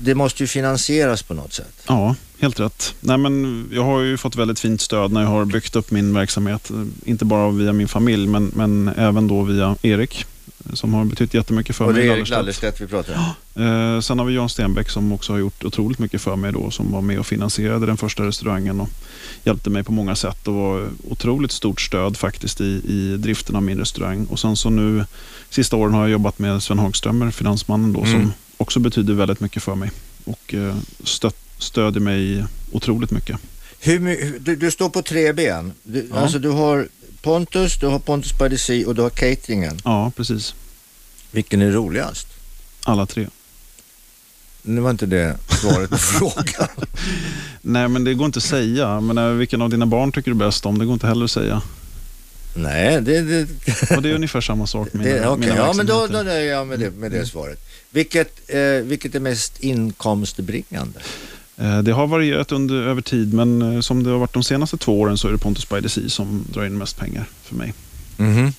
Det 0.00 0.14
måste 0.14 0.42
ju 0.42 0.46
finansieras 0.46 1.22
på 1.22 1.34
något 1.34 1.52
sätt. 1.52 1.82
Ja, 1.86 2.14
helt 2.40 2.60
rätt. 2.60 2.94
Nej, 3.00 3.18
men 3.18 3.68
jag 3.72 3.84
har 3.84 4.00
ju 4.00 4.16
fått 4.16 4.36
väldigt 4.36 4.60
fint 4.60 4.80
stöd 4.80 5.12
när 5.12 5.20
jag 5.20 5.28
har 5.28 5.44
byggt 5.44 5.76
upp 5.76 5.90
min 5.90 6.14
verksamhet. 6.14 6.70
Inte 7.04 7.24
bara 7.24 7.50
via 7.50 7.72
min 7.72 7.88
familj, 7.88 8.26
men, 8.26 8.50
men 8.54 8.88
även 8.96 9.28
då 9.28 9.42
via 9.42 9.76
Erik 9.82 10.24
som 10.72 10.94
har 10.94 11.04
betytt 11.04 11.34
jättemycket 11.34 11.76
för 11.76 11.84
Och 11.84 11.92
det 11.94 11.98
mig. 11.98 12.06
i 12.08 12.10
är 12.10 12.16
Erik 12.16 12.28
Lallerstedt. 12.28 12.80
Vi 12.80 12.86
pratar 12.86 13.14
om. 13.54 13.64
Eh, 13.96 14.00
sen 14.00 14.18
har 14.18 14.26
vi 14.26 14.34
Jan 14.34 14.48
Stenbeck 14.48 14.88
som 14.90 15.12
också 15.12 15.32
har 15.32 15.38
gjort 15.38 15.64
otroligt 15.64 15.98
mycket 15.98 16.20
för 16.20 16.36
mig 16.36 16.52
då, 16.52 16.70
som 16.70 16.92
var 16.92 17.00
med 17.00 17.18
och 17.18 17.26
finansierade 17.26 17.86
den 17.86 17.96
första 17.96 18.26
restaurangen 18.26 18.80
och 18.80 18.88
hjälpte 19.44 19.70
mig 19.70 19.82
på 19.84 19.92
många 19.92 20.14
sätt 20.16 20.48
och 20.48 20.54
var 20.54 20.88
otroligt 21.08 21.52
stort 21.52 21.80
stöd 21.80 22.16
faktiskt 22.16 22.60
i, 22.60 22.82
i 22.88 23.16
driften 23.18 23.56
av 23.56 23.62
min 23.62 23.78
restaurang. 23.78 24.24
Och 24.26 24.38
sen 24.38 24.56
så 24.56 24.70
nu 24.70 25.04
sista 25.50 25.76
åren 25.76 25.94
har 25.94 26.00
jag 26.02 26.10
jobbat 26.10 26.38
med 26.38 26.62
Sven 26.62 26.78
Hagströmer, 26.78 27.30
finansmannen 27.30 27.92
då, 27.92 28.00
Mm. 28.04 28.12
som 28.12 28.32
också 28.56 28.80
betyder 28.80 29.14
väldigt 29.14 29.40
mycket 29.40 29.62
för 29.62 29.74
mig 29.74 29.90
och 30.24 30.54
eh, 30.54 30.76
stött, 31.04 31.36
stödjer 31.58 32.00
mig 32.00 32.44
otroligt 32.72 33.10
mycket. 33.10 33.36
Hur, 33.82 34.38
du, 34.40 34.56
du 34.56 34.70
står 34.70 34.88
på 34.90 35.02
tre 35.02 35.32
ben. 35.32 35.72
Du, 35.82 36.06
Ja. 36.10 36.16
Alltså 36.16 36.38
du 36.38 36.48
har 36.48 36.88
Pontus, 37.22 37.76
du 37.78 37.86
har 37.86 37.98
Pontus 37.98 38.38
by 38.38 38.48
the 38.48 38.58
Sea 38.58 38.86
och 38.88 38.94
du 38.94 39.02
har 39.02 39.10
cateringen. 39.10 39.80
Ja, 39.84 40.12
precis. 40.16 40.54
Vilken 41.30 41.62
är 41.62 41.70
roligast? 41.70 42.26
Alla 42.84 43.06
tre. 43.06 43.28
Nu 44.62 44.80
var 44.80 44.90
inte 44.90 45.06
det 45.06 45.36
svaret 45.48 45.90
på 45.90 45.96
frågan. 46.18 46.68
Nej, 47.60 47.88
men 47.88 48.04
det 48.04 48.14
går 48.14 48.26
inte 48.26 48.36
att 48.36 48.42
säga. 48.42 49.00
Men 49.00 49.18
eh, 49.18 49.28
vilken 49.28 49.62
av 49.62 49.70
dina 49.70 49.86
barn 49.86 50.12
tycker 50.12 50.30
du 50.30 50.34
bäst 50.36 50.66
om? 50.66 50.78
Det 50.78 50.84
går 50.84 50.92
inte 50.92 51.06
heller 51.06 51.24
att 51.24 51.30
säga. 51.30 51.62
Nej, 52.54 53.00
det... 53.00 53.20
det, 53.20 53.46
Och 53.96 54.02
det 54.02 54.10
är 54.10 54.14
ungefär 54.14 54.40
samma 54.40 54.66
sak 54.66 54.92
med 54.92 55.06
det 55.06 55.14
mina, 55.14 55.30
okej. 55.30 55.48
mina 55.48 55.56
Ja, 55.60 55.72
men 55.72 55.86
då, 55.86 56.06
då 56.06 56.22
nöjer 56.22 56.52
jag 56.52 56.66
med 56.66 56.78
det, 56.78 56.90
med 56.90 57.10
det 57.12 57.26
svaret. 57.26 57.58
Vilket, 57.90 58.40
eh, 58.46 58.60
vilket 58.60 59.14
är 59.14 59.20
mest 59.20 59.60
inkomstbringande? 59.60 61.00
Eh, 61.60 61.78
Det 61.82 61.92
har 61.92 62.06
varierat 62.06 62.52
under, 62.52 62.74
över 62.82 63.02
tid, 63.02 63.34
men 63.34 63.62
eh, 63.62 63.80
som 63.80 64.02
det 64.02 64.10
har 64.10 64.18
varit 64.18 64.32
de 64.34 64.42
senaste 64.42 64.76
två 64.76 65.00
åren 65.00 65.18
så 65.18 65.28
är 65.28 65.32
det 65.32 65.38
Pontus 65.38 65.68
by 65.68 65.82
the 65.82 65.88
Sea 65.88 66.08
som 66.08 66.44
drar 66.52 66.64
in 66.66 66.78
mest 66.78 66.96
pengar 66.98 67.24
för 67.42 67.54
mig. 67.54 67.74
Mhm. 68.16 68.52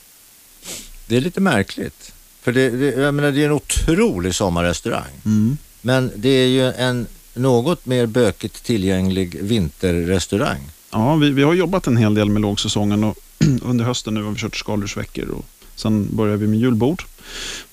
Det 1.07 1.17
är 1.17 1.21
lite 1.21 1.41
märkligt. 1.41 2.13
För 2.41 2.51
det, 2.51 2.69
det, 2.69 3.01
jag 3.01 3.13
menar, 3.13 3.31
det 3.31 3.41
är 3.41 3.45
en 3.45 3.51
otrolig 3.51 4.35
sommarrestaurang. 4.35 5.11
Mm. 5.25 5.57
Men 5.81 6.11
det 6.15 6.29
är 6.29 6.47
ju 6.47 6.71
en 6.71 7.07
något 7.33 7.85
mer 7.85 8.05
bökigt 8.05 8.63
tillgänglig 8.63 9.37
vinterrestaurang. 9.41 10.59
Ja, 10.91 11.15
vi, 11.15 11.29
vi 11.29 11.43
har 11.43 11.53
jobbat 11.53 11.87
en 11.87 11.97
hel 11.97 12.13
del 12.13 12.29
med 12.29 12.41
lågsäsongen 12.41 13.03
och 13.03 13.17
under 13.61 13.85
hösten 13.85 14.13
nu 14.13 14.23
har 14.23 14.31
vi 14.31 14.37
kört 14.39 14.55
skaldjursveckor 14.55 15.29
och 15.29 15.45
sen 15.75 16.07
börjar 16.15 16.37
vi 16.37 16.47
med 16.47 16.59
julbord. 16.59 17.03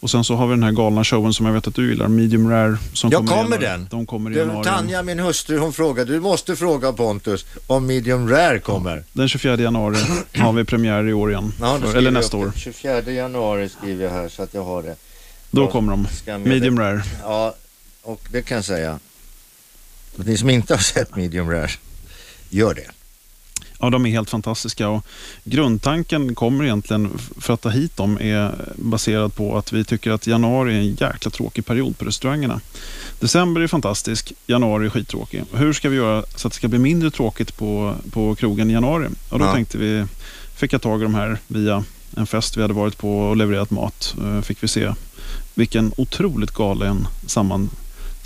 Och 0.01 0.11
sen 0.11 0.25
så 0.25 0.35
har 0.35 0.47
vi 0.47 0.53
den 0.55 0.63
här 0.63 0.73
galna 0.73 1.05
showen 1.05 1.33
som 1.35 1.47
jag 1.47 1.53
vet 1.53 1.67
att 1.67 1.75
du 1.75 1.89
gillar, 1.91 2.09
Medium 2.09 2.51
Rare. 2.51 2.77
Som 2.93 3.11
Jag 3.11 3.27
kommer 3.27 3.43
januari. 3.43 3.61
den. 3.65 3.89
De 3.91 4.07
kommer 4.07 4.31
i 4.31 4.37
januari. 4.37 4.65
Tanja, 4.65 5.03
min 5.03 5.19
hustru, 5.19 5.59
hon 5.59 5.73
frågade, 5.73 6.13
du 6.13 6.21
måste 6.21 6.57
fråga 6.57 6.93
Pontus 6.93 7.47
om 7.67 7.87
medium 7.87 8.29
rare 8.29 8.59
kommer. 8.59 9.05
Den 9.13 9.29
24 9.29 9.57
januari 9.57 9.97
har 10.39 10.53
vi 10.53 10.65
premiär 10.65 11.09
i 11.09 11.13
år 11.13 11.31
igen. 11.31 11.53
Ja, 11.61 11.79
För, 11.83 11.97
eller 11.97 12.11
nästa 12.11 12.37
år. 12.37 12.53
det. 12.55 12.61
24 12.61 13.01
januari 13.03 13.69
skriver 13.69 14.05
jag 14.05 14.11
här 14.13 14.29
så 14.29 14.43
att 14.43 14.55
jag 14.55 14.65
har 14.65 14.83
det. 14.83 14.97
Då 15.51 15.63
Ja, 15.63 15.71
kommer 15.71 15.91
de. 16.27 16.39
Medium 16.49 16.79
Rare. 16.79 17.03
Ja, 17.23 17.55
och 18.03 18.21
det 18.33 18.43
kan 18.43 18.55
jag 18.57 18.65
säga. 18.65 18.99
Ni 20.17 20.37
som 20.37 20.51
inte 20.51 20.75
har 20.75 20.79
sett 20.81 21.17
medium 21.17 21.51
rare, 21.51 21.71
gör 22.51 22.75
det. 22.75 22.91
Ja, 23.81 23.91
de 23.91 24.07
är 24.07 24.11
helt 24.11 24.31
fantastiska. 24.31 24.89
Och 24.89 25.05
grundtanken 25.45 26.35
kommer 26.35 26.65
egentligen 26.65 27.11
för 27.41 27.55
att 27.55 27.61
ta 27.61 27.69
hit 27.69 27.97
dem 27.97 28.19
är 28.21 28.55
baserad 28.77 29.35
på 29.35 29.59
att 29.59 29.73
vi 29.73 29.85
tycker 29.85 30.11
att 30.11 30.27
januari 30.27 30.75
är 30.75 30.79
en 30.79 30.95
jäkla 30.95 31.31
tråkig 31.31 31.67
period 31.67 31.99
på 31.99 32.05
restaurangerna. 32.05 32.61
December 33.21 33.61
är 33.61 33.67
fantastisk, 33.67 34.33
januari 34.47 34.87
är 34.87 34.91
skittråkig. 34.91 35.45
Hur 35.53 35.73
ska 35.73 35.89
vi 35.89 35.97
göra 35.97 36.25
så 36.37 36.49
att 36.49 36.53
det 36.53 36.57
ska 36.57 36.69
bli 36.69 36.79
mindre 36.79 37.11
tråkigt 37.11 37.57
på, 37.57 37.95
på 38.13 38.35
krogen 38.35 38.71
i 38.71 38.73
januari? 38.73 39.07
Och 39.29 39.39
då 39.39 39.45
Ja. 39.45 39.53
tänkte 39.53 39.79
vi, 39.79 40.05
fick 40.57 40.73
jag 40.73 40.83
tag 40.83 41.01
i 41.01 41.03
de 41.03 41.15
här 41.15 41.39
via 41.49 41.85
en 42.17 42.27
fest 42.27 42.57
vi 42.57 42.63
hade 42.63 42.75
varit 42.75 42.99
på 42.99 43.19
och 43.21 43.37
levererat 43.37 43.71
mat. 43.71 44.15
Eh, 44.25 44.41
Fick 44.41 44.63
vi 44.63 44.69
se 44.69 44.93
vilken 45.55 45.93
otroligt 45.97 46.51
galen 46.51 47.07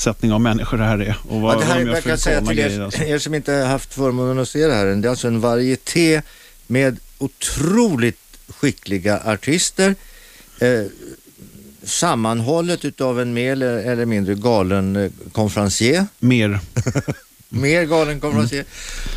sammansättning 0.02 0.32
av 0.32 0.40
människor 0.40 0.78
det 0.78 0.84
här 0.84 0.98
är. 0.98 1.16
Och 1.28 1.40
vad, 1.40 1.54
Ja, 1.54 1.58
det 1.58 1.64
här 1.64 1.80
gör 1.80 1.94
jag 1.94 2.04
kan 2.04 2.18
säga 2.18 2.40
till 2.40 2.58
er, 2.58 2.80
alltså. 2.80 3.02
er 3.02 3.18
som 3.18 3.34
inte 3.34 3.52
har 3.52 3.66
haft 3.66 3.94
förmånen 3.94 4.38
att 4.38 4.48
se 4.48 4.66
det 4.66 4.74
här, 4.74 4.86
det 4.86 5.08
är 5.08 5.10
alltså 5.10 5.28
en 5.28 5.40
varieté 5.40 6.22
med 6.66 6.98
otroligt 7.18 8.18
skickliga 8.48 9.20
artister. 9.24 9.94
Eh, 10.60 10.84
sammanhållet 11.82 12.84
utav 12.84 13.20
en 13.20 13.32
mer 13.32 13.52
eller, 13.62 14.06
mindre 14.06 14.34
galen 14.34 14.96
eh, 14.96 15.10
konferencier. 15.32 16.06
Mer 16.18 16.60
Mer 17.48 17.84
galen 17.84 18.20
konferencier. 18.20 18.64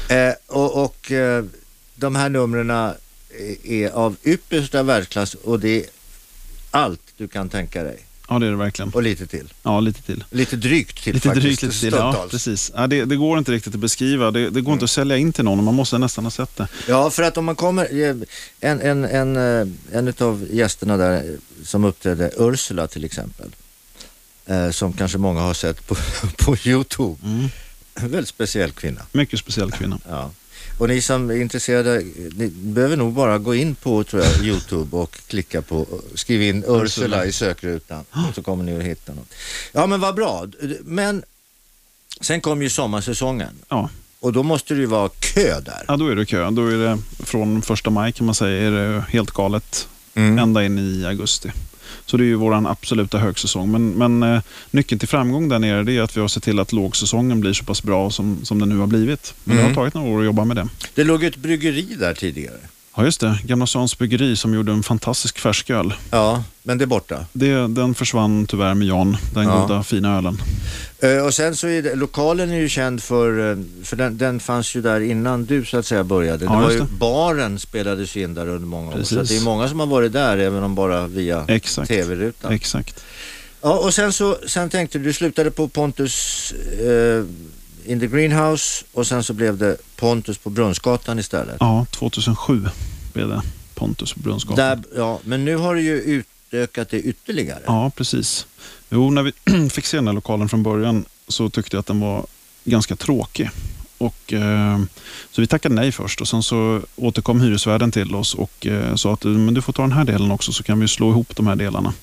Eh, 0.10 0.34
och 0.48 0.84
och 0.84 1.12
eh, 1.12 1.46
de 1.96 2.16
här 2.16 2.30
numren 2.30 2.70
är, 2.70 2.96
är 3.64 3.90
av 3.90 4.16
yppersta 4.24 4.84
världsklass 4.84 5.34
och 5.34 5.60
det 5.60 5.78
är 5.78 5.86
allt 6.72 7.02
du 7.18 7.28
kan 7.28 7.50
tänka 7.50 7.84
dig. 7.84 8.05
Ja, 8.30 8.40
det 8.40 8.46
är 8.48 8.52
det 8.52 8.58
verkligen. 8.58 8.92
Och 8.92 9.04
lite 9.04 9.28
till. 9.28 9.54
Ja, 9.64 9.80
lite 9.80 10.02
till. 10.02 10.24
Lite 10.32 10.56
drygt 10.56 11.04
till 11.04 11.14
Lite 11.14 11.28
faktiskt. 11.28 11.44
drygt 11.46 11.62
lite 11.64 11.80
till, 11.80 11.94
ja, 11.94 11.98
stundtals. 12.12 12.32
precis. 12.32 12.72
Ja, 12.76 12.88
det, 12.88 13.06
det 13.06 13.16
går 13.16 13.38
inte 13.38 13.52
riktigt 13.52 13.74
att 13.74 13.80
beskriva. 13.80 14.32
Det, 14.32 14.50
det 14.50 14.62
går 14.62 14.74
inte 14.74 14.86
att 14.86 14.92
sälja 14.92 15.18
in 15.18 15.34
till 15.34 15.44
någon. 15.44 15.64
Man 15.64 15.74
måste 15.76 15.98
nästan 15.98 16.24
ha 16.24 16.32
sett 16.32 16.56
det. 16.58 16.68
Ja, 16.88 17.10
för 17.10 17.24
att 17.24 17.38
om 17.38 17.46
man 17.46 17.56
kommer, 17.56 18.04
eh, 18.04 18.16
en, 18.60 18.82
en, 18.82 19.06
en, 19.06 19.36
eh, 19.38 19.68
en 19.98 20.14
av 20.20 20.48
gästerna 20.52 20.98
där 20.98 21.14
eh, 21.14 21.64
som 21.64 21.84
uppträdde, 21.84 22.32
Ursula 22.38 22.88
till 22.88 23.04
exempel, 23.04 23.50
som 24.72 24.94
kanske 24.94 25.18
många 25.18 25.42
har 25.42 25.54
sett 25.54 25.88
på, 25.88 25.96
på 26.38 26.56
Youtube. 26.64 27.16
Mm. 27.24 27.50
Väldigt 27.96 28.28
speciell 28.28 28.72
kvinna. 28.72 29.02
Mycket 29.12 29.40
speciell 29.40 29.72
kvinna. 29.72 30.00
Ja. 30.10 30.32
Och 30.78 30.88
ni 30.88 31.02
som 31.02 31.30
är 31.30 31.36
intresserade, 31.36 32.04
ni 32.36 32.48
behöver 32.48 32.98
nog 32.98 33.14
bara 33.14 33.38
gå 33.38 33.56
in 33.56 33.76
på 33.76 34.04
tror 34.04 34.24
jag, 34.24 34.38
Youtube 34.46 34.98
och 34.98 35.12
klicka 35.28 35.62
på, 35.62 35.86
skriv 36.16 36.42
in 36.42 36.64
Ursula, 36.68 37.26
i 37.26 37.32
sökrutan 37.32 38.06
och 38.12 38.36
så 38.36 38.42
kommer 38.44 38.64
ni 38.64 38.78
att 38.78 38.84
hitta 38.84 39.14
något. 39.14 39.34
Ja 39.72 39.88
men 39.88 40.00
vad 40.00 40.16
bra, 40.16 40.48
men 40.84 41.24
sen 42.22 42.42
kom 42.42 42.62
ju 42.62 42.70
sommarsäsongen 42.70 43.54
Ja. 43.70 43.90
och 44.20 44.34
då 44.34 44.44
måste 44.44 44.74
det 44.74 44.80
ju 44.80 44.86
vara 44.86 45.10
kö 45.10 45.60
där. 45.60 45.86
ja, 45.88 45.98
då 45.98 46.08
är 46.08 46.16
det 46.16 46.26
kö. 46.26 46.50
Då 46.52 46.68
är 46.68 46.78
det 46.78 46.98
från 47.26 47.62
första 47.62 47.90
maj 47.90 48.12
kan 48.12 48.26
man 48.26 48.36
säga, 48.36 48.68
är 48.68 48.72
det 48.72 49.06
helt 49.10 49.32
galet 49.32 49.88
Mm. 50.18 50.40
ända 50.40 50.64
in 50.66 50.80
i 50.80 51.06
augusti. 51.06 51.52
Så 52.06 52.18
det 52.18 52.24
är 52.24 52.26
ju 52.26 52.36
vår 52.36 52.68
absoluta 52.72 53.18
högsäsong. 53.18 53.72
Men, 53.72 53.90
men 53.92 54.24
eh, 54.36 54.42
nyckeln 54.72 55.00
till 55.00 55.08
framgång 55.08 55.50
där 55.50 55.60
nere 55.60 55.84
det 55.84 55.98
är 55.98 56.02
att 56.02 56.18
vi 56.18 56.22
har 56.22 56.28
sett 56.28 56.44
till 56.44 56.60
att 56.60 56.72
lågsäsongen 56.74 57.42
blir 57.42 57.54
så 57.54 57.66
pass 57.66 57.84
bra 57.84 58.12
som, 58.12 58.40
som 58.44 58.60
den 58.60 58.70
nu 58.70 58.78
har 58.78 58.88
blivit. 58.88 59.34
Men 59.44 59.56
det 59.56 59.62
Mm. 59.62 59.76
har 59.76 59.82
tagit 59.82 59.94
några 59.94 60.10
år 60.10 60.20
att 60.20 60.26
jobba 60.26 60.46
med 60.46 60.56
det. 60.58 60.68
Det 60.96 61.04
låg 61.04 61.24
ett 61.24 61.36
bryggeri 61.36 61.96
där 62.00 62.14
tidigare. 62.14 62.58
Ja, 62.98 63.04
just 63.06 63.20
det. 63.20 63.40
Gamla 63.44 63.68
Stans 63.68 63.98
bryggeri 63.98 64.36
som 64.36 64.54
gjorde 64.54 64.72
en 64.72 64.84
fantastisk 64.84 65.40
färsköl. 65.40 65.94
Ja, 66.12 66.44
men 66.64 66.78
det 66.78 66.84
är 66.84 66.88
borta. 66.88 67.26
Det, 67.34 67.54
den 67.68 67.96
försvann 67.96 68.46
tyvärr 68.48 68.74
med 68.74 68.88
Jan, 68.88 69.18
den 69.34 69.44
Ja. 69.44 69.62
goda 69.62 69.84
fina 69.84 70.18
ölen. 70.18 70.42
Eh, 71.00 71.26
och 71.26 71.34
sen 71.34 71.56
så 71.56 71.68
är 71.68 71.82
det, 71.82 71.96
lokalen 71.96 72.50
är 72.52 72.60
ju 72.60 72.70
känd 72.70 73.04
för, 73.04 73.52
eh, 73.52 73.58
för 73.84 73.96
den, 73.96 74.18
den 74.18 74.40
fanns 74.40 74.76
ju 74.76 74.82
där 74.82 75.00
innan 75.02 75.46
du 75.46 75.66
så 75.66 75.78
att 75.78 75.86
säga 75.86 76.04
började. 76.04 76.46
Ja, 76.46 76.52
det 76.52 76.58
var 76.62 76.72
ju, 76.72 76.80
det. 76.80 76.86
baren 76.86 77.60
spelades 77.60 78.18
in 78.18 78.34
där 78.34 78.48
under 78.48 78.68
många 78.68 78.88
år. 78.88 78.92
Så 78.92 78.98
Precis. 78.98 79.18
att 79.18 79.28
det 79.28 79.38
är 79.38 79.42
många 79.42 79.70
som 79.70 79.80
har 79.80 79.88
varit 79.88 80.14
där 80.14 80.38
även 80.38 80.64
om 80.64 80.76
bara 80.76 81.08
via 81.08 81.46
tv-rutan. 81.88 82.54
Exakt. 82.54 83.04
Ja, 83.62 83.74
och 83.78 83.94
sen 83.94 84.14
så 84.14 84.38
sen 84.48 84.70
tänkte 84.70 84.98
du, 84.98 85.04
du 85.04 85.14
slutade 85.14 85.52
på 85.52 85.68
Pontus 85.68 86.52
eh, 86.80 87.26
in 87.86 88.00
the 88.00 88.08
greenhouse 88.08 88.86
och 88.94 89.08
sen 89.08 89.24
så 89.24 89.34
blev 89.34 89.58
det 89.58 89.78
Pontus 89.96 90.38
på 90.38 90.50
Brunnsgatan 90.50 91.20
istället. 91.20 91.58
Ja, 91.60 91.86
2007 91.92 92.66
blev 93.14 93.30
det 93.30 93.42
Pontus 93.74 94.14
på 94.14 94.20
Brunnsgatan. 94.20 94.56
Där, 94.56 94.84
ja, 94.96 95.20
men 95.24 95.46
nu 95.46 95.56
har 95.56 95.76
du 95.76 95.82
ju 95.82 96.24
utökat 96.52 96.90
det 96.90 97.02
ytterligare. 97.02 97.62
Ja, 97.66 97.92
precis. 97.96 98.48
Jo, 98.90 99.10
när 99.10 99.24
vi 99.24 99.70
fick 99.70 99.86
se 99.86 99.98
den 99.98 100.08
här 100.08 100.14
lokalen 100.14 100.50
från 100.50 100.64
början 100.64 101.06
så 101.28 101.50
tyckte 101.50 101.76
jag 101.76 101.80
att 101.80 101.88
den 101.88 102.00
var 102.00 102.26
ganska 102.64 102.96
tråkig. 102.96 103.50
Och, 103.98 104.34
eh, 104.34 104.80
så 105.32 105.42
vi 105.42 105.48
tackade 105.48 105.76
nej 105.76 105.92
först 105.92 106.22
och 106.22 106.28
sen 106.28 106.44
så 106.44 106.82
återkom 106.96 107.42
hyresvärden 107.42 107.92
till 107.92 108.16
oss 108.16 108.36
och 108.36 108.68
eh, 108.68 108.96
sa 108.96 109.14
att 109.14 109.24
men 109.24 109.54
du 109.54 109.62
får 109.62 109.74
ta 109.74 109.82
den 109.82 109.92
här 109.92 110.06
delen 110.06 110.32
också 110.32 110.52
så 110.52 110.64
kan 110.64 110.80
vi 110.80 110.88
slå 110.88 111.10
ihop 111.10 111.36
de 111.36 111.48
här 111.48 111.56
delarna. 111.56 111.94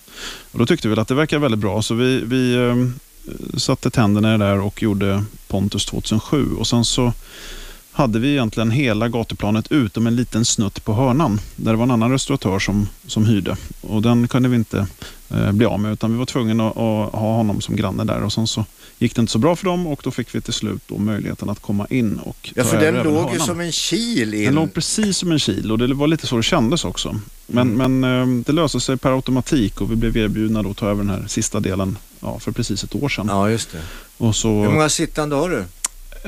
Och 0.52 0.58
då 0.58 0.66
tyckte 0.66 0.88
vi 0.88 1.00
att 1.00 1.08
det 1.08 1.14
verkar 1.14 1.38
väldigt 1.38 1.60
bra 1.60 1.82
så 1.82 1.94
vi, 1.94 2.22
vi 2.24 2.54
eh, 2.54 2.74
satte 3.56 3.90
tänderna 3.90 4.34
i 4.34 4.38
det 4.38 4.44
där 4.44 4.60
och 4.60 4.82
gjorde 4.82 5.24
Pontus 5.48 5.84
2007. 5.84 6.54
Och 6.54 6.66
sen 6.66 6.84
så 6.84 7.12
hade 7.92 8.18
vi 8.18 8.30
egentligen 8.30 8.70
hela 8.70 9.08
gatuplanet 9.08 9.72
utom 9.72 10.06
en 10.06 10.16
liten 10.16 10.44
snutt 10.44 10.84
på 10.84 10.94
hörnan 10.94 11.40
där 11.56 11.72
det 11.72 11.76
var 11.76 11.84
en 11.84 11.90
annan 11.90 12.10
restauratör 12.10 12.58
som, 12.58 12.88
som 13.06 13.26
hyrde. 13.26 13.56
Och 13.80 14.02
den 14.02 14.28
kunde 14.28 14.48
vi 14.48 14.56
inte 14.56 14.86
eh, 15.30 15.52
bli 15.52 15.66
av 15.66 15.80
med 15.80 15.92
utan 15.92 16.12
vi 16.12 16.18
var 16.18 16.26
tvungna 16.26 16.68
att, 16.68 16.76
att 16.76 17.12
ha 17.20 17.36
honom 17.36 17.60
som 17.60 17.76
granne 17.76 18.04
där. 18.04 18.22
Och 18.22 18.32
sen 18.32 18.46
så 18.46 18.64
gick 18.98 19.14
det 19.14 19.20
inte 19.20 19.32
så 19.32 19.38
bra 19.38 19.56
för 19.56 19.64
dem 19.64 19.86
och 19.86 20.00
då 20.04 20.10
fick 20.10 20.34
vi 20.34 20.40
till 20.40 20.52
slut 20.52 20.82
då 20.86 20.98
möjligheten 20.98 21.50
att 21.50 21.60
komma 21.60 21.86
in 21.90 22.18
och 22.18 22.52
Ja, 22.54 22.64
för 22.64 22.80
den 22.80 22.94
låg 22.94 23.32
ju 23.32 23.38
som 23.38 23.60
en 23.60 23.72
kil 23.72 24.34
in. 24.34 24.44
Den 24.44 24.54
låg 24.54 24.74
precis 24.74 25.16
som 25.16 25.32
en 25.32 25.38
kil 25.38 25.72
och 25.72 25.78
det 25.78 25.94
var 25.94 26.06
lite 26.06 26.26
så 26.26 26.36
det 26.36 26.42
kändes 26.42 26.84
också. 26.84 27.20
Men, 27.46 27.68
men 27.68 28.04
eh, 28.04 28.44
det 28.46 28.52
löste 28.52 28.80
sig 28.80 28.96
per 28.96 29.10
automatik 29.10 29.80
och 29.80 29.90
vi 29.92 29.96
blev 29.96 30.16
erbjudna 30.16 30.62
då 30.62 30.70
att 30.70 30.76
ta 30.76 30.88
över 30.88 31.04
den 31.04 31.10
här 31.10 31.24
sista 31.28 31.60
delen 31.60 31.98
ja, 32.22 32.38
för 32.38 32.52
precis 32.52 32.84
ett 32.84 32.94
år 32.94 33.08
sedan. 33.08 33.26
Ja, 33.28 33.50
just 33.50 33.72
det. 33.72 33.78
Och 34.16 34.36
så, 34.36 34.62
Hur 34.62 34.70
många 34.70 34.88
sittande 34.88 35.36
har 35.36 35.50
du? 35.50 35.64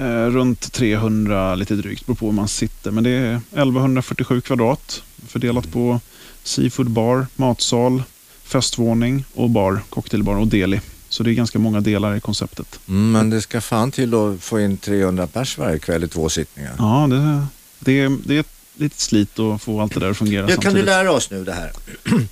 Eh, 0.03 0.27
runt 0.31 0.73
300 0.73 1.55
lite 1.55 1.75
drygt, 1.75 2.07
beror 2.07 2.17
på 2.17 2.27
hur 2.27 2.33
man 2.33 2.49
sitter. 2.49 2.91
Men 2.91 3.05
det 3.05 3.11
är 3.11 3.35
1147 3.35 4.41
kvadrat 4.41 5.03
fördelat 5.29 5.73
på 5.73 6.01
seafood 6.43 6.91
bar, 6.91 7.27
matsal, 7.37 8.03
festvåning 8.45 9.25
och 9.35 9.51
bar, 9.51 9.81
cocktailbar 9.91 10.37
och 10.37 10.47
deli. 10.47 10.81
Så 11.09 11.23
det 11.23 11.31
är 11.31 11.35
ganska 11.35 11.59
många 11.59 11.81
delar 11.81 12.17
i 12.17 12.21
konceptet. 12.21 12.81
Mm, 12.89 13.13
men 13.13 13.31
det 13.31 13.43
ska 13.43 13.61
fan 13.61 13.91
till 13.91 14.15
att 14.15 14.41
få 14.43 14.61
in 14.61 14.77
300 14.77 15.27
pers 15.27 15.59
varje 15.59 15.79
kväll 15.79 16.05
i 16.05 16.09
två 16.09 16.29
sittningar. 16.29 16.73
Ja, 16.79 17.07
det, 17.11 17.47
det, 17.79 18.01
är, 18.01 18.17
det 18.25 18.37
är 18.37 18.41
ett 18.41 18.47
litet 18.75 19.01
slit 19.01 19.39
att 19.39 19.63
få 19.63 19.81
allt 19.81 19.95
det 19.95 20.01
där 20.01 20.11
att 20.11 20.17
fungera 20.17 20.41
Ja, 20.43 20.47
kan 20.49 20.57
du 20.57 20.63
samtidigt. 20.63 20.87
lära 20.87 21.13
oss 21.13 21.31
nu 21.31 21.45
det 21.45 21.53
här? 21.53 21.73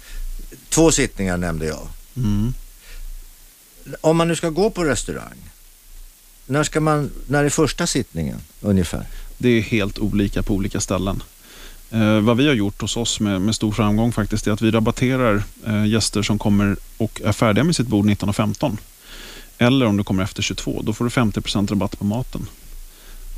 Två 0.69 0.91
sittningar 0.91 1.37
nämnde 1.37 1.67
jag. 1.67 1.89
Mm. 2.17 2.55
Om 4.01 4.17
man 4.17 4.29
nu 4.29 4.37
ska 4.37 4.51
gå 4.51 4.71
på 4.71 4.85
restaurang, 4.85 5.51
när, 6.47 6.65
ska 6.65 6.81
man, 6.81 7.11
när 7.27 7.45
är 7.45 7.49
första 7.49 7.87
sittningen 7.87 8.39
ungefär? 8.61 9.07
Det 9.39 9.49
är 9.49 9.61
helt 9.61 9.99
olika 9.99 10.43
på 10.43 10.55
olika 10.55 10.81
ställen. 10.81 11.23
Eh, 11.91 12.21
vad 12.21 12.37
vi 12.37 12.47
har 12.47 12.55
gjort 12.55 12.81
hos 12.81 12.97
oss 12.97 13.21
med, 13.21 13.41
med 13.41 13.55
stor 13.55 13.73
framgång 13.73 14.13
faktiskt 14.13 14.47
är 14.47 14.53
att 14.53 14.63
vi 14.63 14.71
rabatterar 14.71 15.43
eh, 15.67 15.87
gäster 15.87 16.23
som 16.23 16.39
kommer 16.39 16.77
och 16.97 17.21
är 17.25 17.33
färdiga 17.33 17.65
med 17.65 17.77
sitt 17.77 17.87
bord 17.87 18.07
19.15. 18.07 18.77
Eller 19.59 19.87
om 19.87 19.97
du 19.97 20.05
kommer 20.05 20.23
efter 20.23 20.43
22, 20.43 20.83
då 20.85 20.93
får 20.93 21.05
du 21.05 21.09
50% 21.11 21.69
rabatt 21.71 21.99
på 21.99 22.05
maten. 22.05 22.47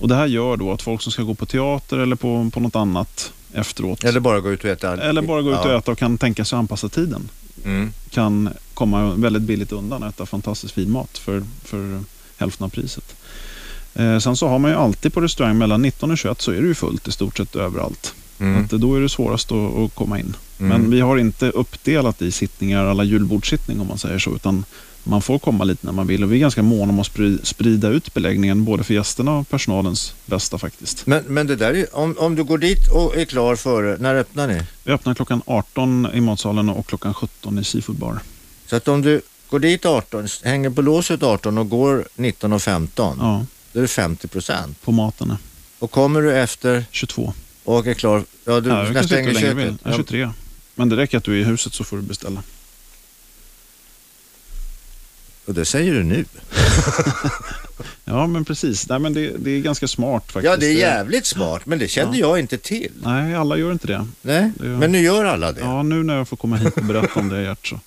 Och 0.00 0.08
Det 0.08 0.14
här 0.14 0.26
gör 0.26 0.56
då 0.56 0.72
att 0.72 0.82
folk 0.82 1.02
som 1.02 1.12
ska 1.12 1.22
gå 1.22 1.34
på 1.34 1.46
teater 1.46 1.98
eller 1.98 2.16
på, 2.16 2.50
på 2.54 2.60
något 2.60 2.76
annat 2.76 3.32
efteråt, 3.52 4.04
Eller 4.04 4.20
bara 4.20 4.40
gå 4.40 4.52
ut 4.52 4.64
och 4.64 4.70
äta? 4.70 5.02
eller 5.02 5.22
bara 5.22 5.42
gå 5.42 5.50
ut 5.52 5.58
och 5.58 5.72
äta 5.72 5.92
och 5.92 5.98
kan 5.98 6.18
tänka 6.18 6.44
sig 6.44 6.56
att 6.56 6.58
anpassa 6.58 6.88
tiden, 6.88 7.28
Mm. 7.64 7.92
kan 8.10 8.50
komma 8.74 9.14
väldigt 9.14 9.42
billigt 9.42 9.72
undan 9.72 10.02
och 10.02 10.08
äta 10.08 10.26
fantastiskt 10.26 10.74
fin 10.74 10.90
mat 10.90 11.18
för, 11.18 11.42
för 11.64 12.00
hälften 12.36 12.64
av 12.64 12.68
priset. 12.68 13.16
Eh, 13.94 14.18
sen 14.18 14.36
så 14.36 14.48
har 14.48 14.58
man 14.58 14.70
ju 14.70 14.76
alltid 14.76 15.14
på 15.14 15.20
restaurang 15.20 15.58
mellan 15.58 15.82
19 15.82 16.10
och 16.10 16.18
21 16.18 16.40
så 16.40 16.50
är 16.50 16.60
det 16.60 16.66
ju 16.66 16.74
fullt 16.74 17.08
i 17.08 17.12
stort 17.12 17.36
sett 17.36 17.56
överallt. 17.56 18.14
Mm. 18.38 18.64
Att 18.64 18.70
då 18.70 18.94
är 18.94 19.00
det 19.00 19.08
svårast 19.08 19.52
att, 19.52 19.76
att 19.76 19.94
komma 19.94 20.18
in. 20.18 20.36
Mm. 20.58 20.68
Men 20.68 20.90
vi 20.90 21.00
har 21.00 21.18
inte 21.18 21.50
uppdelat 21.50 22.22
i 22.22 22.32
sittningar 22.32 22.84
alla 22.84 23.04
julbordssittning 23.04 23.80
om 23.80 23.86
man 23.86 23.98
säger 23.98 24.18
så, 24.18 24.34
utan 24.34 24.64
man 25.04 25.22
får 25.22 25.38
komma 25.38 25.64
lite 25.64 25.86
när 25.86 25.92
man 25.92 26.06
vill. 26.06 26.24
Och 26.24 26.32
vi 26.32 26.36
är 26.36 26.40
ganska 26.40 26.62
måna 26.62 26.92
om 26.92 27.00
att 27.00 27.06
spri- 27.06 27.44
sprida 27.44 27.88
ut 27.88 28.14
beläggningen 28.14 28.64
både 28.64 28.84
för 28.84 28.94
gästerna 28.94 29.38
och 29.38 29.48
personalens 29.48 30.14
bästa 30.26 30.58
faktiskt. 30.58 31.06
Men, 31.06 31.24
men 31.24 31.46
det 31.46 31.56
där 31.56 31.74
är, 31.74 31.96
om, 31.96 32.14
om 32.18 32.34
du 32.34 32.44
går 32.44 32.58
dit 32.58 32.88
och 32.92 33.16
är 33.16 33.24
klar 33.24 33.56
före, 33.56 33.96
när 34.00 34.14
öppnar 34.14 34.48
ni? 34.48 34.62
Vi 34.84 34.92
öppnar 34.92 35.14
klockan 35.14 35.42
18 35.46 36.08
i 36.14 36.20
matsalen 36.20 36.68
och 36.68 36.86
klockan 36.86 37.14
17 37.14 37.58
i 37.58 37.64
Seafood 37.64 37.96
Bar. 37.96 38.18
Så 38.74 38.78
att 38.78 38.88
om 38.88 39.02
du 39.02 39.20
går 39.50 39.58
dit 39.58 39.86
18, 39.86 40.26
hänger 40.44 40.70
på 40.70 40.82
låset 40.82 41.22
18 41.22 41.58
och 41.58 41.68
går 41.68 42.08
19 42.14 42.52
och 42.52 42.62
15, 42.62 43.16
Ja, 43.20 43.46
då 43.72 43.78
är 43.78 43.82
det 43.82 43.88
50 43.88 44.28
procent. 44.28 44.82
på 44.82 44.92
maten. 44.92 45.36
Och 45.78 45.90
kommer 45.90 46.22
du 46.22 46.36
efter 46.38 46.84
22. 46.90 47.34
och 47.64 47.86
är 47.86 47.94
klar, 47.94 48.24
ja 48.44 48.60
du 48.60 48.70
ja, 48.70 48.86
jag 48.86 48.92
vill. 48.92 49.08
köket. 49.08 49.74
Ja, 49.84 49.92
23. 49.96 50.30
Men 50.74 50.88
det 50.88 50.96
räcker 50.96 51.18
att 51.18 51.24
du 51.24 51.32
är 51.34 51.40
i 51.40 51.44
huset 51.44 51.74
så 51.74 51.84
får 51.84 51.96
du 51.96 52.02
beställa. 52.02 52.42
Och 55.46 55.54
det 55.54 55.64
säger 55.64 55.92
du 55.94 56.02
nu. 56.04 56.24
Ja, 58.04 58.26
men 58.26 58.44
precis. 58.44 58.88
Nej, 58.88 58.98
men 58.98 59.14
det, 59.14 59.32
det 59.38 59.50
är 59.50 59.60
ganska 59.60 59.88
smart 59.88 60.24
faktiskt. 60.32 60.44
Ja, 60.44 60.56
det 60.56 60.66
är 60.66 60.72
jävligt 60.72 61.26
smart, 61.26 61.66
men 61.66 61.78
det 61.78 61.88
kände 61.88 62.18
jag 62.18 62.38
inte 62.38 62.58
till. 62.58 62.92
Nej, 63.02 63.34
alla 63.34 63.56
gör 63.56 63.72
inte 63.72 63.86
det. 63.86 64.06
Nej, 64.22 64.50
Det 64.58 64.66
gör- 64.66 64.76
men 64.76 64.92
nu 64.92 65.00
gör 65.00 65.24
alla 65.24 65.52
det. 65.52 65.60
Ja, 65.60 65.82
nu 65.82 66.02
när 66.02 66.16
jag 66.16 66.28
får 66.28 66.36
komma 66.36 66.56
hit 66.56 66.76
och 66.76 66.84
berätta 66.84 67.20
om 67.20 67.28
det, 67.28 67.42
Gert, 67.42 67.66
så. 67.66 67.80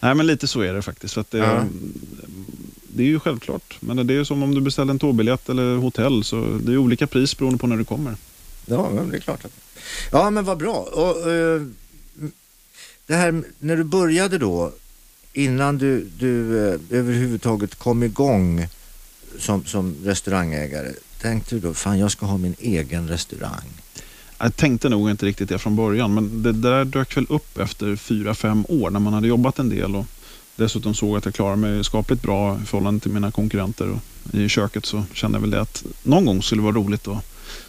Nej, 0.00 0.14
men 0.14 0.26
lite 0.26 0.46
så 0.46 0.60
är 0.60 0.74
det 0.74 0.82
faktiskt. 0.82 1.18
Att 1.18 1.30
det, 1.30 1.38
Ja. 1.38 1.64
det 2.92 3.02
är 3.02 3.06
ju 3.06 3.20
självklart. 3.20 3.76
Men 3.80 4.06
det 4.06 4.12
är 4.14 4.16
ju 4.18 4.24
som 4.24 4.42
om 4.42 4.54
du 4.54 4.60
beställer 4.60 4.90
en 4.90 4.98
tågbiljett 4.98 5.48
eller 5.48 5.76
hotell. 5.76 6.24
Så 6.24 6.58
det 6.62 6.72
är 6.72 6.76
olika 6.76 7.06
pris 7.06 7.38
beroende 7.38 7.58
på 7.58 7.66
när 7.66 7.76
du 7.76 7.84
kommer. 7.84 8.16
Ja, 8.66 8.90
det 9.10 9.16
är 9.16 9.20
klart. 9.20 9.44
Ja, 10.12 10.30
men 10.30 10.44
vad 10.44 10.58
bra. 10.58 10.74
Och, 10.76 11.30
eh, 11.32 11.62
det 13.06 13.14
här 13.14 13.42
när 13.58 13.76
du 13.76 13.84
började 13.84 14.38
då, 14.38 14.72
innan 15.32 15.78
du, 15.78 16.04
du 16.18 16.58
eh, 16.68 16.80
överhuvudtaget 16.90 17.74
kom 17.74 18.02
igång 18.02 18.66
som, 19.38 19.64
som 19.64 19.96
restaurangägare, 20.04 20.92
tänkte 21.20 21.54
du 21.54 21.60
då, 21.60 21.74
fan 21.74 21.98
jag 21.98 22.10
ska 22.10 22.26
ha 22.26 22.36
min 22.38 22.54
egen 22.58 23.08
restaurang? 23.08 23.68
Jag 24.42 24.56
tänkte 24.56 24.88
nog 24.88 25.10
inte 25.10 25.26
riktigt 25.26 25.48
det 25.48 25.58
från 25.58 25.76
början, 25.76 26.14
men 26.14 26.42
det 26.42 26.52
där 26.52 26.84
dök 26.84 27.16
väl 27.16 27.26
upp 27.28 27.58
efter 27.58 27.96
fyra, 27.96 28.34
fem 28.34 28.64
år 28.68 28.90
när 28.90 29.00
man 29.00 29.12
hade 29.12 29.28
jobbat 29.28 29.58
en 29.58 29.68
del 29.68 29.96
och 29.96 30.06
dessutom 30.56 30.94
såg 30.94 31.16
att 31.16 31.24
jag 31.24 31.34
klarade 31.34 31.56
mig 31.56 31.84
skapligt 31.84 32.22
bra 32.22 32.58
i 32.62 32.66
förhållande 32.66 33.00
till 33.00 33.10
mina 33.10 33.30
konkurrenter. 33.30 33.90
Och 33.90 34.34
I 34.34 34.48
köket 34.48 34.86
så 34.86 35.04
kände 35.12 35.36
jag 35.36 35.40
väl 35.40 35.50
det 35.50 35.60
att 35.60 35.84
någon 36.02 36.24
gång 36.24 36.42
skulle 36.42 36.60
det 36.60 36.64
vara 36.64 36.74
roligt 36.74 37.08
att 37.08 37.24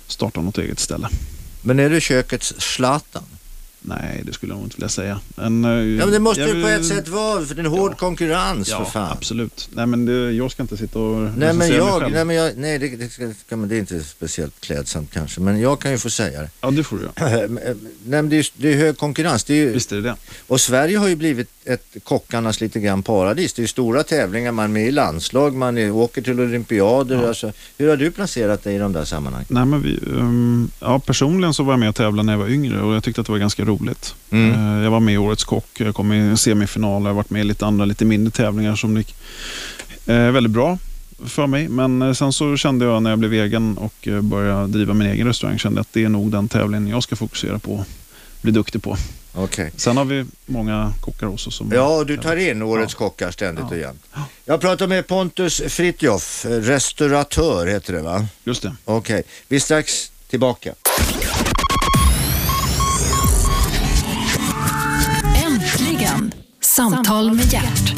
starta 0.08 0.42
något 0.42 0.58
eget 0.58 0.80
ställe. 0.80 1.10
Men 1.62 1.80
är 1.80 1.90
du 1.90 2.02
kökets 2.02 2.54
Zlatan? 2.58 3.24
Nej, 3.84 4.22
det 4.26 4.34
skulle 4.34 4.52
jag 4.52 4.58
nog 4.58 4.66
inte 4.66 4.76
vilja 4.78 4.90
säga. 4.90 5.20
En, 5.38 5.66
eh, 5.66 5.72
Ja, 5.72 6.06
men 6.06 6.12
det 6.12 6.20
måste 6.20 6.42
jag 6.42 6.56
ju 6.56 6.62
på 6.64 6.68
ett 6.68 6.86
sätt 6.86 7.08
vara, 7.08 7.46
för 7.46 7.56
det 7.56 7.62
är 7.62 7.66
en 7.66 7.72
hård 7.72 7.92
Ja. 7.92 7.96
konkurrens 7.96 8.70
Ja, 8.70 8.86
för 8.86 8.92
fan. 8.92 9.12
absolut. 9.12 9.70
Nej, 9.74 9.86
men 9.86 10.06
det, 10.06 10.32
jag 10.32 10.52
ska 10.52 10.64
inte 10.64 10.78
sitta 10.78 11.00
och 11.00 11.30
Nej 11.38 11.54
men 11.54 11.68
jag, 11.70 12.12
nej, 12.12 12.26
men 12.26 12.36
jag, 12.36 12.58
nej 12.58 12.80
det, 12.80 12.88
det, 12.88 13.10
ska, 13.10 13.56
det 13.56 13.76
är 13.76 13.80
inte 13.80 14.04
speciellt 14.04 14.62
klädsamt 14.62 15.12
kanske, 15.14 15.42
men 15.42 15.60
jag 15.62 15.80
kan 15.80 15.92
ju 15.92 15.98
få 15.98 16.10
säga 16.10 16.42
det. 16.42 16.50
Ja, 16.62 16.72
det 16.72 16.84
får 16.84 16.98
du 16.98 17.04
göra. 17.04 17.48
Nej, 17.48 17.76
men 18.06 18.30
det, 18.30 18.36
är, 18.38 18.48
det 18.58 18.74
är 18.74 18.78
hög 18.78 18.98
konkurrens. 18.98 19.50
Är 19.50 19.54
ju, 19.54 19.72
Visst 19.74 19.92
är 19.92 19.96
det 19.96 20.02
det. 20.02 20.16
och 20.48 20.62
Sverige 20.62 20.98
har 20.98 21.08
ju 21.08 21.16
blivit 21.16 21.50
ett 21.66 21.96
kockarnas 22.04 22.62
lite 22.62 22.80
grann 22.80 23.04
paradis. 23.04 23.54
Det 23.54 23.64
är 23.64 23.68
stora 23.68 24.04
tävlingar, 24.04 24.52
man 24.52 24.66
är 24.66 24.70
med 24.70 24.88
i 24.88 24.92
landslag, 24.92 25.56
man 25.56 25.78
är, 25.78 25.92
åker 25.92 26.22
till 26.22 26.40
olympiader. 26.40 27.16
Ja. 27.22 27.28
Alltså, 27.28 27.52
hur 27.78 27.90
har 27.90 27.98
du 27.98 28.12
placerat 28.12 28.64
dig 28.64 28.76
i 28.76 28.78
de 28.78 28.94
där 28.94 29.06
sammanhangen? 29.06 29.48
Nej, 29.50 29.66
men 29.66 29.82
vi, 29.82 30.00
ehm, 30.20 30.70
ja, 30.80 31.00
personligen 31.00 31.54
så 31.54 31.64
var 31.64 31.74
jag 31.74 31.80
med 31.80 31.90
och 31.90 31.96
tävlade 31.96 32.26
när 32.26 32.34
jag 32.34 32.40
var 32.40 32.48
yngre 32.50 32.82
och 32.82 32.94
jag 32.96 33.04
tyckte 33.04 33.22
att 33.22 33.28
det 33.28 33.32
var 33.34 33.40
ganska 33.40 33.64
roligt. 33.64 33.71
Mm. 34.32 34.78
Eh, 34.78 34.84
jag 34.84 34.92
var 34.92 35.00
med 35.00 35.14
i 35.14 35.18
Årets 35.18 35.44
Kock, 35.44 35.66
jag 35.78 35.96
kom 35.96 36.14
i 36.14 36.38
semifinal, 36.38 37.02
jag 37.02 37.10
har 37.10 37.14
varit 37.14 37.30
med 37.30 37.42
i 37.42 37.44
lite 37.44 37.66
andra 37.66 37.86
lite 37.86 38.06
mindre 38.06 38.32
tävlingar 38.32 38.76
som 38.76 38.98
gick 38.98 39.16
eh, 40.06 40.16
väldigt 40.16 40.52
bra 40.52 40.78
för 41.26 41.48
mig. 41.48 41.68
Men 41.68 42.02
eh, 42.02 42.14
sen 42.14 42.34
så 42.34 42.58
kände 42.58 42.86
jag 42.86 43.04
när 43.04 43.10
jag 43.10 43.20
blev 43.20 43.34
egen 43.34 43.78
och 43.78 44.08
började 44.22 44.68
driva 44.68 44.94
min 44.94 45.08
egen 45.08 45.28
restaurang, 45.28 45.60
kände 45.60 45.82
att 45.82 45.94
det 45.94 46.04
är 46.04 46.10
nog 46.10 46.32
den 46.32 46.48
tävlingen 46.50 46.88
jag 46.88 47.04
ska 47.04 47.16
fokusera 47.16 47.60
på 47.60 47.74
och 47.74 47.86
bli 48.42 48.52
duktig 48.52 48.84
på. 48.84 48.98
Okej. 49.34 49.72
Sen 49.76 49.98
har 49.98 50.06
vi 50.06 50.26
många 50.46 50.94
kockar 51.02 51.28
också 51.28 51.52
som... 51.52 51.72
Ja, 51.74 52.04
du 52.04 52.18
tar 52.18 52.36
in 52.36 52.62
årets 52.62 52.94
kockar 52.94 53.32
ständigt 53.32 53.66
Ja. 53.70 53.76
och 53.76 53.82
jämt. 53.82 54.06
Jag 54.46 54.62
pratar 54.62 54.88
med 54.88 55.08
Pontus 55.08 55.62
Fritjof, 55.68 56.46
restauratör 56.50 57.68
heter 57.68 57.94
det 57.94 58.02
va? 58.02 58.26
Just 58.44 58.62
det. 58.62 58.76
Okej, 58.86 59.24
vi 59.48 59.56
är 59.56 59.60
strax 59.60 60.12
tillbaka. 60.30 60.74
Samtal 66.72 67.34
med 67.34 67.54
hjärt. 67.54 67.94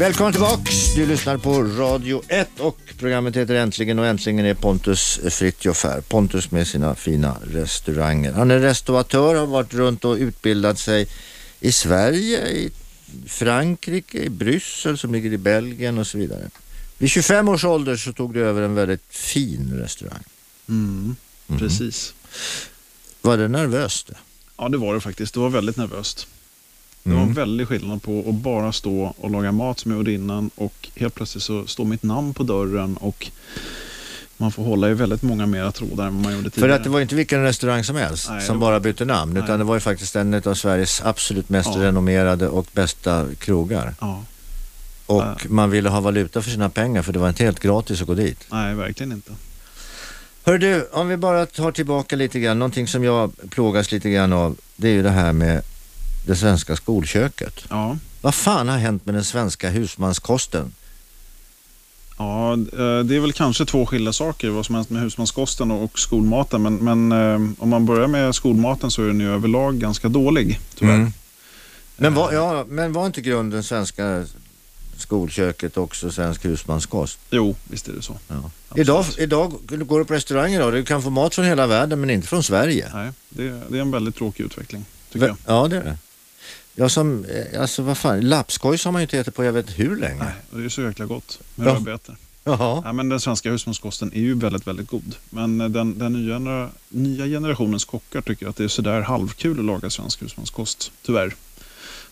Välkommen 0.00 0.32
tillbaks. 0.32 0.94
Du 0.94 1.06
lyssnar 1.06 1.38
på 1.38 1.62
Radio 1.62 2.22
1 2.28 2.48
och 2.60 2.78
programmet 2.98 3.36
heter 3.36 3.54
Äntligen 3.54 3.98
och 3.98 4.06
äntligen 4.06 4.46
är 4.46 4.54
Pontus 4.54 5.20
Fritjof 5.30 5.84
här. 5.84 6.00
Pontus 6.00 6.50
med 6.50 6.66
sina 6.66 6.94
fina 6.94 7.36
restauranger. 7.44 8.32
Han 8.32 8.50
är 8.50 8.58
restauratör, 8.58 9.34
har 9.34 9.46
varit 9.46 9.74
runt 9.74 10.04
och 10.04 10.16
utbildat 10.16 10.78
sig 10.78 11.08
i 11.60 11.72
Sverige, 11.72 12.48
i 12.48 12.70
Frankrike, 13.26 14.18
i 14.18 14.30
Bryssel 14.30 14.98
som 14.98 15.12
ligger 15.12 15.32
i 15.32 15.38
Belgien 15.38 15.98
och 15.98 16.06
så 16.06 16.18
vidare. 16.18 16.50
Vid 17.02 17.10
25 17.10 17.48
års 17.48 17.64
ålder 17.64 17.96
så 17.96 18.12
tog 18.12 18.34
du 18.34 18.44
över 18.46 18.62
en 18.62 18.74
väldigt 18.74 19.02
fin 19.10 19.72
restaurang. 19.82 20.22
Mm, 20.68 21.16
Mhm. 21.46 21.58
Precis. 21.58 22.14
Var 23.22 23.36
det 23.36 23.48
nervöst? 23.48 24.10
Ja, 24.58 24.68
det 24.68 24.78
var 24.78 24.94
det 24.94 25.00
faktiskt. 25.00 25.34
Det 25.34 25.40
var 25.40 25.48
väldigt 25.50 25.76
nervöst. 25.76 26.26
Det 27.02 27.10
var 27.10 27.16
Mm. 27.16 27.28
en 27.28 27.34
väldig 27.34 27.68
skillnad 27.68 28.02
på 28.02 28.24
att 28.28 28.34
bara 28.34 28.72
stå 28.72 29.14
och 29.18 29.30
laga 29.30 29.52
mat 29.52 29.78
som 29.80 29.90
jag 29.90 29.98
gjorde 29.98 30.12
innan 30.12 30.50
och 30.54 30.88
helt 30.96 31.14
plötsligt 31.14 31.44
så 31.44 31.66
står 31.66 31.84
mitt 31.84 32.02
namn 32.02 32.34
på 32.34 32.42
dörren 32.42 32.96
och 32.96 33.30
man 34.36 34.52
får 34.52 34.64
hålla 34.64 34.90
i 34.90 34.94
väldigt 34.94 35.22
många 35.22 35.46
mera 35.46 35.72
trådar 35.72 36.06
än 36.06 36.14
vad 36.14 36.22
man 36.22 36.32
gjorde 36.32 36.50
För 36.50 36.54
tidigare. 36.54 36.74
att 36.74 36.84
det 36.84 36.90
var 36.90 37.00
inte 37.00 37.14
vilken 37.14 37.42
restaurang 37.42 37.84
som 37.84 37.96
helst 37.96 38.28
Nej, 38.30 38.46
som 38.46 38.58
var- 38.60 38.66
bara 38.68 38.80
bytte 38.80 39.04
namn 39.04 39.36
utan 39.36 39.48
Nej. 39.48 39.58
det 39.58 39.64
var 39.64 39.74
ju 39.74 39.80
faktiskt 39.80 40.16
en 40.16 40.34
av 40.34 40.54
Sveriges 40.54 41.00
absolut 41.04 41.48
mest 41.48 41.70
Ja. 41.74 41.82
renommerade 41.82 42.48
och 42.48 42.66
bästa 42.72 43.26
krogar. 43.38 43.94
Ja, 44.00 44.24
Och 45.12 45.22
Ja. 45.22 45.36
man 45.48 45.70
ville 45.70 45.88
ha 45.88 46.00
valuta 46.00 46.42
för 46.42 46.50
sina 46.50 46.68
pengar 46.70 47.02
för 47.02 47.12
det 47.12 47.18
var 47.18 47.28
inte 47.28 47.44
helt 47.44 47.60
gratis 47.60 48.00
att 48.00 48.06
gå 48.06 48.14
dit. 48.14 48.38
nej, 48.50 48.74
verkligen 48.74 49.12
inte. 49.12 49.32
Hör 50.44 50.58
du, 50.58 50.88
om 50.92 51.08
vi 51.08 51.16
bara 51.16 51.46
tar 51.46 51.72
tillbaka 51.72 52.16
lite 52.16 52.40
grann, 52.40 52.58
någonting 52.58 52.88
som 52.88 53.04
jag 53.04 53.32
plågas 53.50 53.92
lite 53.92 54.10
grann 54.10 54.32
av, 54.32 54.56
det 54.76 54.88
är 54.88 54.92
ju 54.92 55.02
det 55.02 55.10
här 55.10 55.32
med 55.32 55.62
det 56.26 56.36
svenska 56.36 56.76
skolköket. 56.76 57.64
Ja, 57.70 57.98
Vad 58.20 58.34
fan 58.34 58.68
har 58.68 58.78
hänt 58.78 59.06
med 59.06 59.14
den 59.14 59.24
svenska 59.24 59.70
husmanskosten? 59.70 60.72
ja, 62.18 62.52
eh, 62.52 62.58
det 63.04 63.16
är 63.16 63.20
väl 63.20 63.32
kanske 63.32 63.64
två 63.64 63.86
skilda 63.86 64.12
saker 64.12 64.48
vad 64.50 64.66
som 64.66 64.74
hänt 64.74 64.90
med 64.90 65.02
husmanskosten 65.02 65.70
och 65.70 65.98
skolmaten. 65.98 66.62
Men, 66.62 66.74
men 66.76 67.12
eh, 67.12 67.50
om 67.58 67.68
man 67.68 67.86
börjar 67.86 68.06
med 68.08 68.34
skolmaten 68.34 68.90
så 68.90 69.02
är 69.02 69.06
den 69.06 69.20
ju 69.20 69.34
överlag 69.34 69.78
ganska 69.78 70.08
dålig, 70.08 70.60
tyvärr. 70.78 70.94
Mm. 70.94 71.12
Men, 71.96 72.14
var, 72.14 72.28
Eh, 72.30 72.34
ja, 72.34 72.64
men 72.68 72.92
var 72.92 73.06
inte 73.06 73.20
grunden 73.20 73.62
svenska 73.62 74.24
skolköket 75.02 75.76
också 75.76 76.10
svensk 76.10 76.44
husmanskost? 76.44 77.18
Jo, 77.30 77.56
visst 77.70 77.88
är 77.88 77.92
det 77.92 78.02
så. 78.02 78.16
Ja. 78.28 78.50
Idag, 78.76 79.04
idag 79.18 79.52
går 79.68 79.98
du 79.98 80.04
på 80.04 80.14
restaurang 80.14 80.54
idag, 80.54 80.72
du 80.72 80.84
kan 80.84 81.02
få 81.02 81.10
mat 81.10 81.34
från 81.34 81.44
hela 81.44 81.66
världen 81.66 82.00
men 82.00 82.10
inte 82.10 82.28
från 82.28 82.42
Sverige. 82.42 82.90
Nej, 82.94 83.10
det, 83.28 83.62
det 83.68 83.76
är 83.78 83.80
en 83.82 83.90
väldigt 83.90 84.16
tråkig 84.16 84.44
utveckling, 84.44 84.84
tycker 85.12 85.26
jag. 85.26 85.36
Ja, 85.46 85.68
det 85.68 85.76
är 85.76 85.84
det. 85.84 85.98
Ja, 86.74 86.88
som, 86.88 87.24
eh, 87.24 87.60
alltså 87.60 87.82
vad 87.82 87.98
fan, 87.98 88.20
lapskojs 88.20 88.84
har 88.84 88.92
man 88.92 89.00
ju 89.00 89.04
inte 89.04 89.18
ätit 89.18 89.34
på 89.34 89.44
jag 89.44 89.52
vet 89.52 89.78
hur 89.78 89.96
länge. 89.96 90.24
Nej, 90.24 90.34
och 90.52 90.58
det 90.58 90.64
är 90.64 90.68
så 90.68 90.82
jäkla 90.82 91.06
gott 91.06 91.38
med 91.54 91.66
Ja. 91.66 91.74
rödbetor. 91.74 92.16
Jaha. 92.44 92.82
Ja, 92.84 92.92
men 92.92 93.08
den 93.08 93.20
svenska 93.20 93.50
husmanskosten 93.50 94.12
är 94.14 94.20
ju 94.20 94.34
väldigt, 94.34 94.66
väldigt 94.66 94.88
god. 94.88 95.14
Men 95.30 95.60
eh, 95.60 95.68
den, 95.68 95.98
den 95.98 96.12
nya, 96.12 96.68
nya 96.88 97.26
generationens 97.26 97.84
kockar 97.84 98.20
tycker 98.20 98.48
att 98.48 98.56
det 98.56 98.64
är 98.64 98.68
sådär 98.68 99.00
halvkul 99.00 99.58
att 99.58 99.64
laga 99.64 99.90
svensk 99.90 100.22
husmanskost, 100.22 100.92
tyvärr. 101.06 101.34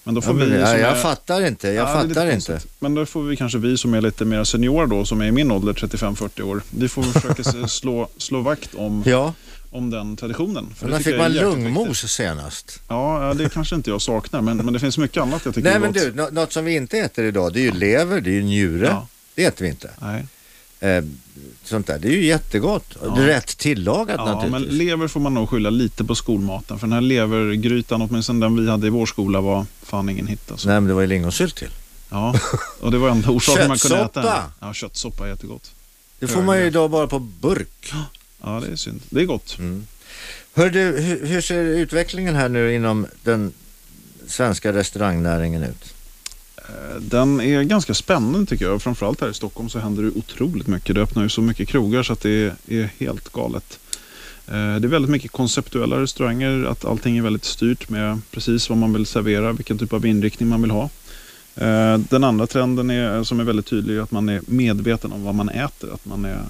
Men 0.05 0.15
då 0.15 0.19
Ja, 0.19 0.23
får 0.23 0.35
men, 0.35 0.51
vi 0.51 0.61
ja, 0.61 0.67
som 0.67 0.81
jag 0.81 0.91
är, 0.91 0.95
fattar 1.03 1.47
inte, 1.47 1.69
jag 1.69 1.89
Ja, 1.89 1.93
fattar 1.93 2.31
inte. 2.31 2.61
Men 2.79 2.95
då 2.95 3.07
får 3.07 3.23
vi 3.23 3.37
kanske 3.37 3.59
vi 3.59 3.79
som 3.79 3.95
är 3.95 4.01
lite 4.01 4.25
mer 4.25 4.45
seniora 4.45 4.87
då, 4.87 5.05
som 5.05 5.21
är 5.21 5.27
i 5.27 5.33
min 5.33 5.51
ålder, 5.51 5.73
35-40 5.73 6.43
år, 6.43 6.63
vi 6.71 6.89
får 6.89 7.03
försöka 7.03 7.45
slå, 7.69 8.09
slå 8.17 8.41
vakt 8.41 8.75
om, 8.75 9.03
Ja, 9.07 9.35
om 9.71 9.91
den 9.91 10.17
traditionen. 10.17 10.67
För 10.77 10.85
men 10.87 10.93
när 10.93 10.99
fick 10.99 11.15
jag 11.15 11.19
man 11.19 11.33
lungmos 11.33 11.89
viktigt. 11.89 12.11
senast? 12.11 12.81
Ja, 12.89 13.27
ja, 13.29 13.35
det 13.35 13.49
kanske 13.53 13.75
inte 13.77 13.91
jag 13.91 14.03
saknar, 14.03 14.41
men, 14.41 14.57
men 14.57 14.73
det 14.73 14.81
finns 14.81 14.99
mycket 14.99 15.23
annat 15.23 15.43
jag 15.45 15.55
tycker 15.55 15.69
Nej 15.69 15.77
är 15.77 15.81
men 15.81 15.93
gott. 15.93 16.03
du, 16.03 16.13
nå- 16.15 16.29
något 16.33 16.53
som 16.53 16.65
vi 16.65 16.75
inte 16.77 16.99
äter 16.99 17.25
idag, 17.25 17.53
det 17.53 17.61
är 17.61 17.65
ju 17.65 17.73
lever, 17.73 18.21
det 18.21 18.31
är 18.31 18.35
ju 18.35 18.43
njure. 18.43 18.87
Ja. 18.87 19.07
Det 19.35 19.45
äter 19.45 19.65
vi 19.65 19.71
inte. 19.71 19.91
Nej. 20.01 20.27
Eh, 20.81 21.05
sånt 21.65 21.87
där, 21.87 21.99
det 21.99 22.09
är 22.09 22.13
ju 22.13 22.25
jättegott. 22.25 22.97
Ja. 23.03 23.15
Rätt 23.19 23.59
tillagat 23.59 24.17
Ja, 24.19 24.25
men 24.25 24.51
naturligtvis. 24.51 24.79
lever 24.79 25.09
får 25.09 25.21
man 25.21 25.35
nog 25.35 25.49
skylla 25.49 25.71
lite 25.71 26.05
på 26.05 26.15
skolmaten. 26.15 26.79
För 26.79 26.87
den 26.87 26.93
här 26.93 27.01
levergrytan, 27.01 28.03
åtminstone 28.03 28.47
den 28.47 28.65
vi 28.65 28.71
hade 28.71 28.87
i 28.87 28.91
vår 28.91 29.07
skola, 29.07 29.41
var 29.41 29.67
fan 29.83 30.09
ingen 30.09 30.27
hit. 30.27 30.51
Alltså. 30.51 30.69
Nej 30.69 30.81
men 30.81 30.89
det 30.89 30.95
var 30.95 31.01
ju 31.01 31.07
lingonsylt 31.07 31.57
till. 31.57 31.71
Ja, 32.11 32.35
och 32.81 32.91
det 32.91 32.99
var 32.99 33.09
enda 33.11 33.31
orsaken 33.31 33.69
man 33.69 33.79
kunde 33.79 33.99
äta 33.99 34.23
den. 34.23 34.33
Ja, 34.61 34.75
köttsoppa 34.75 35.25
är 35.25 35.29
jättegott. 35.29 35.71
Det 36.19 36.27
får 36.27 36.43
man 36.43 36.59
ju 36.59 36.65
idag 36.65 36.91
bara 36.91 37.07
på 37.07 37.19
burk. 37.19 37.93
Ja, 38.43 38.63
det 38.67 38.73
är 38.73 38.77
synd. 38.77 39.01
Det 39.11 39.21
är 39.21 39.25
gott. 39.25 39.57
Mm. 39.59 39.87
Hör 40.55 40.71
du, 40.71 40.81
hur, 40.81 41.27
hur 41.27 41.41
ser 41.41 41.65
utvecklingen 41.65 42.35
här 42.35 42.49
nu 42.49 42.75
inom 42.75 43.07
den 43.25 43.53
svenska 44.27 44.73
restaurangnäringen 44.73 45.63
ut? 45.63 45.95
Eh, 46.71 47.01
Den 47.01 47.41
är 47.41 47.63
ganska 47.63 47.95
spännande 47.95 48.47
tycker 48.47 48.65
jag. 48.65 48.83
Framförallt 48.83 49.21
här 49.21 49.29
i 49.31 49.35
Stockholm 49.35 49.69
så 49.69 49.79
händer 49.79 50.03
det 50.03 50.11
otroligt 50.11 50.67
mycket. 50.67 50.95
Det 50.95 51.01
öppnar 51.03 51.23
ju 51.23 51.29
så 51.29 51.41
mycket 51.43 51.69
krogar 51.69 52.03
så 52.03 52.13
att 52.13 52.21
det 52.21 52.53
är, 52.69 52.89
helt 52.99 53.29
galet. 53.33 53.79
Eh, 54.47 54.53
Det 54.55 54.87
är 54.87 54.89
väldigt 54.89 55.11
mycket 55.11 55.33
konceptuella 55.33 56.01
restauranger. 56.01 56.65
Att 56.65 56.85
allting 56.85 57.19
är 57.19 57.23
väldigt 57.23 57.45
styrt 57.45 57.89
med 57.91 58.21
precis 58.31 58.69
vad 58.69 58.79
man 58.79 58.93
vill 58.93 59.07
servera, 59.07 59.53
vilken 59.53 59.79
typ 59.79 59.93
av 59.93 60.07
inriktning 60.07 60.49
man 60.49 60.63
vill 60.63 60.71
ha. 60.71 60.91
Eh, 61.57 61.99
Den 61.99 62.25
andra 62.25 62.47
trenden 62.47 62.91
är, 62.91 63.25
som 63.25 63.41
är 63.41 63.45
väldigt 63.45 63.67
tydlig 63.67 63.97
är 63.97 64.01
att 64.01 64.11
man 64.11 64.29
är 64.29 64.41
medveten 64.47 65.13
om 65.13 65.25
vad 65.25 65.35
man 65.35 65.49
äter. 65.49 65.95
Att 65.95 66.07
man 66.07 66.25
är 66.25 66.41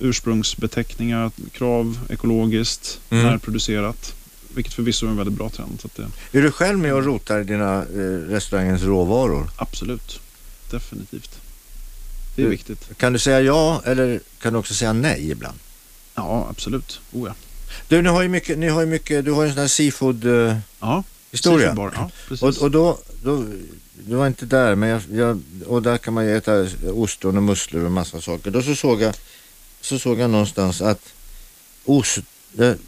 ursprungsbeteckningar, 0.00 1.30
krav, 1.52 1.98
ekologiskt, 2.10 3.00
Mm. 3.10 3.26
närproducerat. 3.26 4.14
Vilket 4.58 4.74
förvisso 4.74 5.06
är 5.06 5.10
en 5.10 5.16
väldigt 5.16 5.34
bra 5.38 5.48
trend. 5.50 5.80
Så 5.80 5.86
att 5.86 5.94
det, 6.32 6.38
Är 6.38 6.42
du 6.42 6.50
själv 6.50 6.78
med 6.78 6.94
och 6.94 7.04
rotar 7.04 7.40
i 7.40 7.44
dina 7.44 7.74
eh, 7.82 8.28
restaurangens 8.30 8.82
råvaror? 8.82 9.50
absolut, 9.56 10.20
definitivt. 10.70 11.30
Det 12.36 12.42
är 12.42 12.44
Du- 12.44 12.50
viktigt. 12.50 12.98
Kan 12.98 13.12
du 13.12 13.18
säga 13.18 13.40
ja 13.40 13.82
eller 13.84 14.20
kan 14.42 14.52
du 14.52 14.58
också 14.58 14.74
säga 14.74 14.92
nej 14.92 15.30
ibland? 15.30 15.58
Ja, 16.14 16.46
absolut. 16.50 17.00
Oh, 17.12 17.28
ja. 17.28 17.34
Du, 17.88 18.02
ni 18.02 18.08
har 18.08 18.22
ju 18.22 18.28
mycket, 18.28 18.58
ni 18.58 18.68
har 18.68 18.80
ju 18.80 18.86
mycket, 18.86 19.24
du 19.24 19.32
har 19.32 19.42
ju 19.42 19.48
en 19.48 19.54
sån 19.54 19.60
här 19.60 19.68
seafood 19.68 20.24
eh, 20.24 20.56
Ja, 20.80 21.02
historia. 21.30 21.58
seafoodbar. 21.66 21.92
Ja, 21.96 22.10
precis. 22.28 22.42
Och, 22.58 22.62
och 22.64 22.70
då, 22.70 22.98
då, 23.24 23.44
du 24.06 24.14
var 24.16 24.26
inte 24.26 24.46
där, 24.46 24.74
men 24.74 24.88
jag, 24.88 25.02
jag, 25.12 25.40
och 25.66 25.82
där 25.82 25.98
kan 25.98 26.14
man 26.14 26.24
ju 26.26 26.36
äta 26.36 26.66
ostron 26.92 27.36
och 27.36 27.42
musslor 27.42 27.84
och 27.84 27.92
massa 27.92 28.20
saker. 28.20 28.50
Då 28.50 28.62
så 28.62 28.74
såg 28.74 29.00
jag, 29.02 29.14
så 29.80 29.98
såg 29.98 30.18
jag 30.20 30.30
någonstans 30.30 30.80
att 30.82 31.02
ost, 31.84 32.18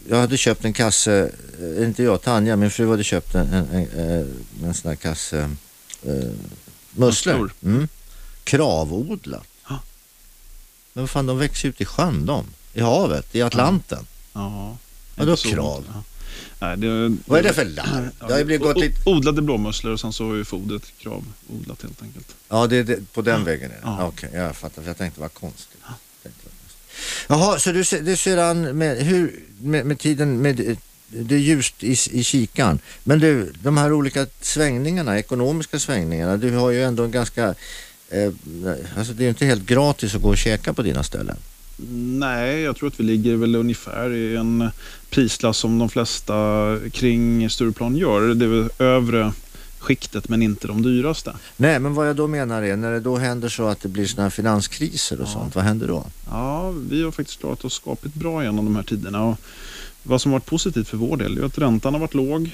jag, 0.09 0.17
hade 0.17 0.37
köpt 0.37 0.65
en 0.65 0.73
kasse, 0.73 1.31
eh, 1.61 1.85
inte 1.85 2.03
jag, 2.03 2.23
Tanja, 2.23 2.57
min 2.57 2.71
fru 2.71 2.91
hade 2.91 3.05
köpt 3.05 3.35
en, 3.35 3.53
en, 3.53 3.69
en, 3.69 3.89
en, 3.99 4.45
en 4.65 4.75
sån 4.75 4.89
här 4.89 4.97
kasse 4.97 5.51
eh, 6.03 6.31
musslor. 6.91 7.53
Mm. 7.63 7.89
Kravodlat. 8.45 9.47
Ja. 9.69 9.81
Men 10.93 11.03
vad 11.03 11.11
fan, 11.11 11.27
de 11.27 11.39
växer 11.39 11.69
ut 11.69 11.81
i 11.81 11.85
sjön 11.85 12.27
de. 12.27 12.47
I 12.73 12.81
havet, 12.81 13.35
i 13.35 13.43
Atlanten. 13.43 14.07
ja, 14.33 14.77
Vadå 15.15 15.31
inte 15.31 15.43
så 15.43 15.49
krav? 15.49 15.85
Ja. 15.95 16.03
Nej, 16.61 16.77
det, 16.77 17.17
Vad 17.27 17.39
är 17.39 17.43
det 17.43 17.53
för 17.53 17.65
larv? 17.65 18.11
Det 18.19 18.33
har 18.35 18.45
blivit 18.45 18.63
gått 18.63 18.81
lite... 18.81 19.11
Odlade 19.11 19.43
blåmusslor 19.43 19.93
och 19.93 20.01
sen 20.01 20.13
så 20.13 20.33
är 20.33 20.45
fodret 20.45 20.83
kravodlat 20.99 21.83
helt 21.83 22.03
enkelt. 22.03 22.35
Ja, 22.49 22.67
det 22.67 22.77
är 22.77 22.85
det, 22.85 23.13
på 23.13 23.23
den 23.23 23.45
vägen 23.45 23.71
är 23.71 23.75
det. 23.75 23.81
Ja. 23.83 24.07
Okej, 24.07 24.31
jag 24.35 24.57
fattar. 24.57 24.83
För 24.83 24.89
jag 24.89 24.97
tänkte 24.97 25.21
vad 25.21 25.35
konstigt. 25.35 25.70
Jaha, 27.29 27.59
så 27.59 27.73
du, 27.73 27.85
ser- 27.85 28.01
du 28.01 28.17
ser 28.17 28.37
an 28.37 28.79
med, 28.79 28.97
hur, 29.07 29.35
med, 29.61 29.87
med 29.87 29.99
tiden, 29.99 30.43
med, 30.43 30.61
eh, 30.61 30.77
det 31.09 31.35
är 31.35 31.39
ljust 31.39 31.85
i, 31.85 31.97
i 32.11 32.25
kikan. 32.25 32.79
Men 33.05 33.19
du, 33.19 33.53
de 33.63 33.77
här 33.77 33.93
olika 33.93 34.27
svängningarna, 34.41 35.19
ekonomiska 35.19 35.79
svängningarna, 35.79 36.37
du 36.37 36.51
har 36.51 36.71
ju 36.71 36.83
ändå 36.85 37.05
en 37.05 37.11
ganska, 37.11 37.55
eh, 38.11 38.33
alltså 38.97 39.13
det 39.13 39.23
är 39.23 39.25
ju 39.25 39.29
inte 39.29 39.47
helt 39.47 39.67
gratis 39.67 40.15
att 40.15 40.23
gå 40.23 40.29
och 40.29 40.39
käka 40.39 40.73
på 40.73 40.83
dina 40.83 41.03
ställen. 41.03 41.37
Nej, 42.19 42.61
jag 42.61 42.77
tror 42.77 42.89
att 42.89 43.01
vi 43.01 43.05
ligger 43.05 43.37
väl 43.37 43.55
ungefär 43.57 44.13
i 44.15 44.37
en 44.37 44.71
prisklass 45.11 45.59
som 45.59 45.79
de 45.79 45.89
flesta 45.89 46.35
kring 46.93 47.51
Stureplan 47.51 47.97
gör. 47.97 48.35
Det 48.35 48.45
är 48.45 48.49
väl 48.49 48.69
övre 48.79 49.33
skiktet 49.81 50.29
men 50.29 50.43
inte 50.43 50.67
de 50.67 50.83
dyraste. 50.83 51.37
Nej, 51.57 51.79
men 51.81 51.95
vad 51.95 52.09
jag 52.09 52.17
då 52.17 52.27
menar 52.27 52.63
är, 52.63 52.77
när 52.77 52.93
det 52.93 53.01
då 53.01 53.17
händer 53.17 53.49
så 53.49 53.67
att 53.69 53.81
det 53.81 53.89
blir 53.89 54.07
sådana 54.07 54.23
här 54.23 54.31
finanskriser 54.31 55.21
och 55.21 55.27
Ja. 55.29 55.33
sånt, 55.33 55.55
vad 55.55 55.65
händer 55.65 55.89
då? 55.89 56.07
Ja, 56.31 56.71
vi 56.91 57.03
har 57.03 57.11
faktiskt 57.11 57.41
klarat 57.41 57.65
oss 57.65 57.75
skapligt 57.75 58.15
bra 58.15 58.43
genom 58.45 58.65
de 58.65 58.77
här 58.77 58.83
tiderna. 58.83 59.25
Och 59.25 59.39
vad 60.03 60.21
som 60.23 60.33
varit 60.33 60.47
positivt 60.47 60.89
för 60.89 60.97
vår 60.97 61.17
del 61.17 61.39
är 61.39 61.43
att 61.45 61.59
räntan 61.59 61.93
har 61.95 62.01
varit 62.01 62.15
låg. 62.15 62.51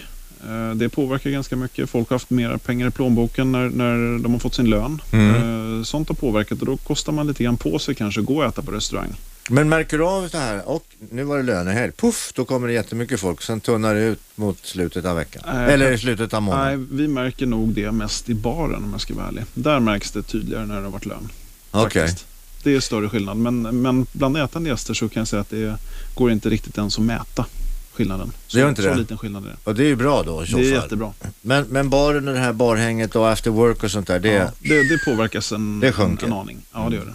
Eh, 0.49 0.75
Det 0.75 0.89
påverkar 0.89 1.31
ganska 1.31 1.57
mycket. 1.57 1.91
Folk 1.91 2.09
har 2.11 2.15
haft 2.15 2.31
mer 2.31 2.57
pengar 2.57 2.89
i 2.89 2.91
plånboken 2.91 3.53
när, 3.53 3.69
när 3.71 4.19
de 4.23 4.33
har 4.33 4.39
fått 4.41 4.55
sin 4.55 4.71
lön. 4.71 5.03
Mm. 5.13 5.79
Eh, 5.79 5.85
Sånt 5.85 6.09
har 6.09 6.15
påverkat 6.17 6.61
och 6.61 6.67
då 6.67 6.77
kostar 6.77 7.13
man 7.13 7.27
lite 7.27 7.45
grann 7.45 7.57
på 7.57 7.79
sig 7.79 7.95
kanske 7.95 8.21
att 8.21 8.27
gå 8.27 8.37
och 8.37 8.45
äta 8.45 8.63
på 8.63 8.71
restaurang. 8.71 9.13
Men 9.51 9.69
märker 9.69 9.99
du 9.99 10.05
av 10.05 10.29
det 10.33 10.39
här, 10.39 10.69
och 10.69 10.85
nu 11.11 11.23
var 11.25 11.37
det 11.37 11.43
lönehelg, 11.43 11.93
puff, 11.93 12.33
då 12.35 12.45
kommer 12.45 12.67
det 12.69 12.73
jättemycket 12.75 13.21
folk, 13.21 13.43
sen 13.43 13.61
tunnar 13.61 13.95
det 13.95 14.01
ut 14.01 14.21
mot 14.35 14.67
slutet 14.67 15.05
av 15.05 15.17
veckan. 15.17 15.43
Nej, 15.47 15.75
Eller 15.75 15.93
i 15.93 15.99
slutet 15.99 16.35
av 16.35 16.43
Nej, 16.43 16.51
månaden. 16.51 16.89
vi 16.93 17.09
märker 17.09 17.47
nog 17.47 17.69
det 17.69 17.93
mest 17.93 18.29
i 18.29 18.35
baren 18.35 18.85
om 18.85 18.93
jag 18.93 19.01
ska 19.01 19.15
vara 19.15 19.27
ärlig. 19.27 19.45
Där 19.55 19.81
märks 19.81 20.11
det 20.11 20.23
tydligare 20.23 20.67
när 20.67 20.77
det 20.77 20.83
har 20.83 20.91
varit 20.91 21.07
lön. 21.07 21.29
Okej. 21.71 22.03
faktiskt. 22.03 22.27
Det 22.63 22.75
är 22.75 22.81
större 22.81 23.09
skillnad. 23.09 23.37
Men, 23.37 23.63
men 23.83 24.07
bland 24.13 24.37
ätande 24.37 24.69
gäster 24.71 24.95
så 24.95 25.09
kan 25.09 25.21
jag 25.21 25.29
säga 25.29 25.41
att 25.43 25.51
det 25.51 25.77
går 26.15 26.31
inte 26.31 26.51
riktigt 26.51 26.79
ens 26.79 26.99
att 26.99 27.05
mäta 27.05 27.47
skillnaden. 27.93 28.33
Så, 28.47 28.57
Det 28.57 28.61
gör 28.61 28.69
inte 28.69 28.83
så 28.83 28.89
det? 28.89 28.95
liten 28.97 29.19
skillnad 29.19 29.45
är 29.45 29.49
det. 29.49 29.57
Och 29.65 29.75
det 29.75 29.83
är 29.85 29.89
ju 29.89 29.97
bra 29.97 30.23
då 30.23 30.45
i 30.45 30.47
så 30.47 30.57
Det 30.57 30.69
är 30.71 30.75
jättebra. 30.75 31.13
Men, 31.41 31.65
men 31.67 31.91
baren 31.91 32.29
och 32.29 32.35
det 32.35 32.41
här 32.41 32.53
barhänget 32.53 33.17
och 33.17 33.29
after 33.31 33.51
work 33.51 33.83
och 33.83 33.91
sånt 33.91 34.07
där, 34.07 34.19
det... 34.21 34.29
Ja, 34.33 34.51
det, 34.61 34.89
det 34.89 35.05
påverkas 35.05 35.53
en, 35.53 35.81
Det 35.81 35.93
sjunker. 35.93 36.27
en 36.27 36.33
aning. 36.33 36.59
Ja, 36.73 36.87
det 36.91 36.97
gör 36.97 37.05
det. 37.05 37.15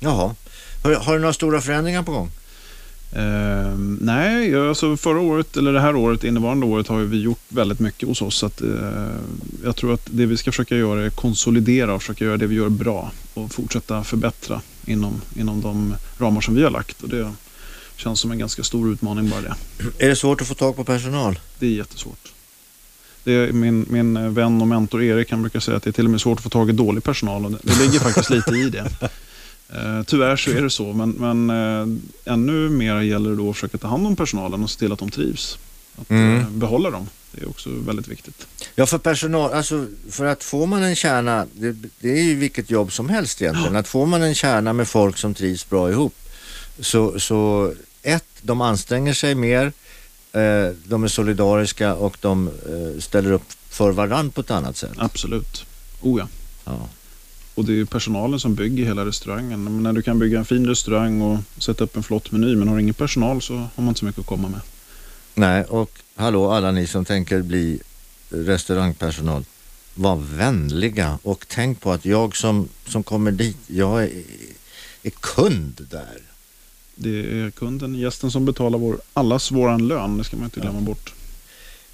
Jaha. 0.00 0.34
Har, 0.86 0.94
har 0.94 1.14
du 1.14 1.20
några 1.20 1.32
stora 1.32 1.60
förändringar 1.60 2.02
på 2.02 2.12
gång? 2.12 2.30
Ehm, 3.12 3.98
nej, 4.02 4.68
alltså 4.68 4.96
förra 4.96 5.20
året, 5.20 5.56
eller 5.56 5.72
det 5.72 5.80
här 5.80 5.96
året, 5.96 6.24
innevarande 6.24 6.66
året, 6.66 6.88
har 6.88 6.98
vi 6.98 7.20
gjort 7.20 7.40
väldigt 7.48 7.80
mycket 7.80 8.08
hos 8.08 8.22
oss. 8.22 8.34
Så 8.36 8.46
att, 8.46 8.60
eh, 8.60 8.68
jag 9.64 9.76
tror 9.76 9.94
att 9.94 10.08
det 10.10 10.26
vi 10.26 10.36
ska 10.36 10.52
försöka 10.52 10.76
göra 10.76 11.04
är 11.04 11.10
konsolidera 11.10 11.94
och 11.94 12.02
försöka 12.02 12.24
göra 12.24 12.36
det 12.36 12.46
vi 12.46 12.54
gör 12.54 12.68
bra 12.68 13.10
och 13.34 13.52
fortsätta 13.52 14.04
förbättra 14.04 14.60
inom, 14.84 15.20
inom 15.36 15.60
de 15.60 15.94
ramar 16.18 16.40
som 16.40 16.54
vi 16.54 16.62
har 16.62 16.70
lagt. 16.70 17.02
Och 17.02 17.08
det 17.08 17.32
känns 17.96 18.20
som 18.20 18.32
en 18.32 18.38
ganska 18.38 18.62
stor 18.62 18.92
utmaning 18.92 19.30
bara 19.30 19.40
det. 19.40 19.54
Är 19.98 20.08
det 20.08 20.16
svårt 20.16 20.40
att 20.40 20.46
få 20.46 20.54
tag 20.54 20.76
på 20.76 20.84
personal? 20.84 21.38
Det 21.58 21.66
är 21.66 21.70
jättesvårt. 21.70 22.32
Det 23.24 23.32
är 23.32 23.52
min, 23.52 23.86
min 23.88 24.34
vän 24.34 24.60
och 24.60 24.68
mentor 24.68 25.02
Erik 25.02 25.30
han 25.30 25.42
brukar 25.42 25.60
säga 25.60 25.76
att 25.76 25.82
det 25.82 25.90
är 25.90 25.92
till 25.92 26.04
och 26.04 26.10
med 26.10 26.20
svårt 26.20 26.38
att 26.38 26.42
få 26.42 26.50
tag 26.50 26.70
i 26.70 26.72
dålig 26.72 27.04
personal. 27.04 27.44
Och 27.44 27.50
det, 27.50 27.58
det 27.62 27.84
ligger 27.84 27.98
faktiskt 27.98 28.30
lite 28.30 28.50
i 28.50 28.70
det. 28.70 29.10
Eh, 29.74 30.02
tyvärr 30.06 30.36
så 30.36 30.50
är 30.50 30.62
det 30.62 30.70
så, 30.70 30.92
men, 30.92 31.10
men 31.10 31.50
eh, 31.50 32.32
ännu 32.32 32.68
mer 32.68 33.00
gäller 33.00 33.30
det 33.30 33.36
då 33.36 33.50
att 33.50 33.56
försöka 33.56 33.78
ta 33.78 33.88
hand 33.88 34.06
om 34.06 34.16
personalen 34.16 34.62
och 34.62 34.70
se 34.70 34.78
till 34.78 34.92
att 34.92 34.98
de 34.98 35.10
trivs. 35.10 35.58
Att 36.00 36.10
Mm. 36.10 36.40
eh, 36.40 36.48
behålla 36.50 36.90
dem. 36.90 37.08
Det 37.32 37.42
är 37.42 37.48
också 37.48 37.70
väldigt 37.70 38.08
viktigt. 38.08 38.46
Ja, 38.74 38.86
för 38.86 38.98
personal, 38.98 39.52
alltså 39.52 39.86
för 40.10 40.24
att 40.24 40.44
får 40.44 40.66
man 40.66 40.82
en 40.82 40.96
kärna, 40.96 41.46
det, 41.52 41.76
det 42.00 42.10
är 42.18 42.22
ju 42.22 42.34
vilket 42.34 42.70
jobb 42.70 42.92
som 42.92 43.08
helst 43.08 43.42
egentligen, 43.42 43.76
att 43.76 43.88
får 43.88 44.06
man 44.06 44.22
en 44.22 44.34
kärna 44.34 44.72
med 44.72 44.88
folk 44.88 45.18
som 45.18 45.34
trivs 45.34 45.68
bra 45.68 45.90
ihop, 45.90 46.14
så, 46.80 47.20
så 47.20 47.72
ett, 48.02 48.24
de 48.42 48.60
anstränger 48.60 49.14
sig 49.14 49.34
mer, 49.34 49.72
eh, 50.32 50.68
de 50.84 51.04
är 51.04 51.08
solidariska 51.08 51.94
och 51.94 52.16
de 52.20 52.48
eh, 52.48 53.00
ställer 53.00 53.32
upp 53.32 53.52
för 53.70 53.90
varandra 53.92 54.32
på 54.34 54.40
ett 54.40 54.50
annat 54.50 54.76
sätt. 54.76 54.90
Absolut. 54.96 55.64
Oh 56.00 56.18
ja. 56.20 56.28
Ja. 56.64 56.88
Och 57.56 57.64
det 57.64 57.80
är 57.80 57.84
personalen 57.84 58.40
som 58.40 58.54
bygger 58.54 58.84
hela 58.84 59.06
restaurangen. 59.06 59.64
Men 59.64 59.82
när 59.82 59.92
du 59.92 60.02
kan 60.02 60.18
bygga 60.18 60.38
en 60.38 60.44
fin 60.44 60.66
restaurang 60.66 61.20
och 61.22 61.38
sätta 61.58 61.84
upp 61.84 61.96
en 61.96 62.02
flott 62.02 62.32
meny 62.32 62.56
men 62.56 62.68
har 62.68 62.78
ingen 62.78 62.94
personal 62.94 63.42
så 63.42 63.54
har 63.54 63.70
man 63.76 63.88
inte 63.88 64.00
så 64.00 64.06
mycket 64.06 64.20
att 64.20 64.26
komma 64.26 64.48
med. 64.48 64.60
Nej, 65.34 65.64
och 65.64 65.90
hallå 66.14 66.50
alla 66.50 66.70
ni 66.70 66.86
som 66.86 67.04
tänker 67.04 67.42
bli 67.42 67.80
restaurangpersonal, 68.30 69.44
var 69.94 70.16
vänliga 70.16 71.18
och 71.22 71.44
tänk 71.48 71.80
på 71.80 71.92
att 71.92 72.04
jag 72.04 72.36
som, 72.36 72.68
som 72.86 73.02
kommer 73.02 73.30
dit, 73.30 73.56
jag 73.66 74.02
är, 74.02 74.10
är 75.02 75.10
kund 75.10 75.86
där. 75.90 76.18
Det 76.94 77.40
är 77.40 77.50
kunden, 77.50 77.94
gästen 77.94 78.30
som 78.30 78.44
betalar 78.44 78.78
vår, 78.78 78.98
allas 79.12 79.52
våran 79.52 79.88
lön. 79.88 80.18
Det 80.18 80.24
ska 80.24 80.36
man 80.36 80.44
inte 80.44 80.60
glömma 80.60 80.80
bort. 80.80 81.15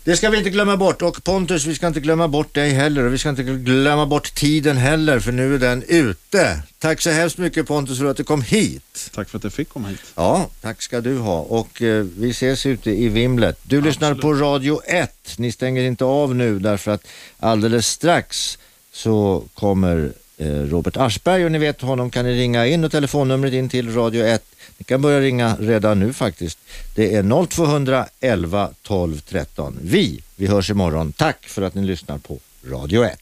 Det 0.05 0.17
ska 0.17 0.31
vi 0.31 0.39
inte 0.39 0.51
glömma 0.51 0.77
bort 0.77 1.03
och 1.03 1.25
Pontus, 1.25 1.65
vi 1.67 1.75
ska 1.75 1.87
inte 1.87 2.01
glömma 2.01 2.29
bort 2.29 2.55
dig 2.55 2.71
heller 2.71 3.05
och 3.05 3.13
vi 3.13 3.19
ska 3.19 3.29
inte 3.29 3.43
glömma 3.43 4.07
bort 4.07 4.35
tiden 4.35 4.77
heller 4.77 5.21
för 5.21 5.33
nu 5.33 5.55
är 5.55 5.59
den 5.59 5.83
ute. 5.89 6.63
Tack 6.79 7.01
så 7.01 7.11
hemskt 7.11 7.39
mycket 7.39 7.67
Pontus 7.67 7.99
för 7.99 8.07
att 8.07 8.17
du 8.17 8.25
kom 8.25 8.43
hit. 8.43 9.11
Tack 9.15 9.29
för 9.29 9.39
att 9.39 9.45
jag 9.45 9.53
fick 9.53 9.69
komma 9.69 9.89
hit. 9.89 10.01
Ja, 10.15 10.51
tack 10.61 10.83
ska 10.83 11.01
du 11.01 11.19
ha 11.19 11.41
och 11.41 11.83
eh, 11.83 12.05
vi 12.19 12.31
ses 12.31 12.67
ute 12.67 12.91
i 12.91 13.09
vimlet. 13.09 13.59
Du 13.63 13.81
lyssnar 13.81 14.11
Absolut. 14.11 14.23
på 14.23 14.45
Radio 14.45 14.81
1. 14.87 15.35
Ni 15.39 15.53
stänger 15.53 15.83
inte 15.83 16.05
av 16.05 16.35
nu 16.35 16.59
därför 16.59 16.91
att 16.91 17.07
alldeles 17.39 17.87
strax 17.87 18.59
så 18.93 19.45
kommer 19.55 20.13
eh, 20.39 20.47
Robert 20.47 20.97
Aschberg 20.97 21.45
och 21.45 21.53
ni 21.53 21.59
vet 21.59 21.81
honom 21.81 22.11
kan 22.11 22.25
ni 22.25 22.39
ringa 22.39 22.67
in 22.67 22.85
och 22.85 22.93
telefonnumret 22.93 23.53
in 23.53 23.69
till 23.69 23.95
Radio 23.95 24.25
1. 24.25 24.45
Ni 24.83 24.87
kan 24.87 25.03
börja 25.03 25.21
ringa 25.21 25.57
redan 25.61 26.01
nu 26.01 26.13
faktiskt. 26.13 26.59
Det 26.95 27.15
är 27.15 27.47
0211 27.47 28.71
12 28.83 29.21
13. 29.21 29.79
Vi, 29.83 30.23
vi 30.37 30.47
hörs 30.47 30.71
imorgon. 30.71 31.13
Tack 31.13 31.47
för 31.47 31.63
att 31.63 31.75
ni 31.75 31.83
lyssnar 31.83 32.19
på 32.19 32.39
Radio 32.67 33.05
1. 33.05 33.19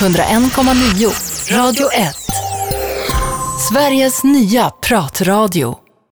101,9 0.00 1.56
Radio 1.56 1.92
1. 1.92 2.16
Sveriges 3.70 4.24
nya 4.24 4.70
pratradio. 4.70 5.83